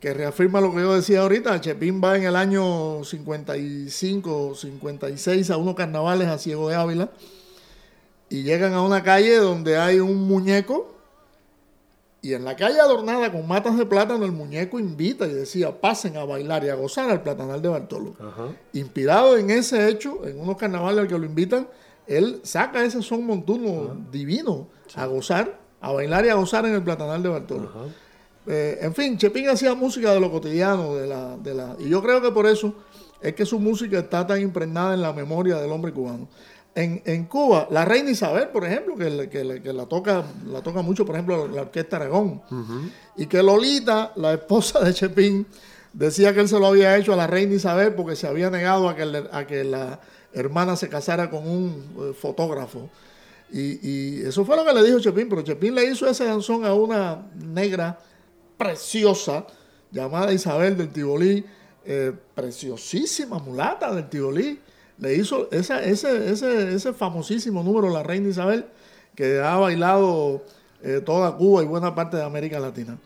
que 0.00 0.12
reafirma 0.12 0.60
lo 0.60 0.72
que 0.72 0.80
yo 0.80 0.94
decía 0.94 1.22
ahorita. 1.22 1.60
Chepín 1.60 2.00
va 2.02 2.16
en 2.16 2.24
el 2.24 2.36
año 2.36 3.02
55, 3.04 4.54
56 4.54 5.50
a 5.50 5.56
unos 5.56 5.74
carnavales 5.74 6.28
a 6.28 6.38
Ciego 6.38 6.68
de 6.68 6.76
Ávila 6.76 7.10
y 8.28 8.42
llegan 8.42 8.74
a 8.74 8.82
una 8.82 9.02
calle 9.02 9.36
donde 9.36 9.78
hay 9.78 10.00
un 10.00 10.26
muñeco 10.26 10.96
y 12.26 12.34
en 12.34 12.44
la 12.44 12.56
calle 12.56 12.80
adornada 12.80 13.30
con 13.30 13.46
matas 13.46 13.78
de 13.78 13.86
plátano, 13.86 14.24
el 14.24 14.32
muñeco 14.32 14.80
invita 14.80 15.26
y 15.26 15.32
decía, 15.32 15.80
pasen 15.80 16.16
a 16.16 16.24
bailar 16.24 16.64
y 16.64 16.70
a 16.70 16.74
gozar 16.74 17.08
al 17.08 17.22
platanal 17.22 17.62
de 17.62 17.68
Bartolo. 17.68 18.16
Inspirado 18.72 19.36
en 19.36 19.50
ese 19.50 19.88
hecho, 19.88 20.26
en 20.26 20.40
unos 20.40 20.56
carnavales 20.56 21.02
al 21.02 21.06
que 21.06 21.16
lo 21.16 21.24
invitan, 21.24 21.68
él 22.06 22.40
saca 22.44 22.84
ese 22.84 23.02
son 23.02 23.24
montuno 23.26 23.96
divino 24.10 24.68
a 24.94 25.06
gozar, 25.06 25.58
a 25.80 25.92
bailar 25.92 26.24
y 26.24 26.28
a 26.28 26.34
gozar 26.34 26.64
en 26.66 26.74
el 26.74 26.82
platanal 26.82 27.22
de 27.22 27.28
Bartolo. 27.28 27.70
Eh, 28.48 28.78
en 28.80 28.94
fin, 28.94 29.18
Chepín 29.18 29.48
hacía 29.48 29.74
música 29.74 30.12
de 30.14 30.20
lo 30.20 30.30
cotidiano, 30.30 30.94
de 30.94 31.06
la, 31.08 31.36
de 31.36 31.54
la, 31.54 31.76
y 31.80 31.88
yo 31.88 32.00
creo 32.02 32.22
que 32.22 32.30
por 32.30 32.46
eso 32.46 32.74
es 33.20 33.34
que 33.34 33.44
su 33.44 33.58
música 33.58 33.98
está 33.98 34.24
tan 34.26 34.40
impregnada 34.40 34.94
en 34.94 35.02
la 35.02 35.12
memoria 35.12 35.56
del 35.56 35.72
hombre 35.72 35.92
cubano. 35.92 36.28
En, 36.76 37.02
en 37.06 37.24
Cuba, 37.24 37.66
la 37.70 37.84
reina 37.86 38.10
Isabel, 38.10 38.48
por 38.48 38.64
ejemplo, 38.64 38.94
que, 38.96 39.08
le- 39.10 39.28
que 39.30 39.42
le- 39.42 39.62
que 39.62 39.72
la, 39.72 39.86
toca, 39.86 40.22
la 40.46 40.60
toca 40.60 40.82
mucho, 40.82 41.06
por 41.06 41.14
ejemplo, 41.16 41.48
la 41.48 41.62
orquesta 41.62 41.96
Aragón, 41.96 42.42
y 43.16 43.26
que 43.26 43.42
Lolita, 43.42 44.12
la 44.16 44.34
esposa 44.34 44.80
de 44.80 44.92
Chepín, 44.92 45.46
decía 45.94 46.34
que 46.34 46.40
él 46.40 46.48
se 46.48 46.60
lo 46.60 46.66
había 46.66 46.96
hecho 46.98 47.14
a 47.14 47.16
la 47.16 47.26
reina 47.26 47.54
Isabel 47.54 47.94
porque 47.94 48.14
se 48.14 48.26
había 48.28 48.50
negado 48.50 48.88
a 48.90 48.94
que, 48.94 49.24
a 49.32 49.46
que 49.46 49.64
la 49.64 49.98
hermana 50.36 50.76
se 50.76 50.88
casara 50.88 51.30
con 51.30 51.48
un 51.48 51.84
eh, 51.98 52.12
fotógrafo. 52.12 52.90
Y, 53.50 53.88
y 53.88 54.22
eso 54.22 54.44
fue 54.44 54.56
lo 54.56 54.64
que 54.64 54.72
le 54.72 54.82
dijo 54.82 55.00
Chepín, 55.00 55.28
pero 55.28 55.42
Chepín 55.42 55.74
le 55.74 55.84
hizo 55.84 56.06
ese 56.06 56.24
danzón 56.24 56.64
a 56.64 56.74
una 56.74 57.26
negra 57.34 57.98
preciosa 58.56 59.46
llamada 59.90 60.32
Isabel 60.32 60.76
del 60.76 60.90
Tibolí, 60.90 61.44
eh, 61.84 62.12
preciosísima 62.34 63.38
mulata 63.38 63.94
del 63.94 64.08
Tibolí. 64.08 64.58
Le 64.98 65.14
hizo 65.14 65.48
esa, 65.52 65.82
ese, 65.84 66.30
ese, 66.30 66.74
ese 66.74 66.92
famosísimo 66.92 67.62
número, 67.62 67.90
La 67.90 68.02
Reina 68.02 68.28
Isabel, 68.28 68.66
que 69.14 69.40
ha 69.40 69.56
bailado 69.56 70.42
eh, 70.82 71.00
toda 71.04 71.36
Cuba 71.36 71.62
y 71.62 71.66
buena 71.66 71.94
parte 71.94 72.16
de 72.16 72.24
América 72.24 72.58
Latina. 72.58 72.98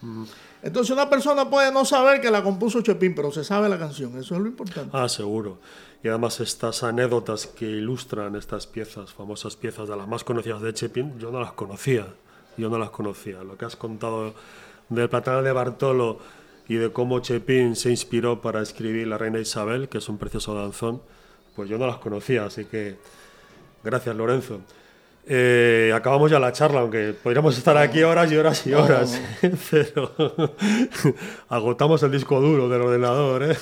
Entonces 0.63 0.91
una 0.91 1.09
persona 1.09 1.49
puede 1.49 1.73
no 1.73 1.85
saber 1.85 2.21
que 2.21 2.31
la 2.31 2.43
compuso 2.43 2.81
Chepín, 2.81 3.15
pero 3.15 3.31
se 3.33 3.45
sabe 3.45 3.69
la 3.69 3.79
canción, 3.79 4.17
eso 4.19 4.35
es 4.35 4.41
lo 4.41 4.47
importante. 4.47 4.91
Ah, 4.93 5.09
seguro. 5.09 5.59
Y 6.03 6.09
además 6.09 6.41
estas 6.41 6.83
anécdotas 6.83 7.47
que 7.47 7.67
ilustran 7.67 8.35
estas 8.35 8.67
piezas, 8.67 9.13
famosas 9.13 9.57
piezas 9.57 9.89
de 9.89 9.97
las 9.97 10.09
más 10.09 10.25
conocidas 10.25 10.63
de 10.63 10.73
Chepin, 10.73 11.19
yo 11.19 11.31
no 11.31 11.41
las 11.41 11.53
conocía. 11.53 12.07
Yo 12.57 12.69
no 12.69 12.79
las 12.79 12.91
conocía. 12.91 13.43
Lo 13.43 13.57
que 13.57 13.67
has 13.67 13.77
contado 13.77 14.35
del 14.89 15.09
Platanal 15.09 15.45
de 15.45 15.53
Bartolo 15.53 16.19
y 16.69 16.77
de 16.77 16.91
cómo 16.93 17.21
Chepin 17.21 17.77
se 17.77 17.91
inspiró 17.91 18.41
para 18.41 18.63
escribir 18.63 19.07
La 19.09 19.19
Reina 19.19 19.39
Isabel, 19.41 19.89
que 19.89 19.99
es 19.99 20.09
un 20.09 20.19
precioso 20.19 20.55
danzón, 20.55 21.03
pues 21.55 21.69
yo 21.69 21.79
no 21.79 21.87
las 21.87 21.99
conocía. 21.99 22.45
Así 22.45 22.65
que 22.65 22.97
gracias, 23.85 24.17
Lorenzo. 24.17 24.61
Eh, 25.33 25.93
acabamos 25.95 26.29
ya 26.29 26.41
la 26.41 26.51
charla, 26.51 26.81
aunque 26.81 27.15
podríamos 27.23 27.57
estar 27.57 27.77
aquí 27.77 28.03
horas 28.03 28.33
y 28.33 28.37
horas 28.37 28.67
y 28.67 28.75
horas, 28.75 29.23
pero 29.71 30.13
agotamos 31.49 32.03
el 32.03 32.11
disco 32.11 32.41
duro 32.41 32.69
del 32.69 32.81
ordenador. 32.81 33.45
¿eh? 33.45 33.57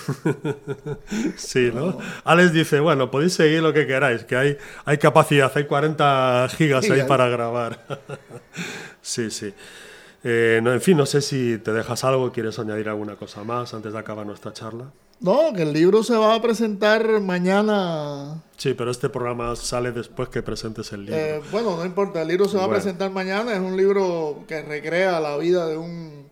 sí, 1.37 1.71
¿no? 1.75 1.99
Alex 2.25 2.55
dice, 2.55 2.81
bueno, 2.81 3.11
podéis 3.11 3.35
seguir 3.35 3.61
lo 3.63 3.75
que 3.75 3.87
queráis, 3.87 4.25
que 4.25 4.35
hay, 4.35 4.57
hay 4.87 4.97
capacidad, 4.97 5.53
hay 5.55 5.65
40 5.65 6.49
gigas 6.57 6.89
ahí 6.89 7.03
para 7.07 7.29
grabar. 7.29 7.85
sí, 9.03 9.31
sí. 9.31 9.53
Eh, 10.25 10.61
no, 10.63 10.73
en 10.73 10.81
fin, 10.81 10.97
no 10.97 11.05
sé 11.05 11.21
si 11.21 11.59
te 11.59 11.75
dejas 11.75 12.03
algo, 12.03 12.33
quieres 12.33 12.59
añadir 12.59 12.89
alguna 12.89 13.17
cosa 13.17 13.45
más 13.45 13.75
antes 13.75 13.93
de 13.93 13.99
acabar 13.99 14.25
nuestra 14.25 14.55
charla. 14.55 14.91
No, 15.21 15.53
que 15.55 15.63
el 15.63 15.73
libro 15.73 16.03
se 16.05 16.17
va 16.17 16.35
a 16.35 16.41
presentar 16.43 17.21
mañana. 17.21 18.43
Sí, 18.57 18.75
pero 18.75 18.91
este 18.91 19.09
programa 19.09 19.57
sale 19.57 19.91
después 19.93 20.29
que 20.29 20.43
presentes 20.43 20.93
el 20.93 21.07
libro. 21.07 21.17
Eh, 21.21 21.41
bueno, 21.51 21.77
no 21.77 21.85
importa, 21.85 22.23
el 22.23 22.29
libro 22.29 22.47
se 22.47 22.57
va 22.57 22.65
Bueno. 22.67 22.77
a 22.77 22.81
presentar 22.83 23.11
mañana. 23.11 23.53
Es 23.53 23.61
un 23.61 23.77
libro 23.77 24.45
que 24.47 24.63
recrea 24.63 25.19
la 25.21 25.37
vida 25.37 25.67
de 25.67 25.77
un, 25.77 26.29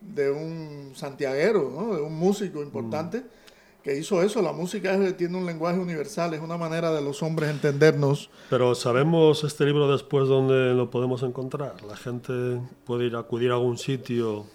de 0.00 0.30
un 0.30 0.92
santiaguero, 0.94 1.72
¿no? 1.74 1.94
de 1.96 2.00
un 2.02 2.14
músico 2.16 2.62
importante, 2.62 3.18
Mm. 3.18 3.82
que 3.82 3.96
hizo 3.96 4.22
eso. 4.22 4.40
La 4.42 4.52
música 4.52 4.94
es- 4.94 5.16
tiene 5.16 5.36
un 5.36 5.46
lenguaje 5.46 5.78
universal, 5.80 6.32
es 6.34 6.40
una 6.40 6.56
manera 6.56 6.92
de 6.92 7.00
los 7.02 7.22
hombres 7.24 7.50
entendernos. 7.50 8.30
Pero 8.50 8.74
sabemos 8.76 9.42
este 9.42 9.64
libro 9.64 9.90
después 9.90 10.28
dónde 10.28 10.74
lo 10.74 10.90
podemos 10.90 11.22
encontrar. 11.24 11.74
La 11.88 11.96
gente 11.96 12.60
puede 12.84 13.06
ir 13.06 13.16
a 13.16 13.20
acudir 13.20 13.50
a 13.50 13.54
algún 13.54 13.78
sitio. 13.78 14.46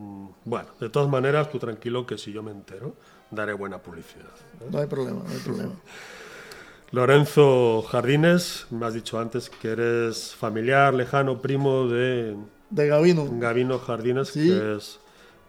Mm, 0.00 0.28
Bueno, 0.46 0.68
de 0.80 0.88
todas 0.88 1.08
maneras, 1.10 1.50
tú 1.50 1.58
tranquilo 1.58 2.06
que 2.06 2.16
si 2.16 2.32
yo 2.32 2.42
me 2.42 2.50
entero, 2.52 2.94
daré 3.30 3.52
buena 3.52 3.78
publicidad. 3.78 4.30
¿eh? 4.60 4.66
No 4.70 4.78
hay 4.78 4.86
problema, 4.86 5.22
no 5.22 5.30
hay 5.30 5.38
problema. 5.40 5.72
Lorenzo 6.92 7.82
Jardines, 7.82 8.66
me 8.70 8.86
has 8.86 8.94
dicho 8.94 9.20
antes 9.20 9.48
que 9.48 9.68
eres 9.70 10.34
familiar, 10.34 10.92
lejano, 10.92 11.40
primo 11.40 11.86
de 11.86 12.36
De 12.70 12.86
Gavino. 12.88 13.28
Gavino 13.38 13.78
Jardines, 13.78 14.28
Sí. 14.28 14.48
que 14.48 14.76
es 14.76 14.98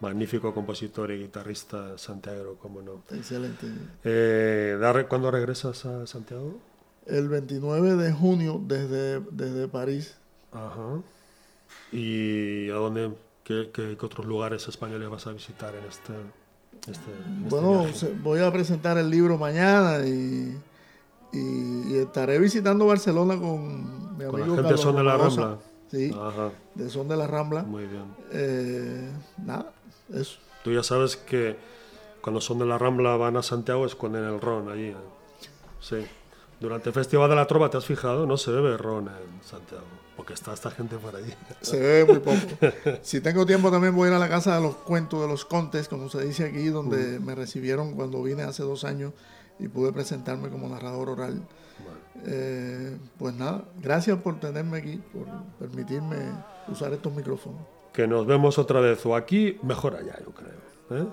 magnífico 0.02 0.54
compositor 0.54 1.12
y 1.12 1.18
guitarrista 1.20 1.98
santiago, 1.98 2.58
como 2.62 2.82
no. 2.82 3.04
Excelente. 3.12 3.68
Eh, 4.04 4.78
¿da- 4.80 5.08
¿Cuándo 5.08 5.32
regresas 5.32 5.86
a 5.86 6.06
Santiago? 6.06 6.60
El 7.08 7.28
29 7.30 7.96
de 7.96 8.12
junio 8.12 8.62
desde, 8.64 9.20
desde 9.32 9.68
París. 9.68 10.18
Ajá. 10.52 11.02
¿Y 11.92 12.70
a 12.70 12.76
dónde, 12.76 13.12
qué, 13.44 13.70
qué- 13.74 13.98
qué 14.00 14.06
otros 14.06 14.26
lugares 14.26 14.68
españoles 14.68 15.10
vas 15.10 15.28
a 15.28 15.32
visitar 15.34 15.74
en 15.76 15.86
este, 15.86 16.14
este, 16.92 17.12
en 17.12 17.44
este 17.44 17.50
Bueno, 17.50 17.84
viaje? 17.84 18.14
voy 18.24 18.40
a 18.42 18.52
presentar 18.52 18.98
el 18.98 19.10
libro 19.10 19.38
mañana 19.38 20.06
y, 20.06 20.58
y- 21.34 21.94
y 21.94 21.98
estaré 21.98 22.40
visitando 22.40 22.86
Barcelona 22.86 23.38
con 23.40 24.18
mi 24.18 24.24
amigo 24.26 24.32
Con 24.32 24.40
la 24.42 24.46
gente 24.48 24.62
Carlos 24.64 24.82
Son 24.82 24.96
de 24.96 25.04
la 25.04 25.14
Romagosa. 25.14 25.42
Rambla. 25.42 25.58
Sí, 25.90 26.12
Ajá, 26.18 26.52
de 26.76 26.90
Son 26.90 27.08
de 27.08 27.18
la 27.18 27.28
Rambla. 27.28 27.64
muy 27.64 27.86
bien. 27.86 28.06
Eh, 28.32 29.12
nada, 29.46 29.72
eso. 30.14 30.38
Tú 30.64 30.72
ya 30.72 30.84
sabes 30.84 31.18
que 31.18 31.58
cuando 32.22 32.40
son 32.40 32.60
de 32.60 32.66
la 32.66 32.78
Rambla 32.78 33.18
van 33.18 33.36
a 33.36 33.44
Santiago 33.44 33.86
esconden 33.86 34.24
el 34.24 34.40
ron 34.40 34.70
allí. 34.70 34.88
¿eh? 34.90 34.96
Sí. 35.82 35.98
Durante 36.62 36.90
el 36.90 36.94
Festival 36.94 37.30
de 37.30 37.36
la 37.36 37.48
Trova, 37.48 37.70
¿te 37.72 37.78
has 37.78 37.86
fijado? 37.86 38.26
No 38.28 38.38
se 38.38 38.52
bebe 38.52 38.78
ron 38.78 39.08
en 39.08 39.44
Santiago, 39.44 39.84
porque 40.22 40.36
está 40.36 40.54
esta 40.54 40.70
gente 40.70 40.98
por 40.98 41.16
allí. 41.16 41.34
Se 41.62 41.80
ve 41.80 42.06
muy 42.06 42.20
poco. 42.20 42.38
Si 43.02 43.22
tengo 43.22 43.44
tiempo 43.44 43.72
también 43.72 43.96
voy 43.96 44.06
a 44.06 44.12
ir 44.12 44.16
a 44.16 44.20
la 44.20 44.30
casa 44.30 44.54
de 44.54 44.62
los 44.62 44.76
cuentos 44.76 45.20
de 45.20 45.28
los 45.28 45.46
contes, 45.46 45.88
como 45.88 46.10
se 46.10 46.24
dice 46.24 46.46
aquí, 46.46 46.68
donde 46.68 47.20
me 47.20 47.34
recibieron 47.34 47.96
cuando 47.96 48.22
vine 48.22 48.44
hace 48.44 48.62
dos 48.62 48.84
años 48.84 49.14
y 49.58 49.68
pude 49.68 49.92
presentarme 49.92 50.50
como 50.50 50.70
narrador 50.70 51.10
oral. 51.10 51.42
Eh, 52.28 52.96
pues 53.18 53.34
nada, 53.34 53.64
gracias 53.82 54.20
por 54.20 54.40
tenerme 54.40 54.78
aquí, 54.78 55.02
por 55.12 55.26
permitirme 55.58 56.18
usar 56.68 56.94
estos 56.94 57.12
micrófonos. 57.16 57.62
Que 57.92 58.08
nos 58.08 58.28
vemos 58.28 58.60
otra 58.60 58.80
vez 58.80 59.04
o 59.08 59.16
aquí, 59.16 59.58
mejor 59.64 59.96
allá, 59.96 60.20
yo 60.20 60.32
creo. 60.36 61.02
¿eh? 61.02 61.08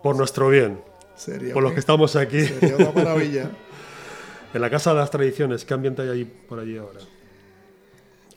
Por 0.00 0.14
nuestro 0.14 0.48
bien, 0.48 0.80
Sería, 1.16 1.54
por 1.54 1.64
los 1.64 1.72
que 1.72 1.80
estamos 1.80 2.14
aquí. 2.14 2.44
sería 2.44 2.76
una 2.76 2.92
maravilla. 2.92 3.50
En 4.54 4.60
la 4.60 4.70
Casa 4.70 4.90
de 4.94 5.00
las 5.00 5.10
Tradiciones, 5.10 5.64
¿qué 5.64 5.74
ambiente 5.74 6.02
hay 6.02 6.10
allí, 6.10 6.24
por 6.24 6.60
allí 6.60 6.78
ahora? 6.78 7.00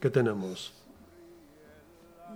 ¿Qué 0.01 0.09
tenemos? 0.09 0.73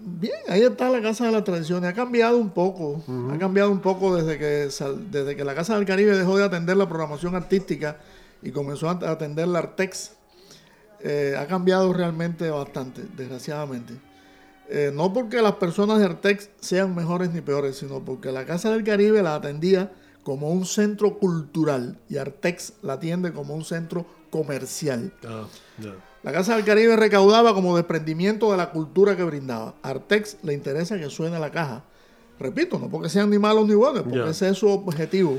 Bien, 0.04 0.34
ahí 0.48 0.64
está 0.64 0.90
la 0.90 1.02
Casa 1.02 1.26
de 1.28 1.32
las 1.32 1.44
Tradiciones. 1.44 1.90
Ha 1.90 1.94
cambiado 1.94 2.38
un 2.38 2.50
poco. 2.50 3.04
Ha 3.32 3.38
cambiado 3.38 3.70
un 3.72 3.82
poco 3.82 4.16
desde 4.16 4.40
que, 4.40 4.72
sal- 4.72 5.12
desde 5.12 5.36
que 5.36 5.44
la 5.44 5.54
Casa 5.54 5.76
del 5.76 5.86
Caribe 5.86 6.18
dejó 6.18 6.38
de 6.38 6.44
atender 6.46 6.76
la 6.78 6.88
programación 6.90 7.36
artística 7.36 7.98
y 8.42 8.52
comenzó 8.52 8.90
a 8.90 8.94
a 8.94 9.12
atender 9.12 9.48
la 9.48 9.60
Artex. 9.60 10.14
Eh, 11.02 11.36
ha 11.38 11.46
cambiado 11.48 11.94
realmente 11.94 12.50
bastante, 12.50 13.04
desgraciadamente. 13.16 13.94
Eh, 14.70 14.92
no 14.94 15.12
porque 15.14 15.42
las 15.42 15.54
personas 15.56 16.00
de 16.00 16.06
Artex 16.06 16.50
sean 16.62 16.96
mejores 16.96 17.32
ni 17.34 17.42
peores, 17.42 17.78
sino 17.78 18.00
porque 18.04 18.32
la 18.32 18.46
Casa 18.46 18.72
del 18.72 18.84
Caribe 18.84 19.22
la 19.22 19.36
atendía 19.36 19.92
como 20.24 20.50
un 20.52 20.66
centro 20.66 21.20
cultural 21.20 21.98
y 22.10 22.18
Artex 22.18 22.74
la 22.82 22.94
atiende 22.94 23.34
como 23.34 23.54
un 23.54 23.66
centro 23.66 24.06
comercial. 24.32 25.14
Ah. 25.28 25.46
La 26.24 26.32
Casa 26.32 26.56
del 26.56 26.66
Caribe 26.66 26.96
recaudaba 26.96 27.54
como 27.54 27.76
desprendimiento 27.76 28.52
de 28.52 28.58
la 28.58 28.72
cultura 28.72 29.16
que 29.16 29.24
brindaba. 29.24 29.76
Artex 29.84 30.38
le 30.44 30.54
interesa 30.54 30.98
que 30.98 31.10
suene 31.10 31.40
la 31.40 31.52
caja. 31.52 31.84
Repito, 32.40 32.80
no 32.80 32.90
porque 32.90 33.10
sean 33.10 33.30
ni 33.30 33.38
malos 33.38 33.68
ni 33.68 33.76
buenos, 33.76 34.02
porque 34.02 34.30
ese 34.30 34.50
es 34.50 34.58
su 34.58 34.68
objetivo. 34.68 35.38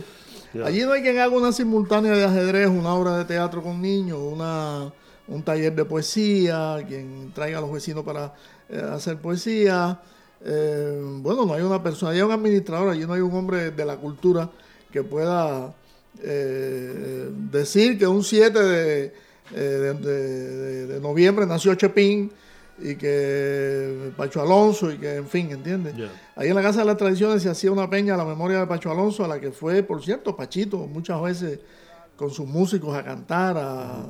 Allí 0.65 0.83
no 0.83 0.93
hay 0.93 1.03
quien 1.03 1.19
haga 1.19 1.35
una 1.35 1.51
simultánea 1.51 2.13
de 2.13 2.25
ajedrez, 2.25 2.69
una 2.69 2.95
obra 2.95 3.17
de 3.17 3.25
teatro 3.25 3.63
con 3.63 3.81
niños, 3.81 4.19
una, 4.21 4.93
un 5.27 5.43
taller 5.43 5.75
de 5.75 5.85
poesía, 5.85 6.85
quien 6.87 7.33
traiga 7.35 7.59
a 7.59 7.61
los 7.61 7.73
vecinos 7.73 8.05
para 8.05 8.35
eh, 8.69 8.83
hacer 8.93 9.19
poesía. 9.19 10.01
Eh, 10.45 11.01
bueno, 11.21 11.47
no 11.47 11.55
hay 11.55 11.63
una 11.63 11.83
persona, 11.83 12.13
hay 12.13 12.21
un 12.21 12.33
administrador, 12.33 12.91
allí 12.91 13.07
no 13.07 13.15
hay 13.15 13.21
un 13.21 13.35
hombre 13.35 13.71
de 13.71 13.85
la 13.85 13.97
cultura 13.97 14.51
que 14.93 15.03
pueda 15.03 15.75
eh, 16.21 17.31
decir 17.51 17.99
que 17.99 18.07
un 18.07 18.23
7 18.25 18.59
de, 18.63 19.05
eh, 19.05 19.13
de- 19.55 19.95
de- 19.95 20.57
de- 20.57 20.87
de 20.87 21.01
noviembre 21.01 21.47
nació 21.47 21.75
Chepín 21.75 22.31
y 22.81 22.97
que 22.97 24.11
Pacho 24.17 24.41
Alonso 24.43 24.91
y 24.91 24.99
que, 24.99 25.17
en 25.17 25.27
fin, 25.29 25.51
¿entiendes? 25.51 25.95
Ahí 26.37 26.49
en 26.49 26.55
la 26.55 26.63
Casa 26.63 26.81
de 26.81 26.87
las 26.87 26.97
Tradiciones 26.97 27.43
se 27.43 27.49
hacía 27.51 27.71
una 27.71 27.89
peña 27.89 28.15
a 28.15 28.17
la 28.17 28.25
memoria 28.25 28.59
de 28.61 28.67
Pacho 28.67 28.91
Alonso, 28.91 29.25
a 29.25 29.29
la 29.29 29.41
que 29.41 29.53
fue, 29.53 29.83
por 29.83 30.03
cierto, 30.03 30.35
Pachito, 30.37 30.79
muchas 30.79 31.21
veces 31.23 31.59
con 32.17 32.31
sus 32.31 32.47
músicos 32.47 32.97
a 32.97 33.03
cantar, 33.05 33.57
a- 33.59 34.07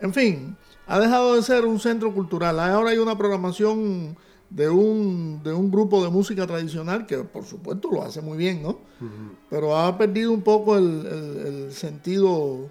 en 0.00 0.12
fin, 0.12 0.56
ha 0.86 0.98
dejado 1.00 1.36
de 1.36 1.42
ser 1.42 1.64
un 1.64 1.78
centro 1.80 2.12
cultural. 2.12 2.58
Ahora 2.60 2.90
hay 2.90 2.98
una 2.98 3.16
programación 3.16 4.16
de 4.54 4.68
un, 4.68 5.40
de 5.42 5.52
un 5.52 5.70
grupo 5.70 6.02
de 6.04 6.10
música 6.10 6.46
tradicional 6.46 7.06
que, 7.06 7.18
por 7.18 7.44
supuesto, 7.44 7.88
lo 7.90 8.02
hace 8.02 8.20
muy 8.20 8.36
bien, 8.36 8.62
¿no? 8.62 8.78
Pero 9.48 9.76
ha 9.76 9.96
perdido 9.96 10.30
un 10.32 10.42
poco 10.42 10.76
el, 10.76 11.06
el- 11.06 11.46
el 11.64 11.72
sentido 11.72 12.68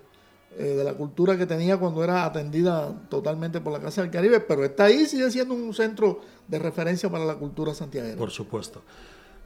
eh, 0.58 0.64
de 0.64 0.84
la 0.84 0.94
cultura 0.94 1.38
que 1.38 1.46
tenía 1.48 1.78
cuando 1.78 2.04
era 2.04 2.26
atendida 2.26 2.94
totalmente 3.10 3.62
por 3.62 3.74
la 3.74 3.80
Casa 3.80 4.02
del 4.02 4.12
Caribe, 4.12 4.40
pero 4.42 4.64
está 4.64 4.84
ahí, 4.86 5.06
sigue 5.06 5.32
siendo 5.32 5.54
un 5.56 5.74
centro 5.74 6.20
de 6.48 6.60
referencia 6.60 7.10
para 7.10 7.26
la 7.26 7.36
cultura 7.36 7.74
santiaguera. 7.74 8.18
Por 8.18 8.32
supuesto. 8.32 8.82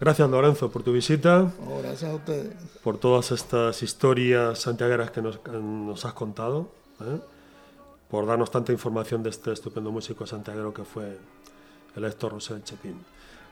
Gracias, 0.01 0.29
Lorenzo, 0.29 0.69
por 0.69 0.83
tu 0.83 0.91
visita, 0.91 1.53
Oh, 1.69 1.79
gracias 1.81 2.11
a 2.11 2.15
ustedes. 2.15 2.53
por 2.83 2.97
todas 2.97 3.31
estas 3.31 3.81
historias 3.81 4.59
santiagueras 4.59 5.11
que 5.11 5.21
nos, 5.21 5.38
que 5.39 5.51
nos 5.51 6.03
has 6.03 6.13
contado, 6.13 6.67
¿eh? 6.99 7.19
por 8.09 8.25
darnos 8.25 8.51
tanta 8.51 8.73
información 8.73 9.23
de 9.23 9.29
este 9.29 9.53
estupendo 9.53 9.91
músico 9.91 10.25
santiaguero 10.27 10.73
que 10.73 10.83
fue 10.83 11.17
el 11.95 12.05
Héctor 12.05 12.33
Rosel 12.33 12.63
Chepín. 12.63 13.03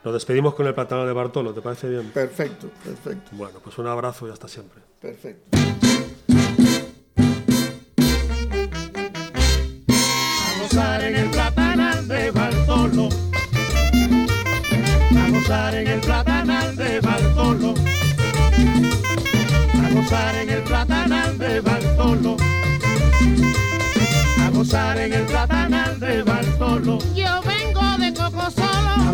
Nos 0.04 0.14
despedimos 0.14 0.54
con 0.54 0.68
el 0.68 0.74
Platano 0.74 1.06
de 1.06 1.14
Bartolo, 1.14 1.54
¿te 1.54 1.62
parece 1.62 1.88
bien? 1.90 2.10
Perfecto, 2.12 2.70
perfecto, 2.84 3.30
Bueno, 3.34 3.60
pues 3.64 3.78
un 3.78 3.88
abrazo 3.88 4.28
y 4.28 4.32
hasta 4.32 4.48
siempre. 4.48 4.82
perfecto. 5.00 5.58
a 10.46 10.62
gozar 10.62 11.04
en 11.04 11.16
el 11.16 11.30
platanal 11.30 12.08
de 12.08 12.32
Bartolo. 12.32 13.10
A 15.18 15.30
gozar 15.32 15.76
en 15.76 15.88
el 15.88 16.00
platanal 16.02 16.76
de 16.76 17.00
Bartolo. 17.02 17.74
A 19.84 19.90
gozar 19.94 20.36
en 20.36 20.50
el 20.50 20.64
platanal 20.64 21.38
de 21.38 21.62
Bartolo. 21.62 22.38
A 24.46 24.50
gozar 24.50 24.98
en 25.00 25.14
el 25.14 25.26
platanal 25.26 26.00
de 26.00 26.24
Bartolo. 26.24 26.98
Yo 27.16 27.42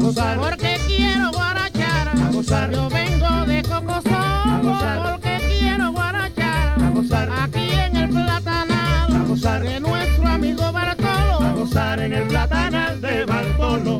gozar. 0.09 0.39
porque 0.39 0.79
quiero 0.87 1.31
guarachar. 1.31 2.07
A 2.09 2.31
gozar. 2.31 2.71
Yo 2.71 2.89
vengo 2.89 3.45
de 3.45 3.61
Coco 3.63 3.93
gozar. 3.93 4.61
Solo 4.63 5.11
porque 5.11 5.37
quiero 5.59 5.91
guarachar. 5.91 6.83
A 6.83 6.89
gozar. 6.89 7.29
Aquí 7.43 7.71
en 7.71 7.95
el 7.95 8.09
platanal 8.09 9.15
A 9.15 9.23
gozar. 9.27 9.63
de 9.63 9.79
nuestro 9.79 10.27
amigo 10.27 10.71
Bartolo. 10.71 11.39
A 11.41 11.51
gozar 11.53 11.99
en 11.99 12.13
el 12.13 12.27
platanal 12.27 13.01
de 13.01 13.25
Bartolo. 13.25 13.99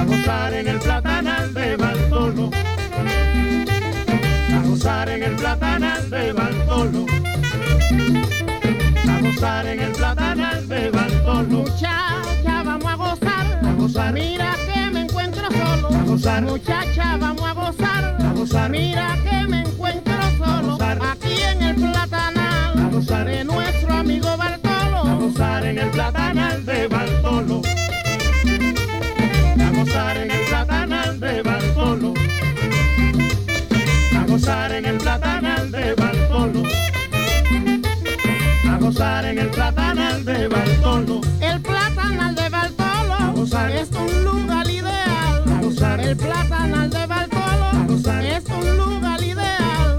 A 0.00 0.04
gozar 0.04 0.54
en 0.54 0.68
el 0.68 0.78
platanal 0.80 1.54
de 1.54 1.76
Bartolo. 1.76 2.50
A 4.52 4.62
gozar 4.66 5.08
en 5.08 5.22
el 5.22 5.36
platanal 5.36 6.10
de 6.10 6.32
Bartolo. 6.32 7.06
A 9.08 9.20
gozar 9.20 9.66
en 9.66 9.80
el 9.80 9.92
platanal 9.92 10.68
de 10.68 10.90
Bartolo. 10.90 11.64
Gozar. 16.22 16.42
Muchacha, 16.42 17.16
vamos 17.16 17.42
a 17.42 17.52
gozar. 17.52 18.16
A 18.20 18.32
gozar. 18.32 18.70
Mira 18.70 19.18
que 19.24 19.46
me 19.48 19.60
encuentro 19.62 20.14
solo. 20.38 20.78
Aquí 20.80 21.42
en 21.42 21.62
el 21.62 21.74
platanal 21.76 22.78
A 22.78 22.88
gozar. 22.88 23.26
de 23.26 23.44
nuestro 23.44 23.92
amigo 23.92 24.36
Bartolo. 24.36 25.02
A 25.02 25.14
gozar 25.16 25.66
en 25.66 25.78
el 25.78 25.90
platanal 25.90 26.64
de 26.64 26.86
Bartolo. 26.86 27.62
A 29.60 29.70
gozar 29.70 30.16
en 30.16 30.30
el 30.30 30.46
platanal 30.46 31.20
de 31.20 31.42
Bartolo. 31.42 32.14
A 34.16 34.26
gozar 34.26 34.72
en 34.72 34.86
el 34.86 34.98
platanal 34.98 35.70
de 35.72 35.94
Bartolo. 35.94 36.62
A 38.70 38.78
gozar 38.78 39.24
en 39.24 39.38
el 39.38 39.48
platanal 39.48 40.24
de 40.24 40.48
Bartolo. 40.48 41.31
Platanal 46.22 46.90
de 46.90 47.06
Bartolo 47.06 47.70
es 48.22 48.44
un 48.46 48.76
lugar 48.76 49.22
ideal. 49.22 49.96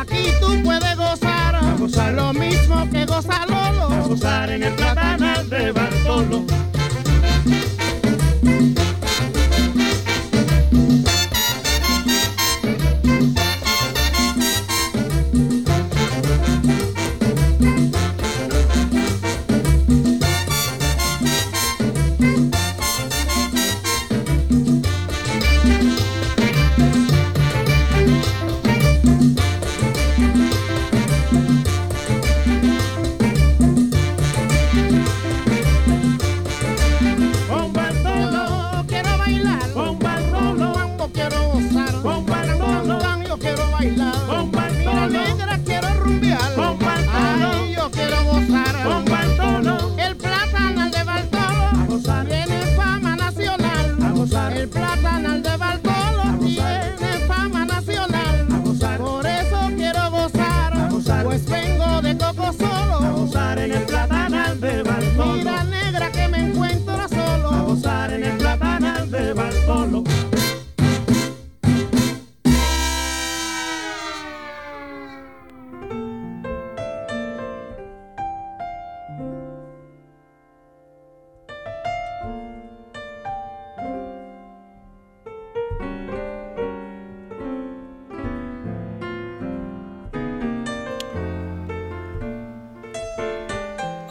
Aquí 0.00 0.30
tú 0.40 0.62
puedes 0.62 0.96
gozar, 0.96 1.76
gozar 1.78 2.12
lo 2.12 2.32
mismo 2.32 2.88
que 2.90 3.04
goza 3.04 3.46
Lolo. 3.46 3.92
A 3.92 4.00
gozar 4.06 4.50
en 4.50 4.62
el 4.62 4.74
Platanal 4.74 5.48
de 5.48 5.72
Bartolo. 5.72 6.67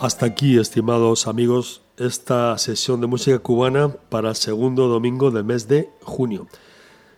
Hasta 0.08 0.26
aquí, 0.26 0.58
estimados 0.58 1.28
amigos, 1.28 1.82
esta 1.97 2.58
sesión 2.60 3.01
de 3.01 3.08
música 3.08 3.39
cubana 3.39 3.89
para 3.89 4.30
el 4.30 4.36
segundo 4.38 4.88
domingo 4.88 5.32
del 5.32 5.43
mes 5.43 5.68
de 5.68 5.89
junio. 6.01 6.47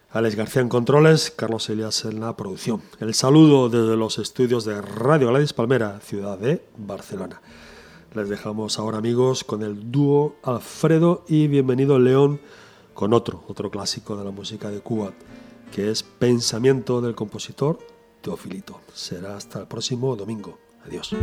Alex 0.09 0.35
García 0.35 0.63
en 0.63 0.69
controles, 0.69 1.29
Carlos 1.29 1.69
Elias 1.69 2.03
en 2.05 2.19
la 2.19 2.35
producción. 2.35 2.81
El 2.99 3.13
saludo 3.13 3.69
desde 3.69 3.95
los 3.95 4.17
estudios 4.17 4.65
de 4.65 4.81
Radio 4.81 5.27
Gladys 5.27 5.53
Palmera, 5.53 5.99
ciudad 5.99 6.39
de 6.39 6.65
Barcelona. 6.77 7.43
Les 8.15 8.27
dejamos 8.27 8.79
ahora, 8.79 8.97
amigos, 8.97 9.43
con 9.43 9.61
el 9.61 9.91
dúo 9.91 10.37
Alfredo 10.41 11.25
y 11.27 11.47
Bienvenido 11.47 11.99
León, 11.99 12.41
con 12.95 13.13
otro, 13.13 13.43
otro 13.47 13.69
clásico 13.69 14.17
de 14.17 14.25
la 14.25 14.31
música 14.31 14.71
de 14.71 14.79
Cuba, 14.79 15.13
que 15.71 15.91
es 15.91 16.01
Pensamiento 16.01 17.01
del 17.01 17.13
compositor 17.13 17.77
Teofilito. 18.21 18.81
Será 18.95 19.37
hasta 19.37 19.59
el 19.59 19.67
próximo 19.67 20.15
domingo. 20.15 20.57
Adiós. 20.87 21.13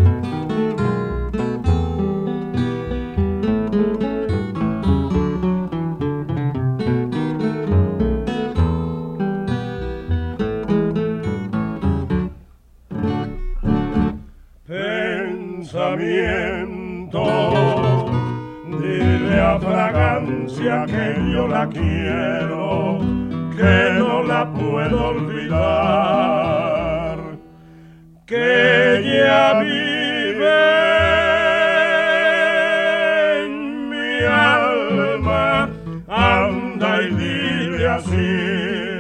Que 20.87 21.33
yo 21.33 21.47
la 21.47 21.69
quiero, 21.69 22.99
que 23.57 23.95
no 23.99 24.23
la 24.23 24.51
puedo 24.53 25.09
olvidar, 25.11 27.19
que 28.27 28.99
ella 28.99 29.61
vive 29.61 30.59
en 33.45 33.91
mi 33.91 34.25
alma, 34.25 35.69
anda 36.09 37.03
y 37.03 37.15
dile 37.15 37.89
así. 37.89 38.99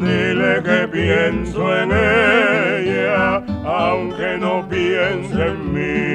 Dile 0.00 0.62
que 0.62 0.88
pienso 0.88 1.76
en 1.76 1.90
ella, 1.92 3.42
aunque 3.64 4.38
no 4.38 4.68
piense 4.68 5.46
en 5.46 5.72
mí. 5.74 6.07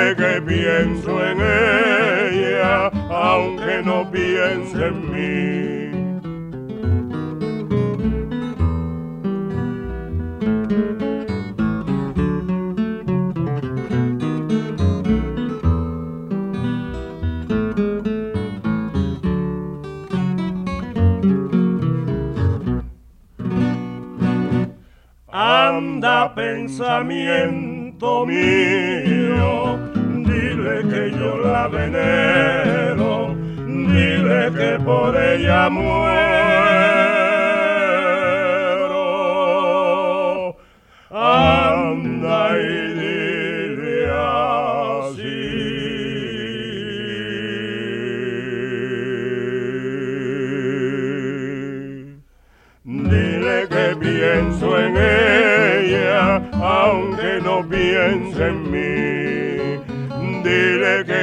Que 0.00 0.40
pienso 0.42 1.24
en 1.24 1.38
ella, 1.40 2.88
aunque 3.10 3.82
no 3.84 4.10
piense 4.10 4.86
en 4.86 5.10
mí. 5.12 5.90
Anda 25.28 26.34
pensamiento 26.34 28.26
mío, 28.26 29.89
que 30.90 31.10
yo 31.12 31.38
la 31.38 31.68
venero, 31.68 33.34
dile 33.66 34.50
que 34.52 34.78
por 34.84 35.16
ella 35.16 35.70
muero. 35.70 36.99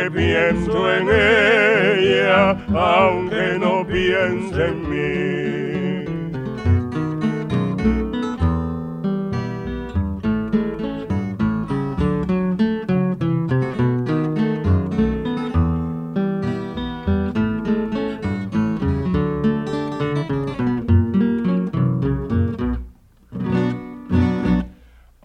Pienso 0.09 0.93
en 0.93 1.09
ella, 1.09 2.51
aunque 2.73 3.57
no 3.59 3.85
piense 3.85 4.65
en 4.67 4.89
mí. 4.89 4.97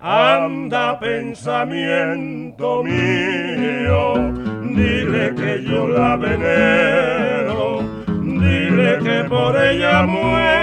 Anda 0.05 0.99
pensamiento 0.99 2.83
mío, 2.83 3.32
la 5.93 6.17
venero, 6.17 7.81
dile 8.23 8.99
que 9.05 9.25
por 9.29 9.57
ella 9.57 10.03
muero. 10.05 10.62